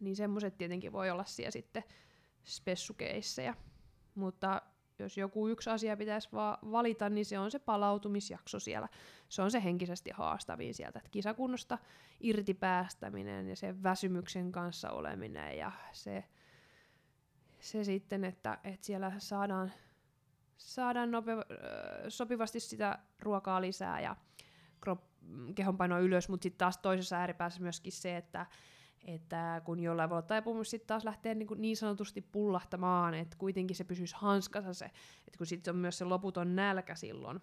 niin 0.00 0.16
semmoiset 0.16 0.58
tietenkin 0.58 0.92
voi 0.92 1.10
olla 1.10 1.24
siellä 1.24 1.50
sitten 1.50 1.84
spessukeisseja. 2.44 3.54
Mutta 4.14 4.62
jos 4.98 5.16
joku 5.16 5.48
yksi 5.48 5.70
asia 5.70 5.96
pitäisi 5.96 6.28
vaan 6.32 6.58
valita, 6.70 7.08
niin 7.08 7.24
se 7.24 7.38
on 7.38 7.50
se 7.50 7.58
palautumisjakso 7.58 8.58
siellä. 8.58 8.88
Se 9.28 9.42
on 9.42 9.50
se 9.50 9.64
henkisesti 9.64 10.10
haastavin 10.14 10.74
sieltä, 10.74 10.98
että 10.98 11.10
kisakunnosta 11.10 11.78
irti 12.20 12.54
päästäminen 12.54 13.48
ja 13.48 13.56
se 13.56 13.82
väsymyksen 13.82 14.52
kanssa 14.52 14.90
oleminen 14.90 15.58
ja 15.58 15.72
se, 15.92 16.24
se 17.60 17.84
sitten, 17.84 18.24
että, 18.24 18.58
että 18.64 18.86
siellä 18.86 19.12
saadaan 19.18 19.72
saadaan 20.56 21.10
nope- 21.10 21.56
sopivasti 22.08 22.60
sitä 22.60 22.98
ruokaa 23.20 23.60
lisää 23.60 24.00
ja 24.00 24.16
kehonpainoa 25.54 25.98
ylös, 25.98 26.28
mutta 26.28 26.42
sitten 26.42 26.58
taas 26.58 26.78
toisessa 26.78 27.16
ääripäässä 27.16 27.62
myöskin 27.62 27.92
se, 27.92 28.16
että 28.16 28.46
että 29.04 29.62
kun 29.64 29.80
jollain 29.80 30.10
voi 30.10 30.16
olla 30.16 30.26
taipumus 30.26 30.70
sitten 30.70 30.86
taas 30.86 31.04
lähteä 31.04 31.34
niin, 31.34 31.48
niin 31.56 31.76
sanotusti 31.76 32.20
pullahtamaan, 32.20 33.14
että 33.14 33.36
kuitenkin 33.36 33.76
se 33.76 33.84
pysyisi 33.84 34.14
hanskassa 34.18 34.74
se, 34.74 34.84
että 35.26 35.38
kun 35.38 35.46
sitten 35.46 35.74
on 35.74 35.78
myös 35.78 35.98
se 35.98 36.04
loputon 36.04 36.56
nälkä 36.56 36.94
silloin, 36.94 37.40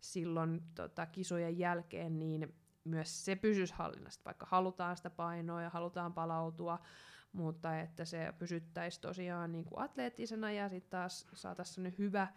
silloin 0.00 0.62
tota, 0.74 1.06
kisojen 1.06 1.58
jälkeen, 1.58 2.18
niin 2.18 2.54
myös 2.84 3.24
se 3.24 3.36
pysyisi 3.36 3.74
hallinnassa, 3.74 4.20
vaikka 4.24 4.46
halutaan 4.50 4.96
sitä 4.96 5.10
painoa 5.10 5.62
ja 5.62 5.70
halutaan 5.70 6.12
palautua, 6.14 6.78
mutta 7.32 7.80
että 7.80 8.04
se 8.04 8.34
pysyttäisi 8.38 9.00
tosiaan 9.00 9.52
niin 9.52 9.64
kuin 9.64 9.84
atleettisena 9.84 10.52
ja 10.52 10.68
sitten 10.68 10.90
taas 10.90 11.26
saataisiin 11.34 11.94
hyvä 11.98 12.28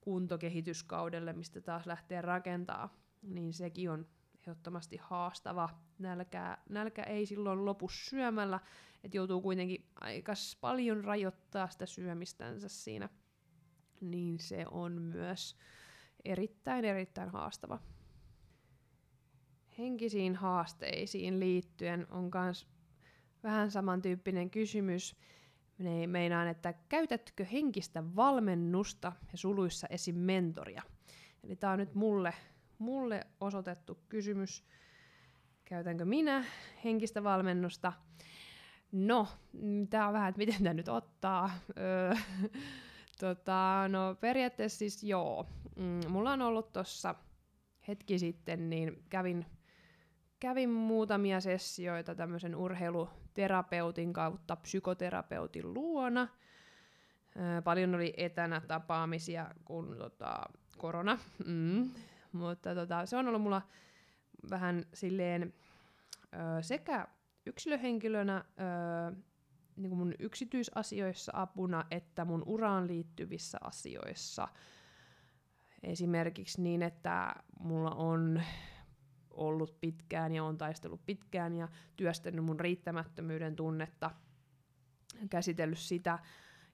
kunto 0.00 0.38
kehityskaudelle, 0.38 1.32
mistä 1.32 1.60
taas 1.60 1.86
lähtee 1.86 2.20
rakentaa, 2.20 2.94
niin 3.22 3.52
sekin 3.52 3.90
on 3.90 4.06
ehdottomasti 4.46 4.96
haastava. 5.02 5.68
Nälkä, 5.98 6.58
nälkä 6.68 7.02
ei 7.02 7.26
silloin 7.26 7.64
lopu 7.64 7.88
syömällä, 7.88 8.60
että 9.04 9.16
joutuu 9.16 9.40
kuitenkin 9.40 9.90
aika 10.00 10.32
paljon 10.60 11.04
rajoittaa 11.04 11.68
sitä 11.68 11.86
syömistänsä 11.86 12.68
siinä, 12.68 13.08
niin 14.00 14.38
se 14.38 14.64
on 14.70 14.92
myös 14.92 15.56
erittäin 16.24 16.84
erittäin 16.84 17.30
haastava. 17.30 17.78
Henkisiin 19.78 20.36
haasteisiin 20.36 21.40
liittyen 21.40 22.06
on 22.10 22.30
myös 22.34 22.66
vähän 23.42 23.70
samantyyppinen 23.70 24.50
kysymys. 24.50 25.16
Meinaan, 26.06 26.48
että 26.48 26.72
käytätkö 26.88 27.44
henkistä 27.44 28.16
valmennusta 28.16 29.12
ja 29.32 29.38
suluissa 29.38 29.86
esim. 29.90 30.16
mentoria? 30.16 30.82
Eli 31.44 31.56
tämä 31.56 31.72
on 31.72 31.78
nyt 31.78 31.94
mulle, 31.94 32.34
mulle 32.78 33.26
osoitettu 33.40 33.98
kysymys. 34.08 34.64
Käytänkö 35.64 36.04
minä 36.04 36.44
henkistä 36.84 37.24
valmennusta? 37.24 37.92
No, 38.92 39.28
tämä 39.90 40.06
on 40.06 40.12
vähän, 40.12 40.28
että 40.28 40.38
miten 40.38 40.62
tämä 40.62 40.74
nyt 40.74 40.88
ottaa. 40.88 41.50
Öö, 41.78 42.14
tota, 43.20 43.88
no 43.88 44.16
periaatteessa 44.20 44.78
siis 44.78 45.04
joo. 45.04 45.46
Mm, 45.76 46.00
mulla 46.08 46.32
on 46.32 46.42
ollut 46.42 46.72
tuossa 46.72 47.14
hetki 47.88 48.18
sitten, 48.18 48.70
niin 48.70 49.04
kävin, 49.08 49.46
kävin 50.40 50.70
muutamia 50.70 51.40
sessioita 51.40 52.14
tämmöisen 52.14 52.56
urheiluterapeutin 52.56 54.12
kautta 54.12 54.56
psykoterapeutin 54.56 55.74
luona. 55.74 56.28
Öö, 57.36 57.62
paljon 57.62 57.94
oli 57.94 58.14
etänä 58.16 58.60
tapaamisia, 58.60 59.50
kun 59.64 59.96
tota, 59.98 60.40
korona. 60.78 61.18
Mm. 61.46 61.90
Mutta 62.36 62.74
tota, 62.74 63.06
se 63.06 63.16
on 63.16 63.28
ollut 63.28 63.42
mulla 63.42 63.62
vähän 64.50 64.84
silleen 64.94 65.54
öö, 66.34 66.62
sekä 66.62 67.08
yksilöhenkilönä 67.46 68.44
öö, 68.60 69.16
niin 69.76 69.88
kuin 69.88 69.98
mun 69.98 70.14
yksityisasioissa 70.18 71.32
apuna, 71.34 71.84
että 71.90 72.24
mun 72.24 72.42
uraan 72.46 72.86
liittyvissä 72.86 73.58
asioissa. 73.60 74.48
Esimerkiksi 75.82 76.62
niin, 76.62 76.82
että 76.82 77.34
mulla 77.60 77.90
on 77.90 78.42
ollut 79.30 79.80
pitkään 79.80 80.32
ja 80.32 80.44
on 80.44 80.58
taistellut 80.58 81.06
pitkään 81.06 81.54
ja 81.54 81.68
työstänyt 81.96 82.44
mun 82.44 82.60
riittämättömyyden 82.60 83.56
tunnetta, 83.56 84.10
käsitellyt 85.30 85.78
sitä 85.78 86.18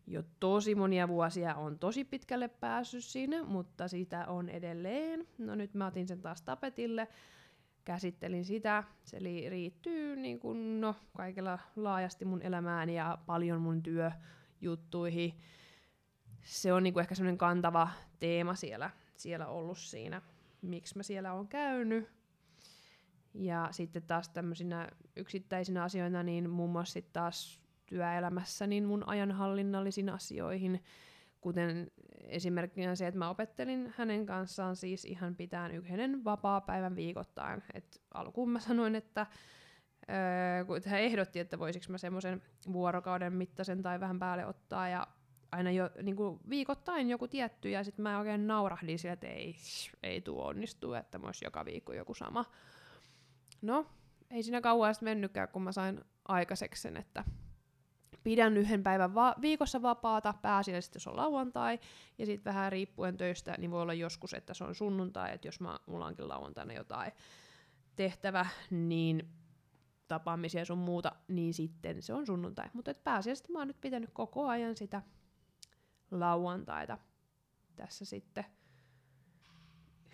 jo 0.06 0.22
tosi 0.40 0.74
monia 0.74 1.08
vuosia, 1.08 1.54
on 1.54 1.78
tosi 1.78 2.04
pitkälle 2.04 2.48
päässyt 2.48 3.04
siinä, 3.04 3.42
mutta 3.42 3.88
sitä 3.88 4.26
on 4.26 4.48
edelleen. 4.48 5.28
No 5.38 5.54
nyt 5.54 5.74
mä 5.74 5.86
otin 5.86 6.08
sen 6.08 6.22
taas 6.22 6.42
tapetille, 6.42 7.08
käsittelin 7.84 8.44
sitä. 8.44 8.84
Se 9.04 9.22
liittyy 9.22 10.16
niin 10.16 10.40
kuin, 10.40 10.80
no, 10.80 10.94
kaikella 11.16 11.58
laajasti 11.76 12.24
mun 12.24 12.42
elämään 12.42 12.90
ja 12.90 13.18
paljon 13.26 13.60
mun 13.60 13.82
työjuttuihin. 13.82 15.34
Se 16.42 16.72
on 16.72 16.82
niin 16.82 17.00
ehkä 17.00 17.14
semmoinen 17.14 17.38
kantava 17.38 17.88
teema 18.20 18.54
siellä, 18.54 18.90
siellä 19.16 19.46
ollut 19.46 19.78
siinä, 19.78 20.22
miksi 20.62 20.96
mä 20.96 21.02
siellä 21.02 21.32
on 21.32 21.48
käynyt. 21.48 22.08
Ja 23.34 23.68
sitten 23.70 24.02
taas 24.02 24.28
tämmöisinä 24.28 24.88
yksittäisinä 25.16 25.82
asioina, 25.82 26.22
niin 26.22 26.50
muun 26.50 26.70
muassa 26.70 27.00
taas 27.12 27.61
työelämässä 27.86 28.66
niin 28.66 28.84
mun 28.84 29.08
ajanhallinnallisiin 29.08 30.10
asioihin, 30.10 30.82
kuten 31.40 31.90
esimerkkinä 32.26 32.94
se, 32.94 33.06
että 33.06 33.18
mä 33.18 33.30
opettelin 33.30 33.94
hänen 33.96 34.26
kanssaan 34.26 34.76
siis 34.76 35.04
ihan 35.04 35.36
pitään 35.36 35.72
yhden 35.72 36.24
vapaa-päivän 36.24 36.96
viikoittain. 36.96 37.62
Et 37.74 38.02
alkuun 38.14 38.50
mä 38.50 38.60
sanoin, 38.60 38.94
että 38.94 39.26
kun 40.66 40.80
hän 40.86 41.00
ehdotti, 41.00 41.40
että 41.40 41.58
voisiko 41.58 41.86
mä 41.88 41.98
semmoisen 41.98 42.42
vuorokauden 42.72 43.32
mittaisen 43.32 43.82
tai 43.82 44.00
vähän 44.00 44.18
päälle 44.18 44.46
ottaa, 44.46 44.88
ja 44.88 45.06
aina 45.52 45.70
jo 45.70 45.90
niin 46.02 46.16
kuin 46.16 46.40
viikoittain 46.48 47.10
joku 47.10 47.28
tietty, 47.28 47.70
ja 47.70 47.84
sitten 47.84 48.02
mä 48.02 48.18
oikein 48.18 48.46
naurahdin 48.46 48.98
sille, 48.98 49.12
että 49.12 49.26
ei, 49.26 49.56
ei 50.02 50.20
tuo 50.20 50.46
onnistu, 50.46 50.94
että 50.94 51.18
mä 51.18 51.30
joka 51.44 51.64
viikko 51.64 51.92
joku 51.92 52.14
sama. 52.14 52.44
No, 53.62 53.86
ei 54.30 54.42
siinä 54.42 54.60
kauan 54.60 54.94
sitten 54.94 55.06
mennytkään, 55.06 55.48
kun 55.48 55.62
mä 55.62 55.72
sain 55.72 56.00
aikaiseksi 56.28 56.82
sen, 56.82 56.96
että 56.96 57.24
pidän 58.24 58.56
yhden 58.56 58.82
päivän 58.82 59.14
va- 59.14 59.34
viikossa 59.40 59.82
vapaata, 59.82 60.34
pääasiallisesti 60.42 61.00
se 61.00 61.10
on 61.10 61.16
lauantai, 61.16 61.78
ja 62.18 62.26
sitten 62.26 62.54
vähän 62.54 62.72
riippuen 62.72 63.16
töistä, 63.16 63.54
niin 63.58 63.70
voi 63.70 63.82
olla 63.82 63.94
joskus, 63.94 64.34
että 64.34 64.54
se 64.54 64.64
on 64.64 64.74
sunnuntai, 64.74 65.34
että 65.34 65.48
jos 65.48 65.60
mä, 65.60 65.78
mulla 65.86 66.06
onkin 66.06 66.28
lauantaina 66.28 66.72
jotain 66.72 67.12
tehtävä, 67.96 68.46
niin 68.70 69.28
tapaamisia 70.08 70.64
sun 70.64 70.78
muuta, 70.78 71.12
niin 71.28 71.54
sitten 71.54 72.02
se 72.02 72.14
on 72.14 72.26
sunnuntai. 72.26 72.68
Mutta 72.72 72.94
pääasiallisesti 73.04 73.52
mä 73.52 73.58
oon 73.58 73.68
nyt 73.68 73.80
pitänyt 73.80 74.10
koko 74.12 74.48
ajan 74.48 74.76
sitä 74.76 75.02
lauantaita 76.10 76.98
tässä 77.76 78.04
sitten 78.04 78.44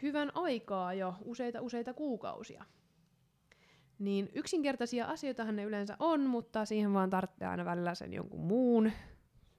hyvän 0.03 0.33
aikaa 0.35 0.95
jo, 0.95 1.15
useita 1.25 1.61
useita 1.61 1.95
kuukausia. 1.95 2.65
Niin 3.99 4.29
yksinkertaisia 4.35 5.07
asioitahan 5.07 5.57
ne 5.57 5.65
yleensä 5.65 5.97
on, 5.99 6.21
mutta 6.21 6.65
siihen 6.65 6.93
vaan 6.93 7.11
tarvitsee 7.11 7.49
aina 7.49 7.65
välillä 7.65 7.95
sen 7.95 8.13
jonkun 8.13 8.41
muun 8.41 8.93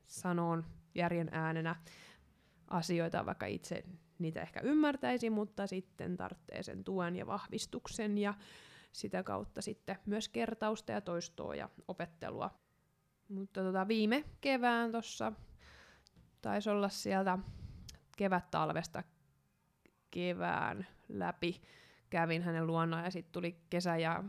sanoon 0.06 0.66
järjen 0.96 1.30
äänenä 1.32 1.76
asioita, 2.68 3.26
vaikka 3.26 3.46
itse 3.46 3.84
niitä 4.20 4.42
ehkä 4.42 4.60
ymmärtäisi, 4.60 5.30
mutta 5.30 5.68
sitten 5.68 6.18
tarvitsee 6.18 6.64
sen 6.64 6.84
tuen 6.84 7.16
ja 7.16 7.28
vahvistuksen 7.28 8.18
ja 8.18 8.34
sitä 8.92 9.24
kautta 9.24 9.62
sitten 9.62 9.98
myös 10.06 10.30
kertausta 10.30 10.92
ja 10.92 11.02
toistoa 11.02 11.56
ja 11.56 11.70
opettelua. 11.88 12.52
Mutta 13.30 13.64
tota, 13.64 13.88
viime 13.88 14.24
kevään 14.42 14.92
tuossa 14.92 15.34
taisi 16.42 16.70
olla 16.70 16.90
sieltä 16.90 17.38
kevät-talvesta 18.18 19.04
kevään 20.12 20.88
läpi 21.10 21.62
kävin 22.10 22.44
hänen 22.44 22.68
luonaan 22.68 23.04
ja 23.04 23.12
sitten 23.12 23.34
tuli 23.34 23.62
kesä 23.70 23.98
ja 23.98 24.24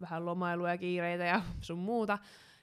vähän 0.00 0.26
lomailuja 0.26 0.72
ja 0.72 0.78
kiireitä 0.78 1.24
ja 1.24 1.42
sun 1.60 1.78
muuta, 1.78 2.18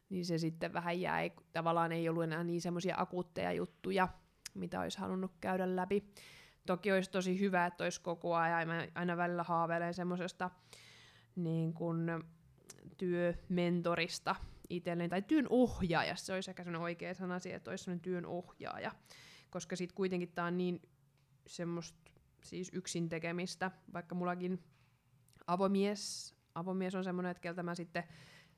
niin 0.09 0.25
se 0.25 0.37
sitten 0.37 0.73
vähän 0.73 1.01
jäi, 1.01 1.31
tavallaan 1.53 1.91
ei 1.91 2.09
ollut 2.09 2.23
enää 2.23 2.43
niin 2.43 2.61
semmoisia 2.61 2.95
akuutteja 2.97 3.53
juttuja, 3.53 4.07
mitä 4.53 4.79
olisi 4.79 4.99
halunnut 4.99 5.31
käydä 5.41 5.75
läpi. 5.75 6.05
Toki 6.65 6.91
olisi 6.91 7.11
tosi 7.11 7.39
hyvä, 7.39 7.65
että 7.65 7.83
olisi 7.83 8.01
koko 8.01 8.35
ajan, 8.35 8.67
mä 8.67 8.87
aina 8.95 9.17
välillä 9.17 9.43
haaveilen 9.43 9.93
semmoisesta 9.93 10.49
niin 11.35 11.73
kuin 11.73 12.07
työmentorista 12.97 14.35
itselleen, 14.69 15.09
tai 15.09 15.21
työn 15.21 15.47
ohjaaja, 15.49 16.15
se 16.15 16.33
olisi 16.33 16.51
ehkä 16.51 16.63
semmoinen 16.63 16.83
oikea 16.83 17.13
sana 17.13 17.39
siihen, 17.39 17.57
että 17.57 17.71
olisi 17.71 17.83
semmoinen 17.83 18.01
työn 18.01 18.25
ohjaaja, 18.25 18.91
koska 19.49 19.75
sitten 19.75 19.95
kuitenkin 19.95 20.31
tämä 20.31 20.47
on 20.47 20.57
niin 20.57 20.81
semmoista 21.47 22.11
siis 22.43 22.71
yksin 22.73 23.09
tekemistä, 23.09 23.71
vaikka 23.93 24.15
mullakin 24.15 24.63
avomies, 25.47 26.35
avomies 26.55 26.95
on 26.95 27.03
semmoinen, 27.03 27.31
että 27.31 27.41
keltä 27.41 27.63
mä 27.63 27.75
sitten 27.75 28.03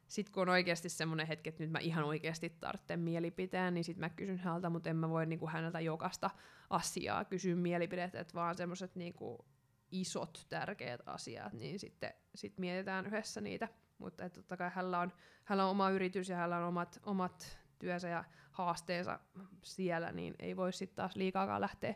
sit 0.07 0.29
kun 0.29 0.41
on 0.41 0.49
oikeasti 0.49 0.89
semmoinen 0.89 1.27
hetki, 1.27 1.49
että 1.49 1.63
nyt 1.63 1.71
mä 1.71 1.79
ihan 1.79 2.03
oikeasti 2.03 2.49
tarvitsen 2.49 2.99
mielipiteen, 2.99 3.73
niin 3.73 3.83
sitten 3.83 3.99
mä 3.99 4.09
kysyn 4.09 4.37
häneltä, 4.37 4.69
mutta 4.69 4.89
en 4.89 4.95
mä 4.95 5.09
voi 5.09 5.25
niinku 5.25 5.47
häneltä 5.47 5.79
jokaista 5.79 6.29
asiaa 6.69 7.25
kysyä 7.25 7.55
mielipidettä, 7.55 8.19
että 8.19 8.33
vaan 8.33 8.55
semmoiset 8.55 8.95
niinku 8.95 9.45
isot 9.91 10.45
tärkeät 10.49 11.01
asiat, 11.05 11.53
niin 11.53 11.79
sitten 11.79 12.13
sit 12.35 12.57
mietitään 12.57 13.05
yhdessä 13.05 13.41
niitä. 13.41 13.67
Mutta 13.97 14.29
totta 14.29 14.57
kai 14.57 14.71
hänellä 14.73 14.99
on, 14.99 15.13
hänellä 15.43 15.65
on 15.65 15.71
oma 15.71 15.89
yritys 15.89 16.29
ja 16.29 16.35
hänellä 16.35 16.57
on 16.57 16.63
omat, 16.63 16.99
omat 17.05 17.59
työnsä 17.79 18.07
ja 18.07 18.23
haasteensa 18.51 19.19
siellä, 19.63 20.11
niin 20.11 20.35
ei 20.39 20.57
voi 20.57 20.73
sitten 20.73 20.95
taas 20.95 21.15
liikaakaan 21.15 21.61
lähteä 21.61 21.95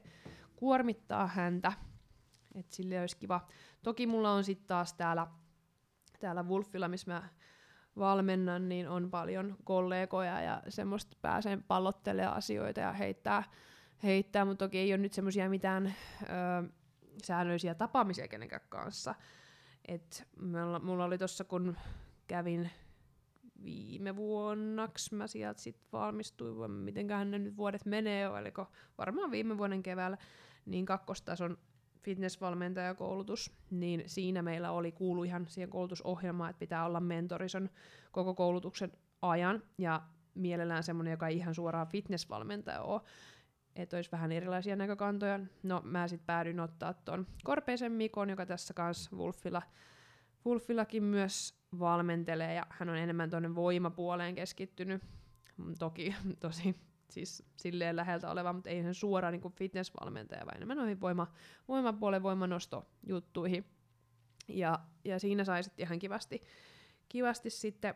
kuormittaa 0.59 1.27
häntä. 1.27 1.73
Et 2.55 2.71
sille 2.71 2.99
olisi 2.99 3.17
kiva. 3.17 3.47
Toki 3.83 4.07
mulla 4.07 4.31
on 4.31 4.43
sitten 4.43 4.67
taas 4.67 4.93
täällä, 4.93 5.27
täällä 6.19 6.43
Wolfilla, 6.43 6.87
missä 6.87 7.11
mä 7.11 7.29
valmennan, 7.97 8.69
niin 8.69 8.89
on 8.89 9.11
paljon 9.11 9.57
kollegoja 9.63 10.41
ja 10.41 10.61
semmoista 10.69 11.17
pääsen 11.21 11.63
pallottelemaan 11.63 12.37
asioita 12.37 12.79
ja 12.79 12.93
heittää, 12.93 13.43
heittää 14.03 14.45
mutta 14.45 14.65
toki 14.65 14.77
ei 14.77 14.93
ole 14.93 14.97
nyt 14.97 15.13
semmoisia 15.13 15.49
mitään 15.49 15.85
ö, 15.85 16.69
säännöllisiä 17.23 17.75
tapaamisia 17.75 18.27
kenenkään 18.27 18.61
kanssa. 18.69 19.15
Et 19.87 20.27
mulla, 20.81 21.05
oli 21.05 21.17
tossa, 21.17 21.43
kun 21.43 21.77
kävin 22.27 22.69
viime 23.63 24.15
vuonnaksi 24.15 25.15
mä 25.15 25.27
sieltä 25.27 25.61
sitten 25.61 25.87
valmistuin, 25.91 26.71
mitenköhän 26.71 27.31
ne 27.31 27.39
nyt 27.39 27.57
vuodet 27.57 27.85
menee, 27.85 28.29
oliko 28.29 28.67
varmaan 28.97 29.31
viime 29.31 29.57
vuoden 29.57 29.83
keväällä, 29.83 30.17
niin 30.69 30.85
kakkostason 30.85 31.57
fitnessvalmentajakoulutus, 32.01 33.51
niin 33.71 34.03
siinä 34.05 34.41
meillä 34.41 34.71
oli 34.71 34.91
kuulu 34.91 35.23
ihan 35.23 35.45
siihen 35.47 35.69
koulutusohjelmaan, 35.69 36.49
että 36.49 36.59
pitää 36.59 36.85
olla 36.85 36.99
mentorison 36.99 37.69
koko 38.11 38.33
koulutuksen 38.33 38.91
ajan, 39.21 39.63
ja 39.77 40.01
mielellään 40.35 40.83
semmoinen, 40.83 41.11
joka 41.11 41.27
ei 41.27 41.37
ihan 41.37 41.55
suoraan 41.55 41.87
fitnessvalmentaja 41.87 42.81
ole, 42.81 43.01
että 43.75 43.97
olisi 43.97 44.11
vähän 44.11 44.31
erilaisia 44.31 44.75
näkökantoja. 44.75 45.39
No 45.63 45.81
mä 45.85 46.07
sitten 46.07 46.25
päädyin 46.25 46.59
ottaa 46.59 46.93
tuon 46.93 47.27
Korpeisen 47.43 47.91
Mikon, 47.91 48.29
joka 48.29 48.45
tässä 48.45 48.73
kanssa 48.73 49.15
Wolfilla, 49.15 49.61
Wolfillakin 50.45 51.03
myös 51.03 51.59
valmentelee, 51.79 52.53
ja 52.53 52.67
hän 52.69 52.89
on 52.89 52.97
enemmän 52.97 53.29
tuonne 53.29 53.55
voimapuoleen 53.55 54.35
keskittynyt. 54.35 55.03
Toki 55.79 56.15
tosi 56.39 56.75
siis 57.09 57.43
silleen 57.57 57.95
läheltä 57.95 58.31
oleva, 58.31 58.53
mutta 58.53 58.69
ei 58.69 58.83
sen 58.83 58.93
suoraan 58.93 59.31
niin 59.31 59.53
fitnessvalmentaja, 59.53 60.45
vaan 60.45 60.55
enemmän 60.55 60.77
noihin 60.77 61.01
voima, 61.01 61.27
voimapuolen 61.67 62.23
voimanostojuttuihin. 62.23 63.65
Ja, 64.47 64.79
ja 65.05 65.19
siinä 65.19 65.43
sai 65.43 65.63
sitten 65.63 65.83
ihan 65.85 65.99
kivasti, 65.99 66.41
kivasti 67.09 67.49
sitten 67.49 67.95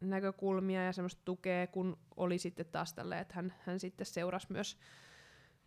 näkökulmia 0.00 0.84
ja 0.84 0.92
semmoista 0.92 1.22
tukea, 1.24 1.66
kun 1.66 1.98
oli 2.16 2.38
sitten 2.38 2.66
taas 2.66 2.94
tälleen, 2.94 3.20
että 3.20 3.34
hän, 3.34 3.54
hän 3.60 3.80
sitten 3.80 4.06
seurasi 4.06 4.46
myös, 4.50 4.78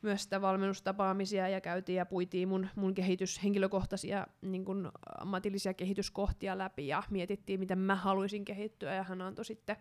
myös 0.02 0.24
sitä 0.24 0.42
valmennustapaamisia 0.42 1.50
ja 1.50 1.62
käytiin 1.62 1.98
ja 1.98 2.06
puitiin 2.06 2.48
mun, 2.48 2.68
mun 2.76 2.94
kehitys, 2.94 3.44
henkilökohtaisia 3.44 4.28
niin 4.42 4.66
kun 4.66 4.92
ammatillisia 5.20 5.74
kehityskohtia 5.74 6.58
läpi 6.58 6.88
ja 6.88 7.04
mietittiin, 7.10 7.60
miten 7.60 7.80
mä 7.80 7.96
haluaisin 7.96 8.46
kehittyä 8.46 8.94
ja 8.94 9.04
hän 9.04 9.22
antoi 9.22 9.46
sitten 9.46 9.76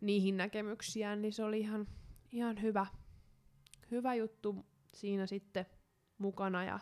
niihin 0.00 0.36
näkemyksiään, 0.36 1.22
niin 1.22 1.32
se 1.32 1.44
oli 1.44 1.60
ihan, 1.60 1.86
ihan 2.36 2.62
hyvä, 2.62 2.86
hyvä 3.90 4.14
juttu 4.14 4.66
siinä 4.94 5.26
sitten 5.26 5.66
mukana 6.18 6.64
ja, 6.64 6.78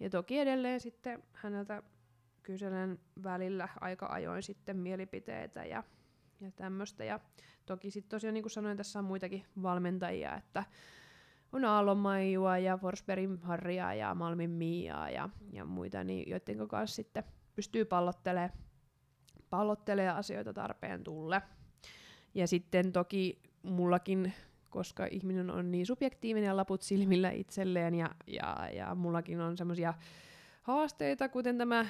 ja 0.00 0.10
toki 0.10 0.38
edelleen 0.38 0.80
sitten 0.80 1.22
häneltä 1.32 1.82
kyselen 2.42 2.98
välillä 3.22 3.68
aika 3.80 4.06
ajoin 4.06 4.42
sitten 4.42 4.76
mielipiteitä 4.76 5.64
ja, 5.64 5.84
ja 6.40 6.50
tämmöistä. 6.50 7.04
Ja 7.04 7.20
toki 7.66 7.90
sitten 7.90 8.10
tosiaan 8.10 8.34
niin 8.34 8.42
kuin 8.42 8.50
sanoin, 8.50 8.76
tässä 8.76 8.98
on 8.98 9.04
muitakin 9.04 9.44
valmentajia, 9.62 10.36
että 10.36 10.64
on 11.52 11.64
Aallon 11.64 11.98
Maijua 11.98 12.58
ja 12.58 12.76
Forsbergin 12.76 13.38
Harria 13.42 13.94
ja 13.94 14.14
Malmin 14.14 14.50
Miaa 14.50 15.10
ja, 15.10 15.28
ja 15.52 15.64
muita, 15.64 16.04
niin 16.04 16.30
joiden 16.30 16.68
kanssa 16.68 16.96
sitten 16.96 17.24
pystyy 17.54 17.84
pallottelemaan 17.84 18.52
pallottelee 19.50 20.08
asioita 20.08 20.52
tarpeen 20.52 21.04
tulle. 21.04 21.42
Ja 22.34 22.46
sitten 22.46 22.92
toki 22.92 23.42
mullakin, 23.62 24.32
koska 24.72 25.06
ihminen 25.10 25.50
on 25.50 25.70
niin 25.70 25.86
subjektiivinen 25.86 26.46
ja 26.46 26.56
laput 26.56 26.82
silmillä 26.82 27.30
itselleen 27.30 27.94
ja, 27.94 28.10
ja, 28.26 28.68
ja 28.74 28.94
mullakin 28.94 29.40
on 29.40 29.56
semmoisia 29.56 29.94
haasteita, 30.62 31.28
kuten 31.28 31.58
tämä 31.58 31.86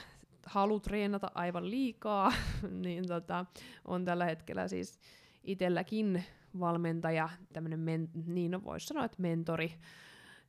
halu 0.46 0.80
treenata 0.80 1.30
aivan 1.34 1.70
liikaa, 1.70 2.32
niin 2.84 3.08
tota, 3.08 3.46
on 3.84 4.04
tällä 4.04 4.24
hetkellä 4.24 4.68
siis 4.68 4.98
itselläkin 5.44 6.24
valmentaja, 6.60 7.28
tämmöinen, 7.52 7.80
men- 7.80 8.10
niin 8.26 8.50
no 8.50 8.64
voisi 8.64 8.86
sanoa, 8.86 9.04
että 9.04 9.22
mentori 9.22 9.74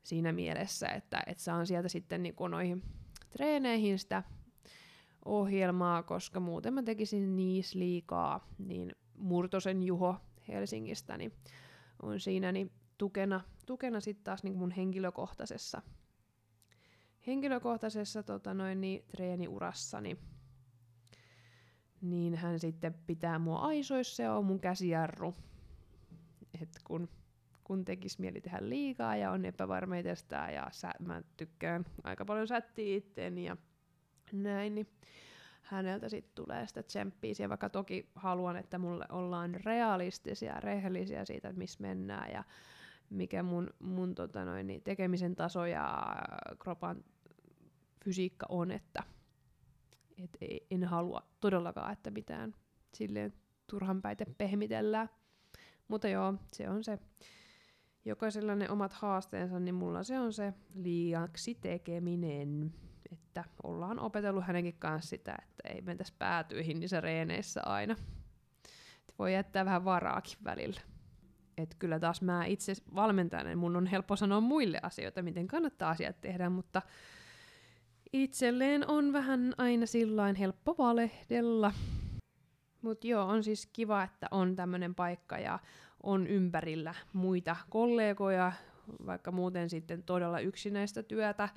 siinä 0.02 0.32
mielessä, 0.32 0.88
että, 0.88 1.22
että 1.26 1.42
saan 1.42 1.66
sieltä 1.66 1.88
sitten 1.88 2.22
niin 2.22 2.34
noihin 2.50 2.82
treeneihin 3.30 3.98
sitä 3.98 4.22
ohjelmaa, 5.24 6.02
koska 6.02 6.40
muuten 6.40 6.74
mä 6.74 6.82
tekisin 6.82 7.36
niis 7.36 7.74
liikaa, 7.74 8.46
niin 8.58 8.94
Murtosen 9.18 9.82
Juho 9.82 10.16
Helsingistä 10.48 11.16
niin 11.18 11.32
on 12.02 12.20
siinä 12.20 12.52
niin 12.52 12.72
tukena, 12.98 13.40
tukena 13.66 14.00
sitten 14.00 14.24
taas 14.24 14.44
niin 14.44 14.56
mun 14.56 14.70
henkilökohtaisessa 14.70 15.82
henkilökohtaisessa 17.26 18.22
tota 18.22 18.54
noin, 18.54 18.80
niin, 18.80 19.04
treeniurassani, 19.08 20.18
niin 22.00 22.34
hän 22.34 22.58
sitten 22.58 22.94
pitää 23.06 23.38
mua 23.38 23.58
aisoissa 23.58 24.22
ja 24.22 24.34
on 24.34 24.44
mun 24.44 24.60
käsijarru. 24.60 25.34
Et 26.62 26.68
kun, 26.84 27.08
kun 27.64 27.84
tekisi 27.84 28.20
mieli 28.20 28.40
tehdä 28.40 28.58
liikaa 28.60 29.16
ja 29.16 29.30
on 29.30 29.44
epävarma 29.44 29.96
itsestään 29.96 30.54
ja 30.54 30.68
sä, 30.72 30.90
mä 30.98 31.22
tykkään 31.36 31.84
aika 32.04 32.24
paljon 32.24 32.48
sättiä 32.48 32.96
itteeni 32.96 33.44
ja 33.44 33.56
näin, 34.32 34.74
niin 34.74 34.88
häneltä 35.64 36.08
sitten 36.08 36.34
tulee 36.34 36.66
sitä 36.66 36.82
tsemppiä. 36.82 37.34
Ja 37.38 37.48
vaikka 37.48 37.68
toki 37.68 38.10
haluan, 38.14 38.56
että 38.56 38.78
mulle 38.78 39.04
ollaan 39.08 39.54
realistisia, 39.64 40.60
rehellisiä 40.60 41.24
siitä, 41.24 41.48
että 41.48 41.58
missä 41.58 41.82
mennään 41.82 42.32
ja 42.32 42.44
mikä 43.10 43.42
mun, 43.42 43.70
mun 43.78 44.14
tota 44.14 44.44
noin, 44.44 44.66
niin 44.66 44.82
tekemisen 44.82 45.36
taso 45.36 45.66
ja 45.66 46.16
kropan 46.58 47.04
fysiikka 48.04 48.46
on, 48.48 48.70
että 48.70 49.02
et 50.24 50.38
en 50.70 50.84
halua 50.84 51.22
todellakaan, 51.40 51.92
että 51.92 52.10
mitään 52.10 52.54
silleen 52.94 53.32
turhan 53.66 54.02
päite 54.02 54.26
pehmitellään. 54.38 55.08
Mutta 55.88 56.08
joo, 56.08 56.34
se 56.52 56.68
on 56.68 56.84
se. 56.84 56.98
Jokaisella 58.04 58.54
ne 58.54 58.70
omat 58.70 58.92
haasteensa, 58.92 59.60
niin 59.60 59.74
mulla 59.74 60.02
se 60.02 60.20
on 60.20 60.32
se 60.32 60.52
liiaksi 60.74 61.54
tekeminen. 61.54 62.74
Että 63.14 63.44
ollaan 63.62 63.98
opetellut 63.98 64.44
hänenkin 64.44 64.76
kanssa 64.78 65.08
sitä, 65.08 65.36
että 65.42 65.68
ei 65.74 65.80
mentäisi 65.80 66.14
päätyihin 66.18 66.80
niissä 66.80 67.00
reeneissä 67.00 67.62
aina. 67.66 67.96
Et 69.08 69.14
voi 69.18 69.34
jättää 69.34 69.64
vähän 69.64 69.84
varaakin 69.84 70.38
välillä. 70.44 70.80
Et 71.58 71.76
kyllä 71.78 72.00
taas 72.00 72.22
mä 72.22 72.44
itse 72.44 72.72
valmentajana, 72.94 73.48
niin 73.48 73.58
mun 73.58 73.76
on 73.76 73.86
helppo 73.86 74.16
sanoa 74.16 74.40
muille 74.40 74.80
asioita, 74.82 75.22
miten 75.22 75.46
kannattaa 75.46 75.90
asiat 75.90 76.20
tehdä, 76.20 76.50
mutta 76.50 76.82
itselleen 78.12 78.88
on 78.88 79.12
vähän 79.12 79.54
aina 79.58 79.86
sillain 79.86 80.36
helppo 80.36 80.74
valehdella. 80.78 81.72
Mutta 82.82 83.06
joo, 83.06 83.26
on 83.26 83.44
siis 83.44 83.66
kiva, 83.66 84.02
että 84.02 84.26
on 84.30 84.56
tämmöinen 84.56 84.94
paikka 84.94 85.38
ja 85.38 85.58
on 86.02 86.26
ympärillä 86.26 86.94
muita 87.12 87.56
kollegoja, 87.70 88.52
vaikka 89.06 89.32
muuten 89.32 89.70
sitten 89.70 90.02
todella 90.02 90.40
yksinäistä 90.40 91.02
työtä. 91.02 91.48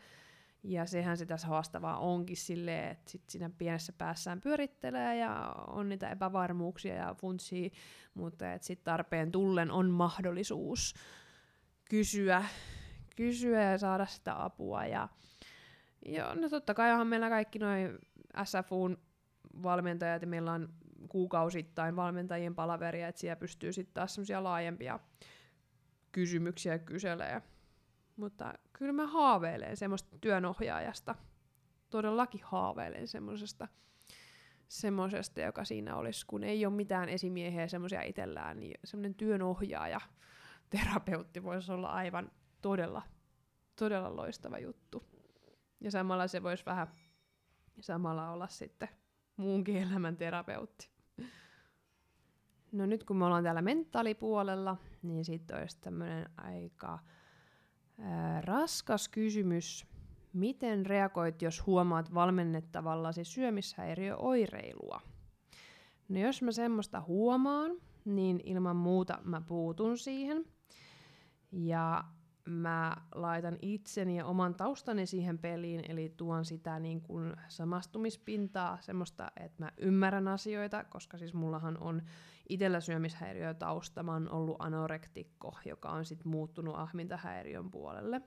Ja 0.64 0.86
sehän 0.86 1.18
se 1.18 1.26
tässä 1.26 1.47
haastavaa 1.47 1.97
onkin 1.97 2.38
silleen, 2.38 2.91
että 2.91 3.12
sit 3.12 3.30
siinä 3.30 3.49
pienessä 3.58 3.93
päässään 3.97 4.41
pyörittelee 4.41 5.18
ja 5.18 5.55
on 5.68 5.89
niitä 5.89 6.10
epävarmuuksia 6.10 6.95
ja 6.95 7.14
funtsia, 7.14 7.70
mutta 8.14 8.45
sitten 8.62 8.86
tarpeen 8.86 9.32
tullen 9.32 9.72
on 9.72 9.89
mahdollisuus 9.89 10.93
kysyä, 11.89 12.45
kysyä 13.16 13.72
ja 13.72 13.78
saada 13.78 14.05
sitä 14.05 14.43
apua. 14.43 14.86
Ja 14.86 15.10
Joo, 16.05 16.36
no 16.36 16.49
totta 16.49 16.74
kai 16.74 16.91
onhan 16.91 17.08
meillä 17.08 17.30
kaikki 17.30 17.60
noin 17.60 17.97
SFUn 18.43 18.97
valmentajat 19.64 20.22
ja 20.22 20.28
meillä 20.28 20.51
on 20.51 20.70
kuukausittain 21.10 21.95
valmentajien 21.95 22.55
palaveria, 22.55 23.08
että 23.08 23.22
siellä 23.22 23.36
pystyy 23.36 23.74
sitten 23.74 23.93
taas 23.93 24.16
semmoisia 24.16 24.43
laajempia 24.43 24.99
kysymyksiä 26.12 26.80
kyselee. 26.80 27.41
Mutta 28.18 28.53
kyllä 28.74 28.93
mä 28.93 29.07
haaveilen 29.07 29.78
semmoista 29.78 30.18
työnohjaajasta. 30.22 31.15
Todellakin 31.89 32.41
haaveilen 32.43 33.07
semmoisesta, 33.07 33.68
semmoisesta, 34.68 35.41
joka 35.41 35.65
siinä 35.65 35.95
olisi, 35.95 36.26
kun 36.26 36.43
ei 36.43 36.65
ole 36.65 36.74
mitään 36.74 37.09
esimiehiä 37.09 37.68
semmoisia 37.68 38.01
itsellään, 38.01 38.59
niin 38.59 38.80
semmoinen 38.84 39.15
työnohjaaja, 39.15 40.01
terapeutti 40.70 41.43
voisi 41.43 41.72
olla 41.72 41.89
aivan 41.89 42.32
todella, 42.61 43.01
todella 43.76 44.15
loistava 44.15 44.59
juttu. 44.59 45.03
Ja 45.82 45.91
samalla 45.91 46.28
se 46.28 46.43
voisi 46.43 46.65
vähän 46.65 46.88
samalla 47.82 48.32
olla 48.32 48.47
sitten 48.47 48.89
muunkin 49.38 49.78
elämän 49.78 50.18
terapeutti. 50.18 50.89
No 52.72 52.86
nyt 52.86 53.03
kun 53.03 53.18
me 53.18 53.26
ollaan 53.26 53.43
täällä 53.43 53.61
mentaalipuolella, 53.61 54.78
niin 55.01 55.26
sitten 55.26 55.57
olisi 55.57 55.82
tämmöinen 55.82 56.30
aika 56.38 56.99
raskas 58.41 59.10
kysymys. 59.10 59.86
Miten 60.34 60.86
reagoit, 60.86 61.41
jos 61.41 61.66
huomaat 61.66 62.14
valmennettavallasi 62.14 63.24
syömishäiriöoireilua? 63.24 65.02
No 66.10 66.20
jos 66.20 66.41
mä 66.41 66.52
semmoista 66.52 67.02
huomaan, 67.02 67.72
niin 68.06 68.41
ilman 68.43 68.76
muuta 68.76 69.20
mä 69.24 69.41
puutun 69.41 69.98
siihen. 69.98 70.45
Ja 71.52 72.04
mä 72.45 72.98
laitan 73.16 73.58
itseni 73.62 74.18
ja 74.18 74.26
oman 74.26 74.56
taustani 74.56 75.06
siihen 75.06 75.38
peliin, 75.38 75.84
eli 75.89 76.14
tuon 76.18 76.45
sitä 76.45 76.80
niin 76.80 77.02
kuin 77.02 77.36
samastumispintaa, 77.48 78.78
semmoista, 78.82 79.32
että 79.36 79.64
mä 79.64 79.72
ymmärrän 79.78 80.28
asioita, 80.28 80.84
koska 80.84 81.18
siis 81.18 81.34
mullahan 81.34 81.78
on 81.78 82.02
itsellä 82.50 82.80
syömishäiriötausta, 82.80 84.04
mä 84.04 84.14
oon 84.14 84.32
ollut 84.32 84.56
anorektikko, 84.60 85.58
joka 85.66 85.89
on 85.89 86.06
sitten 86.06 86.32
muuttunut 86.32 86.76
ahmintahäiriön 86.76 87.72
puolelle. 87.72 88.22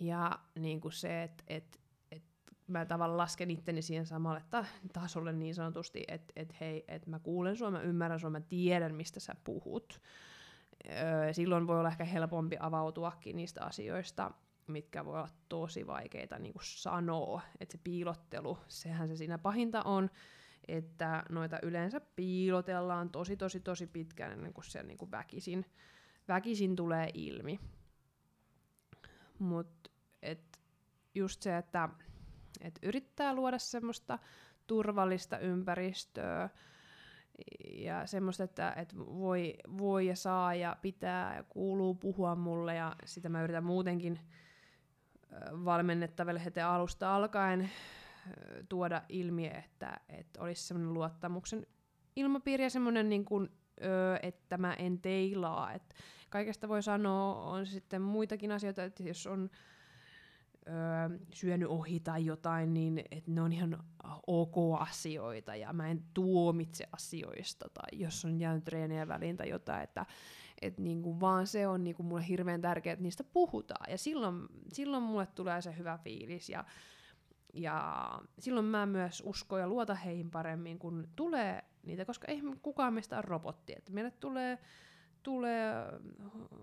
Ja 0.00 0.38
niin 0.58 0.80
kuin 0.80 0.92
se, 0.92 1.22
että 1.22 1.44
et, 1.46 1.80
et 2.10 2.22
mä 2.66 2.86
tavallaan 2.86 3.18
lasken 3.18 3.50
itteni 3.50 3.82
siihen 3.82 4.06
samalle 4.06 4.42
ta- 4.50 4.64
tasolle 4.92 5.32
niin 5.32 5.54
sanotusti, 5.54 6.04
että 6.08 6.32
et 6.36 6.60
hei, 6.60 6.84
että 6.88 7.10
mä 7.10 7.18
kuulen 7.18 7.56
sua, 7.56 7.70
mä 7.70 7.80
ymmärrän 7.80 8.20
sua, 8.20 8.30
mä 8.30 8.40
tiedän, 8.40 8.94
mistä 8.94 9.20
sä 9.20 9.34
puhut 9.44 10.00
silloin 11.32 11.66
voi 11.66 11.78
olla 11.78 11.88
ehkä 11.88 12.04
helpompi 12.04 12.56
avautuakin 12.60 13.36
niistä 13.36 13.64
asioista. 13.64 14.30
mitkä 14.66 15.04
voi 15.04 15.14
olla 15.18 15.28
tosi 15.48 15.86
vaikeita 15.86 16.38
niin 16.38 16.54
sanoa. 16.62 17.42
Että 17.60 17.72
se 17.72 17.78
piilottelu, 17.84 18.58
sehän 18.68 19.08
se 19.08 19.16
siinä 19.16 19.38
pahinta 19.38 19.82
on, 19.82 20.10
että 20.68 21.22
noita 21.28 21.58
yleensä 21.62 22.00
piilotellaan 22.00 23.10
tosi 23.10 23.36
tosi 23.36 23.60
tosi 23.60 23.86
pitkään 23.86 24.32
ennen 24.32 24.52
kuin 24.52 24.64
se 24.64 24.82
niin 24.82 24.98
kuin 24.98 25.10
väkisin, 25.10 25.66
väkisin 26.28 26.76
tulee 26.76 27.10
ilmi. 27.14 27.60
Mutta 29.38 29.90
just 31.14 31.42
se, 31.42 31.56
että 31.56 31.88
et 32.60 32.78
yrittää 32.82 33.34
luoda 33.34 33.58
semmoista 33.58 34.18
turvallista 34.66 35.38
ympäristöä 35.38 36.50
ja 37.72 38.06
semmoista, 38.06 38.44
että 38.44 38.72
et 38.76 38.96
voi, 38.96 39.54
voi 39.78 40.06
ja 40.06 40.16
saa 40.16 40.54
ja 40.54 40.76
pitää 40.82 41.36
ja 41.36 41.42
kuuluu 41.42 41.94
puhua 41.94 42.34
mulle 42.34 42.74
ja 42.74 42.96
sitä 43.04 43.28
mä 43.28 43.42
yritän 43.42 43.64
muutenkin 43.64 44.20
valmennettaville 45.64 46.44
heti 46.44 46.60
alusta 46.60 47.16
alkaen 47.16 47.70
tuoda 48.68 49.02
ilmi, 49.08 49.46
että, 49.46 50.00
että 50.08 50.42
olisi 50.42 50.62
semmoinen 50.62 50.94
luottamuksen 50.94 51.66
ilmapiiri 52.16 52.64
ja 52.64 52.70
semmoinen, 52.70 53.08
niin 53.08 53.24
kuin, 53.24 53.48
että 54.22 54.58
mä 54.58 54.74
en 54.74 54.98
teilaa. 55.00 55.72
Että 55.72 55.94
kaikesta 56.30 56.68
voi 56.68 56.82
sanoa, 56.82 57.42
on 57.42 57.66
sitten 57.66 58.02
muitakin 58.02 58.52
asioita, 58.52 58.84
että 58.84 59.02
jos 59.02 59.26
on 59.26 59.50
syönyt 61.34 61.68
ohi 61.68 62.00
tai 62.00 62.24
jotain, 62.24 62.74
niin 62.74 62.98
että 63.10 63.30
ne 63.30 63.40
on 63.40 63.52
ihan 63.52 63.78
ok 64.26 64.80
asioita 64.80 65.56
ja 65.56 65.72
mä 65.72 65.88
en 65.88 66.04
tuomitse 66.14 66.86
asioista 66.92 67.68
tai 67.74 67.88
jos 67.92 68.24
on 68.24 68.40
jäänyt 68.40 68.64
treenejä 68.64 69.08
väliin 69.08 69.36
tai 69.36 69.48
jotain, 69.48 69.82
että 69.82 70.06
et 70.62 70.78
niinku 70.78 71.20
vaan 71.20 71.46
se 71.46 71.68
on 71.68 71.84
niinku 71.84 72.02
mulle 72.02 72.28
hirveän 72.28 72.60
tärkeää, 72.60 72.92
että 72.92 73.02
niistä 73.02 73.24
puhutaan 73.24 73.90
ja 73.90 73.98
silloin, 73.98 74.46
silloin 74.72 75.02
mulle 75.02 75.26
tulee 75.26 75.62
se 75.62 75.76
hyvä 75.78 75.98
fiilis 75.98 76.48
ja, 76.48 76.64
ja 77.56 78.08
silloin 78.38 78.66
mä 78.66 78.86
myös 78.86 79.22
uskon 79.26 79.60
ja 79.60 79.68
luota 79.68 79.94
heihin 79.94 80.30
paremmin, 80.30 80.78
kun 80.78 81.08
tulee 81.16 81.64
niitä, 81.82 82.04
koska 82.04 82.26
ei 82.28 82.42
kukaan 82.62 82.94
meistä 82.94 83.16
ole 83.16 83.22
robotti, 83.26 83.72
että 83.76 83.92
meille 83.92 84.10
tulee, 84.10 84.58
tulee 85.22 85.74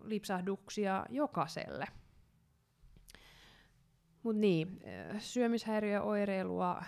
lipsahduksia 0.04 1.06
jokaiselle– 1.10 1.86
Mut 4.24 4.36
niin, 4.36 4.80
äh, 4.88 5.22
syömishäiriöoireilua, 5.22 6.84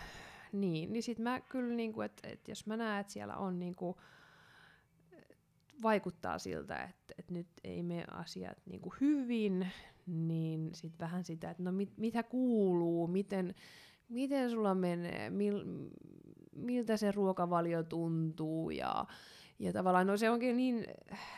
niin, 0.52 0.94
niin 0.94 1.04
sit 1.04 1.20
mä 1.20 1.42
kyllä, 1.42 1.76
niinku, 1.76 2.02
että 2.02 2.28
et 2.28 2.48
jos 2.48 2.68
mä 2.68 2.78
näen, 2.78 3.02
että 3.02 3.14
siellä 3.14 3.38
on 3.38 3.60
niinku, 3.60 3.98
vaikuttaa 5.82 6.40
siltä, 6.40 6.84
että 6.84 7.14
et 7.20 7.32
nyt 7.32 7.48
ei 7.64 7.84
mene 7.84 8.06
asiat 8.12 8.58
niinku 8.66 8.94
hyvin, 9.02 9.68
niin 10.08 10.70
sit 10.74 11.00
vähän 11.00 11.24
sitä, 11.24 11.52
että 11.52 11.64
no 11.64 11.72
mit, 11.72 11.98
mitä 11.98 12.24
kuuluu, 12.24 13.08
miten, 13.08 13.56
miten 14.10 14.50
sulla 14.50 14.76
menee, 14.76 15.30
mil, 15.30 15.64
miltä 16.56 16.98
se 16.98 17.12
ruokavalio 17.12 17.84
tuntuu 17.84 18.70
ja, 18.70 19.06
ja 19.60 19.74
tavallaan 19.74 20.08
no 20.08 20.18
se 20.18 20.30
onkin 20.30 20.58
niin 20.58 20.86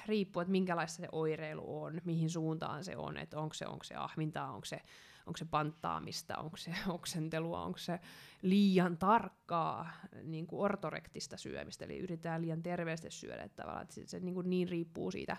riippuu, 0.05 0.41
että 0.41 0.51
minkälaista 0.51 1.01
se 1.01 1.07
oireilu 1.11 1.84
on, 1.84 2.01
mihin 2.05 2.30
suuntaan 2.30 2.84
se 2.84 2.97
on, 2.97 3.18
että 3.18 3.39
onko 3.39 3.53
se, 3.53 3.68
onko 3.68 3.84
se 3.84 3.95
ahmintaa, 3.95 4.51
onko 4.51 4.65
se 4.65 4.82
onko 5.28 5.38
se 5.38 5.45
panttaamista, 5.45 6.38
onko 6.38 6.57
se 6.57 6.72
oksentelua, 6.88 7.63
onko 7.63 7.78
se 7.78 7.99
liian 8.41 8.97
tarkkaa 8.97 9.91
niin 10.24 10.47
kuin 10.47 10.61
ortorektista 10.61 11.38
syömistä, 11.38 11.86
eli 11.86 11.97
yritetään 11.97 12.41
liian 12.41 12.63
terveesti 12.63 13.11
syödä, 13.11 13.43
että 13.43 13.61
tavallaan, 13.61 13.84
että 13.84 13.95
se, 14.05 14.20
niin, 14.20 14.34
kuin 14.34 14.49
niin 14.49 14.70
riippuu 14.70 15.11
siitä, 15.11 15.38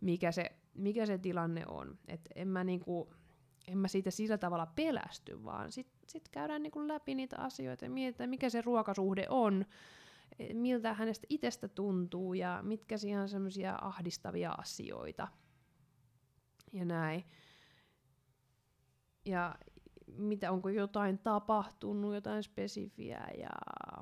mikä 0.00 0.32
se, 0.32 0.52
mikä 0.74 1.06
se 1.06 1.18
tilanne 1.18 1.64
on. 1.66 1.98
Et 2.08 2.28
en, 2.34 2.48
mä 2.48 2.64
niin 2.64 2.80
kuin, 2.80 3.08
en 3.68 3.78
mä 3.78 3.88
siitä 3.88 4.10
sillä 4.10 4.38
tavalla 4.38 4.66
pelästy, 4.66 5.44
vaan 5.44 5.72
sitten 6.10 6.28
sit 6.28 6.32
käydään 6.32 6.62
niin 6.62 6.70
kuin 6.70 6.88
läpi 6.88 7.14
niitä 7.14 7.36
asioita 7.38 7.84
ja 7.84 7.90
mietitään, 7.90 8.30
mikä 8.30 8.50
se 8.50 8.60
ruokasuhde 8.60 9.26
on, 9.28 9.64
e, 10.38 10.54
miltä 10.54 10.94
hänestä 10.94 11.26
itsestä 11.30 11.68
tuntuu 11.68 12.34
ja 12.34 12.60
mitkä 12.62 12.98
siihen 12.98 13.20
on 13.20 13.28
semmoisia 13.28 13.78
ahdistavia 13.82 14.52
asioita. 14.52 15.28
Ja 16.72 16.84
näin 16.84 17.24
ja 19.24 19.54
mitä, 20.06 20.52
onko 20.52 20.68
jotain 20.68 21.18
tapahtunut, 21.18 22.14
jotain 22.14 22.42
spesifiä 22.42 23.28
ja 23.38 23.50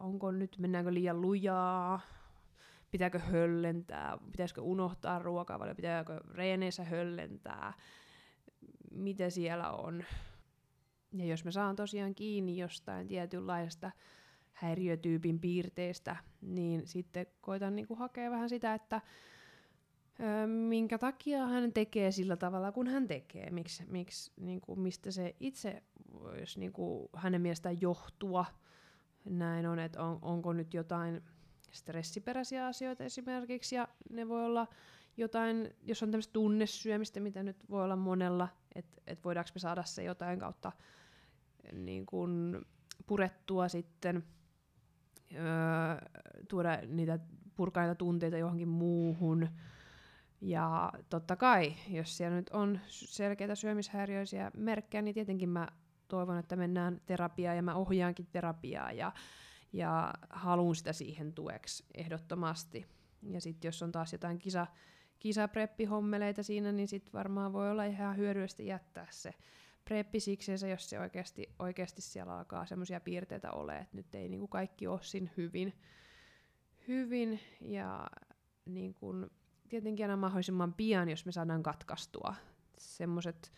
onko 0.00 0.30
nyt, 0.30 0.56
mennäänkö 0.58 0.94
liian 0.94 1.20
lujaa, 1.20 2.00
pitääkö 2.90 3.18
höllentää, 3.18 4.18
pitäisikö 4.32 4.60
unohtaa 4.60 5.18
ruokavalio, 5.18 5.74
pitääkö 5.74 6.20
reeneissä 6.30 6.84
höllentää, 6.84 7.72
mitä 8.90 9.30
siellä 9.30 9.70
on. 9.70 10.04
Ja 11.12 11.24
jos 11.24 11.44
me 11.44 11.52
saan 11.52 11.76
tosiaan 11.76 12.14
kiinni 12.14 12.58
jostain 12.58 13.08
tietynlaista 13.08 13.90
häiriötyypin 14.52 15.40
piirteistä, 15.40 16.16
niin 16.40 16.86
sitten 16.86 17.26
koitan 17.40 17.76
niinku 17.76 17.94
hakea 17.94 18.30
vähän 18.30 18.48
sitä, 18.48 18.74
että 18.74 19.00
minkä 20.46 20.98
takia 20.98 21.46
hän 21.46 21.72
tekee 21.72 22.12
sillä 22.12 22.36
tavalla, 22.36 22.72
kun 22.72 22.86
hän 22.86 23.06
tekee, 23.06 23.50
Miks, 23.50 23.82
miksi, 23.86 24.32
niin 24.36 24.60
kuin, 24.60 24.80
mistä 24.80 25.10
se 25.10 25.36
itse 25.40 25.82
voisi 26.12 26.60
niin 26.60 26.72
kuin, 26.72 27.08
hänen 27.16 27.40
mielestään 27.40 27.80
johtua. 27.80 28.44
Näin 29.24 29.66
on, 29.66 29.78
että 29.78 30.02
on, 30.02 30.18
onko 30.22 30.52
nyt 30.52 30.74
jotain 30.74 31.22
stressiperäisiä 31.70 32.66
asioita 32.66 33.04
esimerkiksi, 33.04 33.76
ja 33.76 33.88
ne 34.10 34.28
voi 34.28 34.44
olla 34.44 34.66
jotain, 35.16 35.70
jos 35.82 36.02
on 36.02 36.10
tämmöistä 36.10 36.32
tunnesyömistä, 36.32 37.20
mitä 37.20 37.42
nyt 37.42 37.56
voi 37.70 37.84
olla 37.84 37.96
monella, 37.96 38.48
että 38.78 39.02
et 39.06 39.24
voidaanko 39.24 39.50
me 39.54 39.58
saada 39.58 39.82
se 39.84 40.02
jotain 40.02 40.38
kautta 40.38 40.72
niin 41.72 42.06
kuin 42.06 42.66
purettua 43.06 43.68
sitten, 43.68 44.24
öö, 45.32 45.42
tuoda 46.48 46.78
niitä, 46.86 47.18
purkaa 47.54 47.82
niitä 47.82 47.94
tunteita 47.94 48.38
johonkin 48.38 48.68
muuhun, 48.68 49.48
ja 50.40 50.92
totta 51.08 51.36
kai, 51.36 51.74
jos 51.88 52.16
siellä 52.16 52.36
nyt 52.36 52.50
on 52.50 52.80
selkeitä 52.88 53.54
syömishäiriöisiä 53.54 54.50
merkkejä, 54.56 55.02
niin 55.02 55.14
tietenkin 55.14 55.48
mä 55.48 55.68
toivon, 56.08 56.38
että 56.38 56.56
mennään 56.56 57.00
terapiaan 57.06 57.56
ja 57.56 57.62
mä 57.62 57.74
ohjaankin 57.74 58.26
terapiaa 58.32 58.92
ja, 58.92 59.12
ja 59.72 60.14
haluan 60.30 60.74
sitä 60.74 60.92
siihen 60.92 61.32
tueksi 61.32 61.84
ehdottomasti. 61.94 62.86
Ja 63.22 63.40
sitten 63.40 63.68
jos 63.68 63.82
on 63.82 63.92
taas 63.92 64.12
jotain 64.12 64.38
kisa, 64.38 64.66
kisapreppihommeleita 65.18 66.42
siinä, 66.42 66.72
niin 66.72 66.88
sitten 66.88 67.12
varmaan 67.12 67.52
voi 67.52 67.70
olla 67.70 67.84
ihan 67.84 68.16
hyödyllistä 68.16 68.62
jättää 68.62 69.06
se 69.10 69.34
preppi 69.84 70.20
sikseensä, 70.20 70.68
jos 70.68 70.90
se 70.90 71.00
oikeasti, 71.00 71.54
oikeasti 71.58 72.02
siellä 72.02 72.38
alkaa 72.38 72.66
semmoisia 72.66 73.00
piirteitä 73.00 73.52
ole, 73.52 73.78
että 73.78 73.96
nyt 73.96 74.14
ei 74.14 74.28
niinku 74.28 74.48
kaikki 74.48 74.86
ole 74.86 75.02
siinä 75.02 75.30
hyvin, 75.36 75.72
hyvin 76.88 77.40
ja 77.60 78.06
niin 78.64 78.94
kun, 78.94 79.30
tietenkin 79.68 80.04
aina 80.04 80.16
mahdollisimman 80.16 80.74
pian, 80.74 81.08
jos 81.08 81.26
me 81.26 81.32
saadaan 81.32 81.62
katkaistua 81.62 82.34
semmoiset 82.78 83.52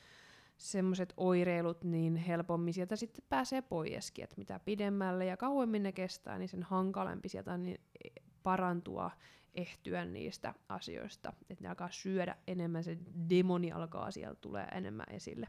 semmoiset 0.60 1.12
oireilut, 1.16 1.84
niin 1.84 2.16
helpommin 2.16 2.74
sieltä 2.74 2.96
sitten 2.96 3.24
pääsee 3.28 3.62
poiskin. 3.62 4.24
Että 4.24 4.36
mitä 4.38 4.58
pidemmälle 4.58 5.24
ja 5.24 5.36
kauemmin 5.36 5.82
ne 5.82 5.92
kestää, 5.92 6.38
niin 6.38 6.48
sen 6.48 6.62
hankalempi 6.62 7.28
sieltä 7.28 7.56
niin 7.56 7.80
parantua, 8.42 9.10
ehtyä 9.54 10.04
niistä 10.04 10.54
asioista. 10.68 11.32
Että 11.50 11.64
ne 11.64 11.68
alkaa 11.68 11.90
syödä 11.90 12.36
enemmän, 12.46 12.84
se 12.84 12.98
demoni 13.30 13.72
alkaa 13.72 14.10
sieltä 14.10 14.40
tulee 14.40 14.64
enemmän 14.64 15.06
esille. 15.10 15.48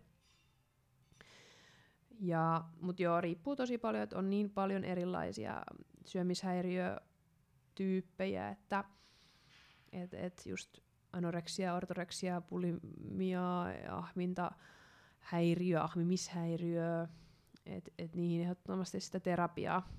Ja, 2.19 2.63
mutta 2.81 3.03
joo, 3.03 3.21
riippuu 3.21 3.55
tosi 3.55 3.77
paljon, 3.77 4.03
että 4.03 4.17
on 4.17 4.29
niin 4.29 4.49
paljon 4.49 4.83
erilaisia 4.83 5.63
syömishäiriötyyppejä, 6.05 8.49
että 8.49 8.83
et, 9.91 10.13
et 10.13 10.45
just 10.45 10.79
anoreksia, 11.13 11.73
ortoreksia, 11.73 12.41
bulimia, 12.41 13.61
ahminta, 13.89 14.51
häiriö, 15.19 15.81
ahmimishäiriö, 15.81 17.07
että 17.65 17.91
et 17.97 18.15
niihin 18.15 18.41
ehdottomasti 18.41 18.99
sitä 18.99 19.19
terapiaa, 19.19 19.89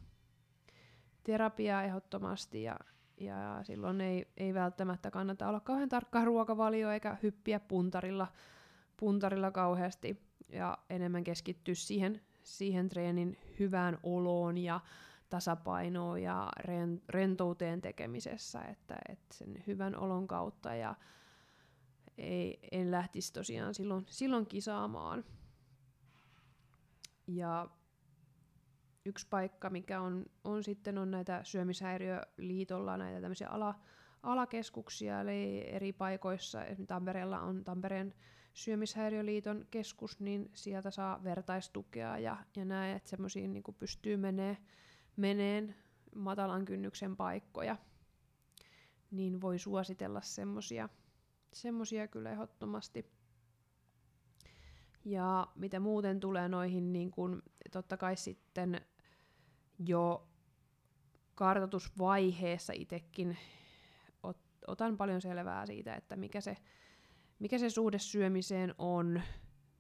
terapiaa 1.22 1.82
ehdottomasti 1.82 2.62
ja, 2.62 2.76
ja 3.20 3.60
silloin 3.62 4.00
ei, 4.00 4.28
ei 4.36 4.54
välttämättä 4.54 5.10
kannata 5.10 5.48
olla 5.48 5.60
kauhean 5.60 5.88
tarkka 5.88 6.24
ruokavalio 6.24 6.90
eikä 6.90 7.16
hyppiä 7.22 7.60
puntarilla, 7.60 8.28
puntarilla 8.96 9.50
kauheasti 9.50 10.22
ja 10.48 10.78
enemmän 10.90 11.24
keskittyä 11.24 11.74
siihen, 11.74 12.20
siihen 12.42 12.88
treenin 12.88 13.38
hyvään 13.58 13.98
oloon 14.02 14.58
ja 14.58 14.80
tasapainoa 15.30 16.18
ja 16.18 16.48
rentouteen 17.08 17.80
tekemisessä, 17.80 18.62
että, 18.62 18.96
että 19.08 19.34
sen 19.34 19.64
hyvän 19.66 19.96
olon 19.96 20.28
kautta 20.28 20.74
ja 20.74 20.94
ei, 22.18 22.58
en 22.72 22.90
lähtisi 22.90 23.32
tosiaan 23.32 23.74
silloin, 23.74 24.06
silloin 24.08 24.46
kisaamaan. 24.46 25.24
Ja 27.26 27.68
yksi 29.04 29.26
paikka, 29.30 29.70
mikä 29.70 30.00
on, 30.00 30.26
on 30.44 30.64
sitten 30.64 30.98
on 30.98 31.10
näitä 31.10 31.40
syömishäiriöliitolla 31.44 32.96
näitä 32.96 33.20
tämmöisiä 33.20 33.48
ala, 33.48 33.74
alakeskuksia, 34.22 35.20
eli 35.20 35.64
eri 35.66 35.92
paikoissa, 35.92 36.64
esimerkiksi 36.64 36.86
Tampereella 36.86 37.40
on 37.40 37.64
Tampereen 37.64 38.14
syömishäiriöliiton 38.54 39.66
keskus, 39.70 40.20
niin 40.20 40.50
sieltä 40.54 40.90
saa 40.90 41.24
vertaistukea 41.24 42.18
ja, 42.18 42.36
ja 42.56 42.64
näin, 42.64 42.96
että 42.96 43.10
semmoisiin 43.10 43.52
niin 43.52 43.64
pystyy 43.78 44.16
menee, 44.16 44.56
meneen 45.16 45.74
matalan 46.14 46.64
kynnyksen 46.64 47.16
paikkoja, 47.16 47.76
niin 49.10 49.40
voi 49.40 49.58
suositella 49.58 50.20
semmosia, 50.20 50.88
semmosia 51.52 52.08
kyllä 52.08 52.30
ehdottomasti. 52.30 53.06
Ja 55.04 55.46
mitä 55.54 55.80
muuten 55.80 56.20
tulee 56.20 56.48
noihin, 56.48 56.92
niin 56.92 57.10
kun, 57.10 57.42
totta 57.70 57.96
kai 57.96 58.16
sitten 58.16 58.80
jo 59.86 60.28
kartoitusvaiheessa 61.34 62.72
itsekin 62.76 63.36
ot, 64.22 64.38
otan 64.66 64.96
paljon 64.96 65.20
selvää 65.20 65.66
siitä, 65.66 65.94
että 65.94 66.16
mikä 66.16 66.40
se, 66.40 66.56
mikä 67.38 67.58
se 67.58 67.70
suhde 67.70 67.98
syömiseen 67.98 68.74
on, 68.78 69.22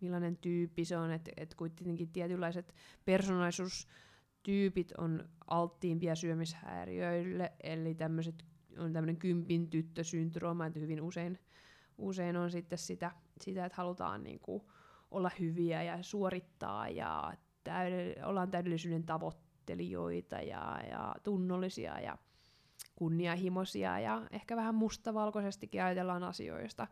millainen 0.00 0.36
tyyppi 0.36 0.84
se 0.84 0.96
on, 0.96 1.10
että 1.10 1.30
et 1.36 1.54
kuitenkin 1.54 2.12
tietynlaiset 2.12 2.74
persoonallisuustyypit 3.04 4.92
on 4.98 5.28
alttiimpia 5.46 6.14
syömishäiriöille, 6.14 7.52
eli 7.62 7.94
tämmöiset 7.94 8.44
on 8.78 8.92
tämmöinen 8.92 9.16
kympin 9.16 9.70
tyttösyndrooma, 9.70 10.66
että 10.66 10.80
hyvin 10.80 11.00
usein, 11.00 11.38
usein 11.98 12.36
on 12.36 12.50
sitten 12.50 12.78
sitä, 12.78 13.12
sitä 13.40 13.64
että 13.64 13.76
halutaan 13.76 14.22
niinku 14.22 14.70
olla 15.10 15.30
hyviä 15.40 15.82
ja 15.82 16.02
suorittaa 16.02 16.88
ja 16.88 17.34
täydell- 17.68 18.24
ollaan 18.24 18.50
täydellisyyden 18.50 19.04
tavoittelijoita 19.72 20.36
ja, 20.36 20.80
ja 20.90 21.14
tunnollisia 21.22 22.00
ja 22.00 22.18
kunnianhimoisia 22.96 24.00
ja 24.00 24.26
ehkä 24.30 24.56
vähän 24.56 24.74
mustavalkoisestikin 24.74 25.82
ajatellaan 25.82 26.22
asioista. 26.22 26.86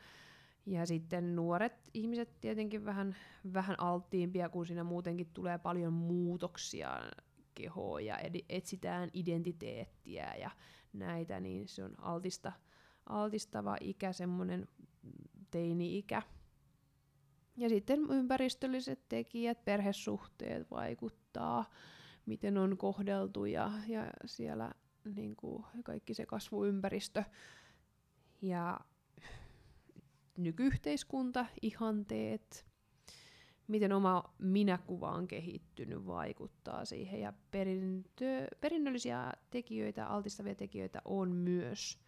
Ja 0.67 0.87
sitten 0.87 1.37
nuoret 1.37 1.73
ihmiset 1.95 2.41
tietenkin 2.41 2.85
vähän, 2.85 3.17
vähän 3.53 3.81
alttiimpia, 3.81 4.49
kun 4.49 4.67
siinä 4.67 4.85
muutenkin 4.85 5.31
tulee 5.35 5.59
paljon 5.59 5.93
muutoksia 5.93 7.01
kehoon 7.55 8.05
ja 8.05 8.19
ed- 8.19 8.45
etsitään 8.49 9.11
identiteettiä 9.13 10.35
ja 10.35 10.51
näitä, 10.93 11.41
niin 11.41 11.69
se 11.69 11.85
on 11.85 11.95
altista, 11.99 12.53
altistava 13.07 13.77
ikä, 13.81 14.13
semmoinen 14.13 14.69
teini-ikä. 15.51 16.23
Ja 17.57 17.69
sitten 17.69 18.01
ympäristölliset 18.11 19.09
tekijät, 19.09 19.65
perhesuhteet 19.65 20.71
vaikuttaa, 20.71 21.65
miten 22.31 22.59
on 22.59 22.77
kohdeltu 22.77 23.45
ja, 23.45 23.73
ja 23.89 24.07
siellä 24.27 24.73
niin 25.15 25.37
kuin 25.37 25.65
kaikki 25.85 26.15
se 26.15 26.27
kasvuympäristö. 26.27 27.25
Ja 28.43 28.81
nykyyhteiskunta, 30.37 31.47
ihanteet, 31.63 32.67
miten 33.69 33.93
oma 33.93 34.35
minäkuva 34.39 35.11
on 35.11 35.29
kehittynyt, 35.29 36.07
vaikuttaa 36.07 36.85
siihen. 36.85 37.21
Ja 37.21 37.33
perintö, 37.51 38.47
perinnöllisiä 38.61 39.33
tekijöitä, 39.51 40.07
altistavia 40.07 40.55
tekijöitä 40.55 41.03
on 41.05 41.37
myös. 41.37 41.99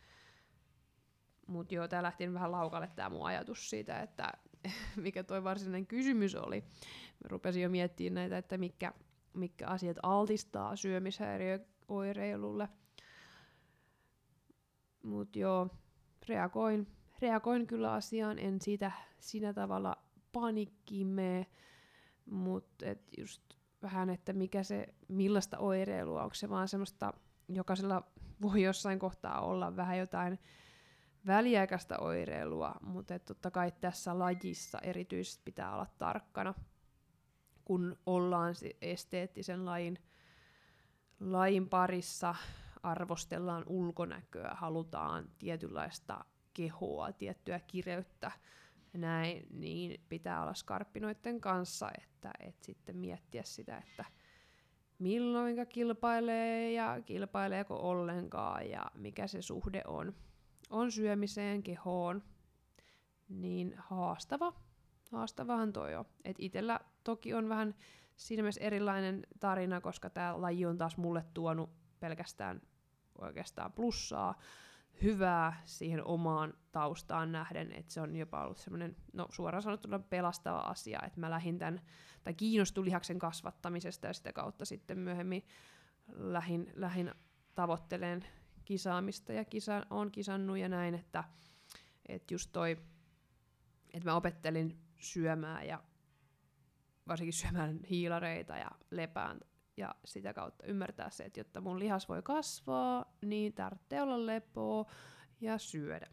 Mutta 1.46 1.74
joo, 1.74 1.88
tää 1.88 2.02
lähti 2.02 2.32
vähän 2.32 2.52
laukalle 2.52 2.90
tämä 2.96 3.10
mun 3.10 3.26
ajatus 3.26 3.70
siitä, 3.70 4.00
että 4.00 4.32
mikä 4.96 5.24
toi 5.24 5.44
varsinainen 5.44 5.86
kysymys 5.86 6.34
oli. 6.34 6.60
Mä 7.24 7.28
rupesin 7.28 7.62
jo 7.62 7.68
miettimään 7.68 8.14
näitä, 8.14 8.38
että 8.38 8.58
mikä, 8.58 8.92
mikä 9.34 9.66
asiat 9.66 9.96
altistaa 10.02 10.76
syömishäiriöoireilulle. 10.76 12.68
Mutta 15.02 15.38
joo, 15.38 15.68
reagoin, 16.28 16.86
reagoin 17.20 17.66
kyllä 17.66 17.92
asiaan, 17.92 18.38
en 18.38 18.60
sitä 18.60 18.92
siinä 19.20 19.52
tavalla 19.52 19.96
panikkimme, 20.32 21.46
mutta 22.26 22.84
just 23.18 23.42
vähän, 23.82 24.10
että 24.10 24.32
mikä 24.32 24.62
se, 24.62 24.94
millaista 25.08 25.58
oireilua, 25.58 26.22
onko 26.22 26.34
se 26.34 26.48
vaan 26.48 26.68
semmoista, 26.68 27.12
jokaisella 27.48 28.02
voi 28.42 28.62
jossain 28.62 28.98
kohtaa 28.98 29.40
olla 29.40 29.76
vähän 29.76 29.98
jotain 29.98 30.38
väliaikaista 31.26 31.98
oireilua, 31.98 32.74
mutta 32.80 33.18
totta 33.18 33.50
kai 33.50 33.72
tässä 33.80 34.18
lajissa 34.18 34.78
erityisesti 34.78 35.42
pitää 35.44 35.74
olla 35.74 35.86
tarkkana, 35.98 36.54
kun 37.72 37.96
ollaan 38.06 38.54
esteettisen 38.82 39.64
lajin, 39.64 39.98
lajin 41.20 41.68
parissa, 41.68 42.34
arvostellaan 42.82 43.64
ulkonäköä, 43.66 44.54
halutaan 44.54 45.30
tietynlaista 45.38 46.24
kehoa, 46.54 47.12
tiettyä 47.12 47.60
kireyttä, 47.60 48.32
näin, 48.92 49.46
niin 49.50 50.00
pitää 50.08 50.42
olla 50.42 50.54
skarppinoiden 50.54 51.40
kanssa, 51.40 51.90
että 52.02 52.30
et 52.40 52.62
sitten 52.62 52.96
miettiä 52.96 53.42
sitä, 53.44 53.78
että 53.78 54.04
milloin 54.98 55.66
kilpailee 55.68 56.72
ja 56.72 57.00
kilpaileeko 57.06 57.76
ollenkaan 57.90 58.70
ja 58.70 58.86
mikä 58.94 59.26
se 59.26 59.42
suhde 59.42 59.82
on 59.86 60.14
on 60.70 60.92
syömiseen, 60.92 61.62
kehoon, 61.62 62.22
niin 63.28 63.74
haastava. 63.76 64.52
Haastavahan 65.12 65.72
toi 65.72 65.94
on. 65.94 66.04
Et 66.24 66.36
itellä 66.38 66.80
toki 67.04 67.34
on 67.34 67.48
vähän 67.48 67.74
siinä 68.16 68.42
mielessä 68.42 68.60
erilainen 68.60 69.26
tarina, 69.40 69.80
koska 69.80 70.10
tämä 70.10 70.40
laji 70.40 70.66
on 70.66 70.78
taas 70.78 70.96
mulle 70.96 71.24
tuonut 71.34 71.70
pelkästään 72.00 72.62
oikeastaan 73.18 73.72
plussaa, 73.72 74.38
hyvää 75.02 75.62
siihen 75.64 76.04
omaan 76.04 76.54
taustaan 76.72 77.32
nähden, 77.32 77.72
että 77.72 77.92
se 77.92 78.00
on 78.00 78.16
jopa 78.16 78.44
ollut 78.44 78.58
semmoinen, 78.58 78.96
no 79.12 79.26
suoraan 79.30 79.62
sanottuna 79.62 79.98
pelastava 79.98 80.58
asia, 80.58 81.00
että 81.06 81.20
mä 81.20 81.30
lähdin 81.30 81.58
tämän, 81.58 81.80
tai 82.24 82.34
kiinnostuin 82.34 82.84
lihaksen 82.84 83.18
kasvattamisesta 83.18 84.06
ja 84.06 84.12
sitä 84.12 84.32
kautta 84.32 84.64
sitten 84.64 84.98
myöhemmin 84.98 85.46
lähin, 86.08 86.72
lähin 86.74 87.14
tavoitteleen 87.54 88.24
kisaamista 88.64 89.32
ja 89.32 89.44
kisa, 89.44 89.86
on 89.90 90.10
kisannut 90.10 90.58
ja 90.58 90.68
näin, 90.68 90.94
että, 90.94 91.24
että 92.08 92.34
just 92.34 92.50
toi, 92.52 92.78
että 93.94 94.10
mä 94.10 94.16
opettelin 94.16 94.78
syömään 95.02 95.66
ja 95.66 95.82
varsinkin 97.08 97.32
syömään 97.32 97.80
hiilareita 97.90 98.56
ja 98.56 98.70
lepään 98.90 99.40
ja 99.76 99.94
sitä 100.04 100.34
kautta 100.34 100.66
ymmärtää 100.66 101.10
se, 101.10 101.24
että 101.24 101.40
jotta 101.40 101.60
mun 101.60 101.78
lihas 101.78 102.08
voi 102.08 102.22
kasvaa, 102.22 103.16
niin 103.22 103.52
tarvitsee 103.52 104.02
olla 104.02 104.26
lepoa 104.26 104.90
ja 105.40 105.58
syödä. 105.58 106.06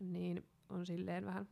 Niin 0.00 0.48
on 0.68 0.86
silleen 0.86 1.26
vähän, 1.26 1.48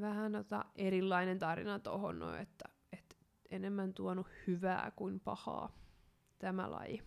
vähän 0.00 0.36
ota 0.36 0.64
erilainen 0.76 1.38
tarina 1.38 1.78
tuohon, 1.78 2.18
no, 2.18 2.34
että, 2.34 2.64
että 2.92 3.16
enemmän 3.50 3.94
tuonut 3.94 4.26
hyvää 4.46 4.92
kuin 4.96 5.20
pahaa 5.20 5.72
tämä 6.38 6.70
laji. 6.70 7.02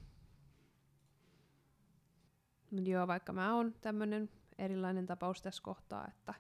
Mutta 2.72 2.89
joo, 2.89 3.07
vaikka 3.07 3.34
mä 3.34 3.55
oon 3.55 3.74
tämmönen 3.82 4.30
erilainen 4.57 5.05
tapaus 5.05 5.41
tässä 5.41 5.63
kohtaa, 5.63 6.07
että 6.07 6.34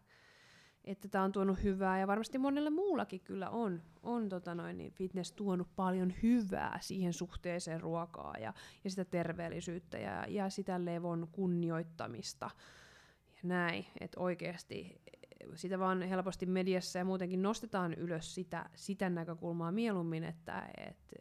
että 0.85 1.07
tämä 1.07 1.23
on 1.23 1.31
tuonut 1.31 1.63
hyvää 1.63 1.99
ja 1.99 2.07
varmasti 2.07 2.37
monelle 2.37 2.69
muullakin 2.69 3.21
kyllä 3.21 3.49
on, 3.49 3.81
on 4.03 4.29
tota 4.29 4.55
noin, 4.55 4.77
niin 4.77 4.91
fitness 4.91 5.31
tuonut 5.31 5.75
paljon 5.75 6.13
hyvää 6.23 6.77
siihen 6.81 7.13
suhteeseen 7.13 7.81
ruokaa 7.81 8.35
ja, 8.37 8.53
ja 8.83 8.89
sitä 8.89 9.05
terveellisyyttä 9.05 9.97
ja, 9.97 10.25
ja 10.27 10.49
sitä 10.49 10.85
levon 10.85 11.27
kunnioittamista 11.31 12.49
ja 13.35 13.41
näin, 13.43 13.85
että 13.99 14.19
oikeasti 14.19 15.01
sitä 15.55 15.79
vaan 15.79 16.01
helposti 16.01 16.45
mediassa 16.45 16.99
ja 16.99 17.05
muutenkin 17.05 17.41
nostetaan 17.41 17.93
ylös 17.93 18.35
sitä, 18.35 18.69
sitä 18.75 19.09
näkökulmaa 19.09 19.71
mieluummin, 19.71 20.23
että, 20.23 20.69
että 20.77 21.15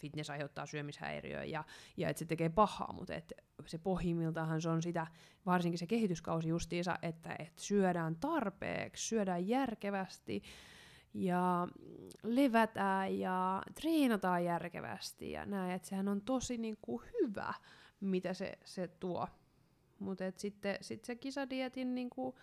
fitness 0.00 0.30
aiheuttaa 0.30 0.66
syömishäiriöä 0.66 1.44
ja, 1.44 1.64
ja 1.96 2.08
että 2.08 2.18
se 2.18 2.24
tekee 2.24 2.48
pahaa, 2.48 2.92
mutta 2.92 3.14
että 3.14 3.34
se 3.66 3.78
pohjimmiltaan 3.78 4.60
se 4.60 4.68
on 4.68 4.82
sitä, 4.82 5.06
varsinkin 5.46 5.78
se 5.78 5.86
kehityskausi 5.86 6.48
justiinsa, 6.48 6.98
että, 7.02 7.36
että 7.38 7.62
syödään 7.62 8.16
tarpeeksi, 8.16 9.08
syödään 9.08 9.48
järkevästi 9.48 10.42
ja 11.14 11.68
levätään 12.22 13.18
ja 13.18 13.62
treenataan 13.80 14.44
järkevästi 14.44 15.30
ja 15.30 15.46
näin, 15.46 15.70
että 15.70 15.88
sehän 15.88 16.08
on 16.08 16.20
tosi 16.20 16.58
niin 16.58 16.76
kuin 16.82 17.02
hyvä, 17.12 17.54
mitä 18.00 18.34
se, 18.34 18.58
se 18.64 18.88
tuo. 18.88 19.28
Mutta 19.98 20.24
sitten 20.36 20.78
sit 20.80 21.04
se 21.04 21.14
kisadietin 21.14 21.94
niin 21.94 22.10
kuin 22.10 22.36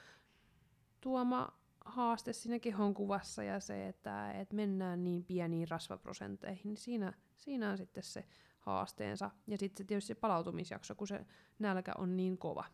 tuoma 1.04 1.60
haaste 1.86 2.34
siinä 2.34 2.60
kehon 2.60 2.94
kuvassa 2.94 3.44
ja 3.44 3.60
se, 3.60 3.88
että 3.88 4.32
et 4.32 4.54
mennään 4.54 5.04
niin 5.04 5.24
pieniin 5.24 5.68
rasvaprosenteihin, 5.70 6.62
niin 6.64 6.78
siinä, 6.78 7.14
siinä 7.38 7.70
on 7.70 7.78
sitten 7.78 8.04
se 8.04 8.26
haasteensa. 8.60 9.32
Ja 9.48 9.58
sitten 9.58 9.88
tietysti 9.88 10.08
se 10.08 10.16
palautumisjakso, 10.16 10.96
kun 10.96 11.08
se 11.08 11.26
nälkä 11.60 11.92
on 11.98 12.18
niin 12.18 12.38
kova. 12.38 12.66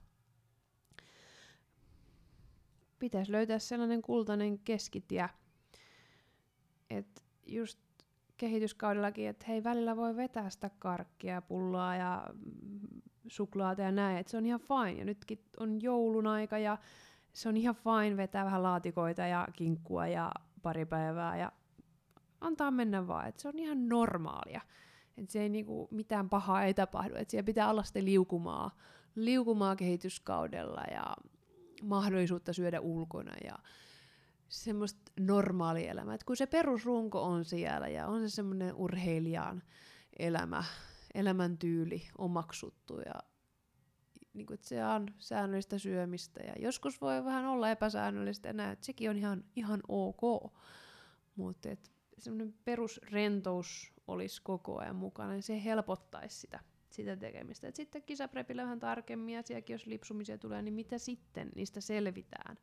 Pitäisi 2.99 3.31
löytää 3.31 3.59
sellainen 3.59 4.01
kultainen 4.01 4.59
keskitie, 4.59 5.29
että 6.89 7.21
just 7.45 7.79
kehityskaudellakin, 8.37 9.29
että 9.29 9.45
hei 9.47 9.63
välillä 9.63 9.95
voi 9.95 10.15
vetää 10.15 10.49
sitä 10.49 10.69
karkkia, 10.79 11.41
pullaa 11.41 11.95
ja 11.95 12.27
suklaata 13.27 13.81
ja 13.81 13.91
näin, 13.91 14.17
että 14.17 14.31
se 14.31 14.37
on 14.37 14.45
ihan 14.45 14.59
fine. 14.59 14.99
Ja 14.99 15.05
nytkin 15.05 15.43
on 15.59 15.81
joulun 15.81 16.27
aika 16.27 16.57
ja 16.57 16.77
se 17.39 17.49
on 17.49 17.57
ihan 17.57 17.75
fine 17.75 18.17
vetää 18.17 18.45
vähän 18.45 18.63
laatikoita 18.63 19.21
ja 19.21 19.47
kinkkua 19.53 20.07
ja 20.07 20.31
pari 20.61 20.85
päivää 20.85 21.37
ja 21.37 21.51
antaa 22.41 22.71
mennä 22.71 23.07
vaan, 23.07 23.27
että 23.27 23.41
se 23.41 23.47
on 23.47 23.59
ihan 23.59 23.89
normaalia. 23.89 24.61
Että 25.17 25.31
se 25.31 25.41
ei 25.41 25.49
niinku, 25.49 25.87
mitään 25.91 26.29
pahaa 26.29 26.63
ei 26.63 26.73
tapahdu, 26.73 27.15
että 27.15 27.31
siellä 27.31 27.45
pitää 27.45 27.69
olla 27.69 27.83
sitten 27.83 28.05
liukumaa, 28.05 28.77
liukumaa 29.15 29.75
kehityskaudella 29.75 30.83
ja 30.91 31.15
mahdollisuutta 31.83 32.53
syödä 32.53 32.79
ulkona 32.79 33.33
ja 33.43 33.55
semmoista 34.49 35.11
normaalielämää. 35.19 36.15
Et 36.15 36.23
kun 36.23 36.37
se 36.37 36.45
perusrunko 36.47 37.23
on 37.23 37.45
siellä 37.45 37.87
ja 37.87 38.07
on 38.07 38.21
se 38.21 38.35
semmoinen 38.35 38.75
urheilijan 38.75 39.63
elämä, 40.19 40.63
elämäntyyli 41.13 42.07
omaksuttu 42.17 42.99
ja 42.99 43.13
niin 44.39 44.47
kuin, 44.47 44.55
että 44.55 44.67
se 44.67 44.85
on 44.85 45.07
säännöllistä 45.17 45.77
syömistä 45.77 46.39
ja 46.43 46.53
joskus 46.59 47.01
voi 47.01 47.25
vähän 47.25 47.45
olla 47.45 47.71
epäsäännöllistä 47.71 48.53
näin, 48.53 48.71
että 48.71 48.85
sekin 48.85 49.09
on 49.09 49.17
ihan, 49.17 49.43
ihan 49.55 49.81
ok. 49.87 50.53
Mutta 51.35 51.69
semmoinen 52.17 52.53
perusrentous 52.65 53.93
olisi 54.07 54.41
koko 54.41 54.79
ajan 54.79 54.95
mukana, 54.95 55.31
niin 55.31 55.43
se 55.43 55.63
helpottaisi 55.63 56.39
sitä, 56.39 56.59
sitä 56.89 57.17
tekemistä. 57.17 57.67
Et 57.67 57.75
sitten 57.75 58.03
kisaprepillä 58.03 58.63
vähän 58.63 58.79
tarkemmin 58.79 59.35
ja 59.35 59.41
sielläkin 59.45 59.73
jos 59.73 59.85
lipsumisia 59.85 60.37
tulee, 60.37 60.61
niin 60.61 60.73
mitä 60.73 60.97
sitten 60.97 61.49
niistä 61.55 61.81
selvitään? 61.81 62.57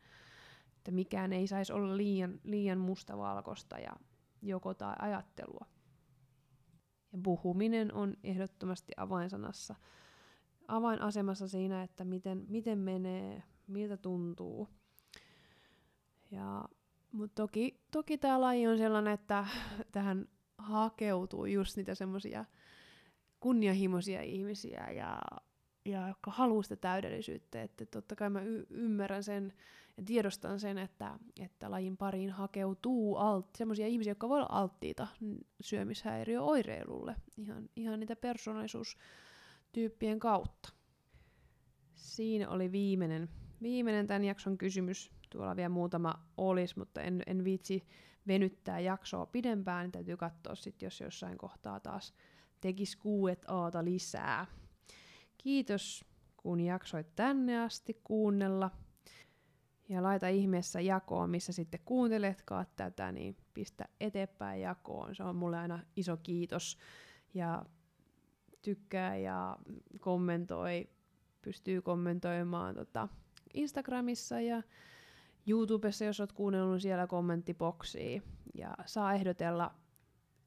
Että 0.76 0.90
mikään 0.90 1.32
ei 1.32 1.46
saisi 1.46 1.72
olla 1.72 1.96
liian, 1.96 2.40
liian 2.44 2.78
mustavalkoista 2.78 3.78
ja 3.78 3.92
joko 4.42 4.74
tai 4.74 4.96
ajattelua. 4.98 5.66
Ja 7.12 7.18
puhuminen 7.22 7.94
on 7.94 8.16
ehdottomasti 8.24 8.92
avainsanassa, 8.96 9.74
avainasemassa 10.68 11.48
siinä, 11.48 11.82
että 11.82 12.04
miten, 12.04 12.44
miten 12.48 12.78
menee, 12.78 13.42
miltä 13.66 13.96
tuntuu. 13.96 14.68
Ja, 16.30 16.64
mutta 17.12 17.42
toki, 17.42 17.80
toki 17.90 18.18
tämä 18.18 18.40
laji 18.40 18.66
on 18.66 18.78
sellainen, 18.78 19.14
että 19.14 19.46
tähän 19.92 20.28
hakeutuu 20.58 21.46
just 21.46 21.76
niitä 21.76 21.94
semmoisia 21.94 22.44
kunnianhimoisia 23.40 24.22
ihmisiä 24.22 24.90
ja, 24.90 25.18
ja 25.84 26.08
jotka 26.08 26.30
haluaa 26.30 26.62
sitä 26.62 26.76
täydellisyyttä. 26.76 27.62
Että 27.62 27.86
totta 27.86 28.16
kai 28.16 28.30
mä 28.30 28.42
y- 28.42 28.66
ymmärrän 28.70 29.24
sen 29.24 29.52
ja 29.96 30.02
tiedostan 30.02 30.60
sen, 30.60 30.78
että, 30.78 31.18
että 31.40 31.70
lajin 31.70 31.96
pariin 31.96 32.30
hakeutuu 32.30 33.16
alt, 33.16 33.46
semmoisia 33.58 33.86
ihmisiä, 33.86 34.10
jotka 34.10 34.28
voi 34.28 34.38
olla 34.38 34.48
alttiita 34.50 35.06
syömishäiriöoireilulle 35.60 37.16
ihan, 37.36 37.68
ihan 37.76 38.00
niitä 38.00 38.16
persoonallisuustyyppien 39.76 40.18
kautta. 40.18 40.72
Siinä 41.94 42.48
oli 42.48 42.72
viimeinen, 42.72 43.28
viimeinen 43.62 44.06
tämän 44.06 44.24
jakson 44.24 44.58
kysymys. 44.58 45.12
Tuolla 45.30 45.56
vielä 45.56 45.68
muutama 45.68 46.14
olisi, 46.36 46.78
mutta 46.78 47.00
en, 47.02 47.22
en 47.26 47.44
viitsi 47.44 47.86
venyttää 48.26 48.80
jaksoa 48.80 49.26
pidempään, 49.26 49.84
niin 49.84 49.92
täytyy 49.92 50.16
katsoa 50.16 50.54
sitten, 50.54 50.86
jos 50.86 51.00
jossain 51.00 51.38
kohtaa 51.38 51.80
taas 51.80 52.14
tekisi 52.60 52.98
kuuet 52.98 53.44
aata 53.48 53.84
lisää. 53.84 54.46
Kiitos, 55.38 56.04
kun 56.36 56.60
jaksoit 56.60 57.14
tänne 57.14 57.60
asti 57.60 58.00
kuunnella. 58.04 58.70
Ja 59.88 60.02
laita 60.02 60.28
ihmeessä 60.28 60.80
jakoon, 60.80 61.30
missä 61.30 61.52
sitten 61.52 61.80
kuunteletkaan 61.84 62.66
tätä, 62.76 63.12
niin 63.12 63.36
pistä 63.54 63.88
eteenpäin 64.00 64.60
jakoon. 64.60 65.14
Se 65.14 65.22
on 65.22 65.36
mulle 65.36 65.58
aina 65.58 65.82
iso 65.96 66.16
kiitos. 66.16 66.78
Ja 67.34 67.64
tykkää 68.66 69.16
ja 69.16 69.58
kommentoi, 70.00 70.88
pystyy 71.42 71.82
kommentoimaan 71.82 72.74
tota 72.74 73.08
Instagramissa 73.54 74.40
ja 74.40 74.62
YouTubessa, 75.46 76.04
jos 76.04 76.20
olet 76.20 76.32
kuunnellut 76.32 76.82
siellä 76.82 77.06
kommenttiboksia. 77.06 78.22
Ja 78.54 78.74
saa 78.86 79.14
ehdotella 79.14 79.74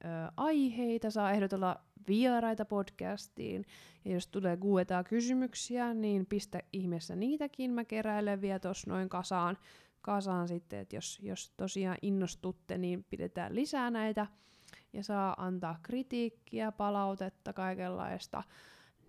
ö, 0.06 0.08
aiheita, 0.38 1.12
saa 1.12 1.32
ehdotella 1.32 1.82
vieraita 2.08 2.66
podcastiin. 2.66 3.66
Ja 4.06 4.14
jos 4.14 4.28
tulee 4.28 4.58
kuetaa 4.58 5.04
kysymyksiä, 5.04 5.94
niin 5.94 6.26
pistä 6.26 6.60
ihmeessä 6.74 7.16
niitäkin. 7.16 7.72
Mä 7.72 7.86
keräilen 7.86 8.42
vielä 8.42 8.60
tuossa 8.60 8.92
noin 8.92 9.10
kasaan, 9.10 9.58
kasaan 10.02 10.48
sitten, 10.48 10.80
että 10.80 10.96
jos, 10.96 11.20
jos 11.22 11.54
tosiaan 11.58 11.98
innostutte, 12.02 12.78
niin 12.78 13.04
pidetään 13.04 13.56
lisää 13.56 13.90
näitä. 13.90 14.28
Ja 14.94 15.04
saa 15.04 15.36
antaa 15.38 15.80
kritiikkiä, 15.84 16.72
palautetta, 16.72 17.54
kaikenlaista. 17.54 18.44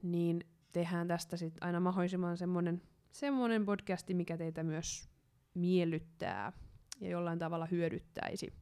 Niin 0.03 0.45
tehdään 0.72 1.09
tästä 1.09 1.37
sitten 1.37 1.66
aina 1.66 1.81
mahdollisimman 1.81 2.37
semmonen, 2.37 2.83
semmonen 3.12 3.66
podcasti, 3.66 4.14
mikä 4.14 4.37
teitä 4.37 4.62
myös 4.62 5.09
miellyttää 5.55 6.53
ja 7.01 7.09
jollain 7.09 7.39
tavalla 7.39 7.66
hyödyttäisi. 7.66 8.53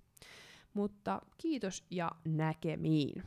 Mutta 0.74 1.22
kiitos 1.38 1.84
ja 1.90 2.10
näkemiin. 2.24 3.22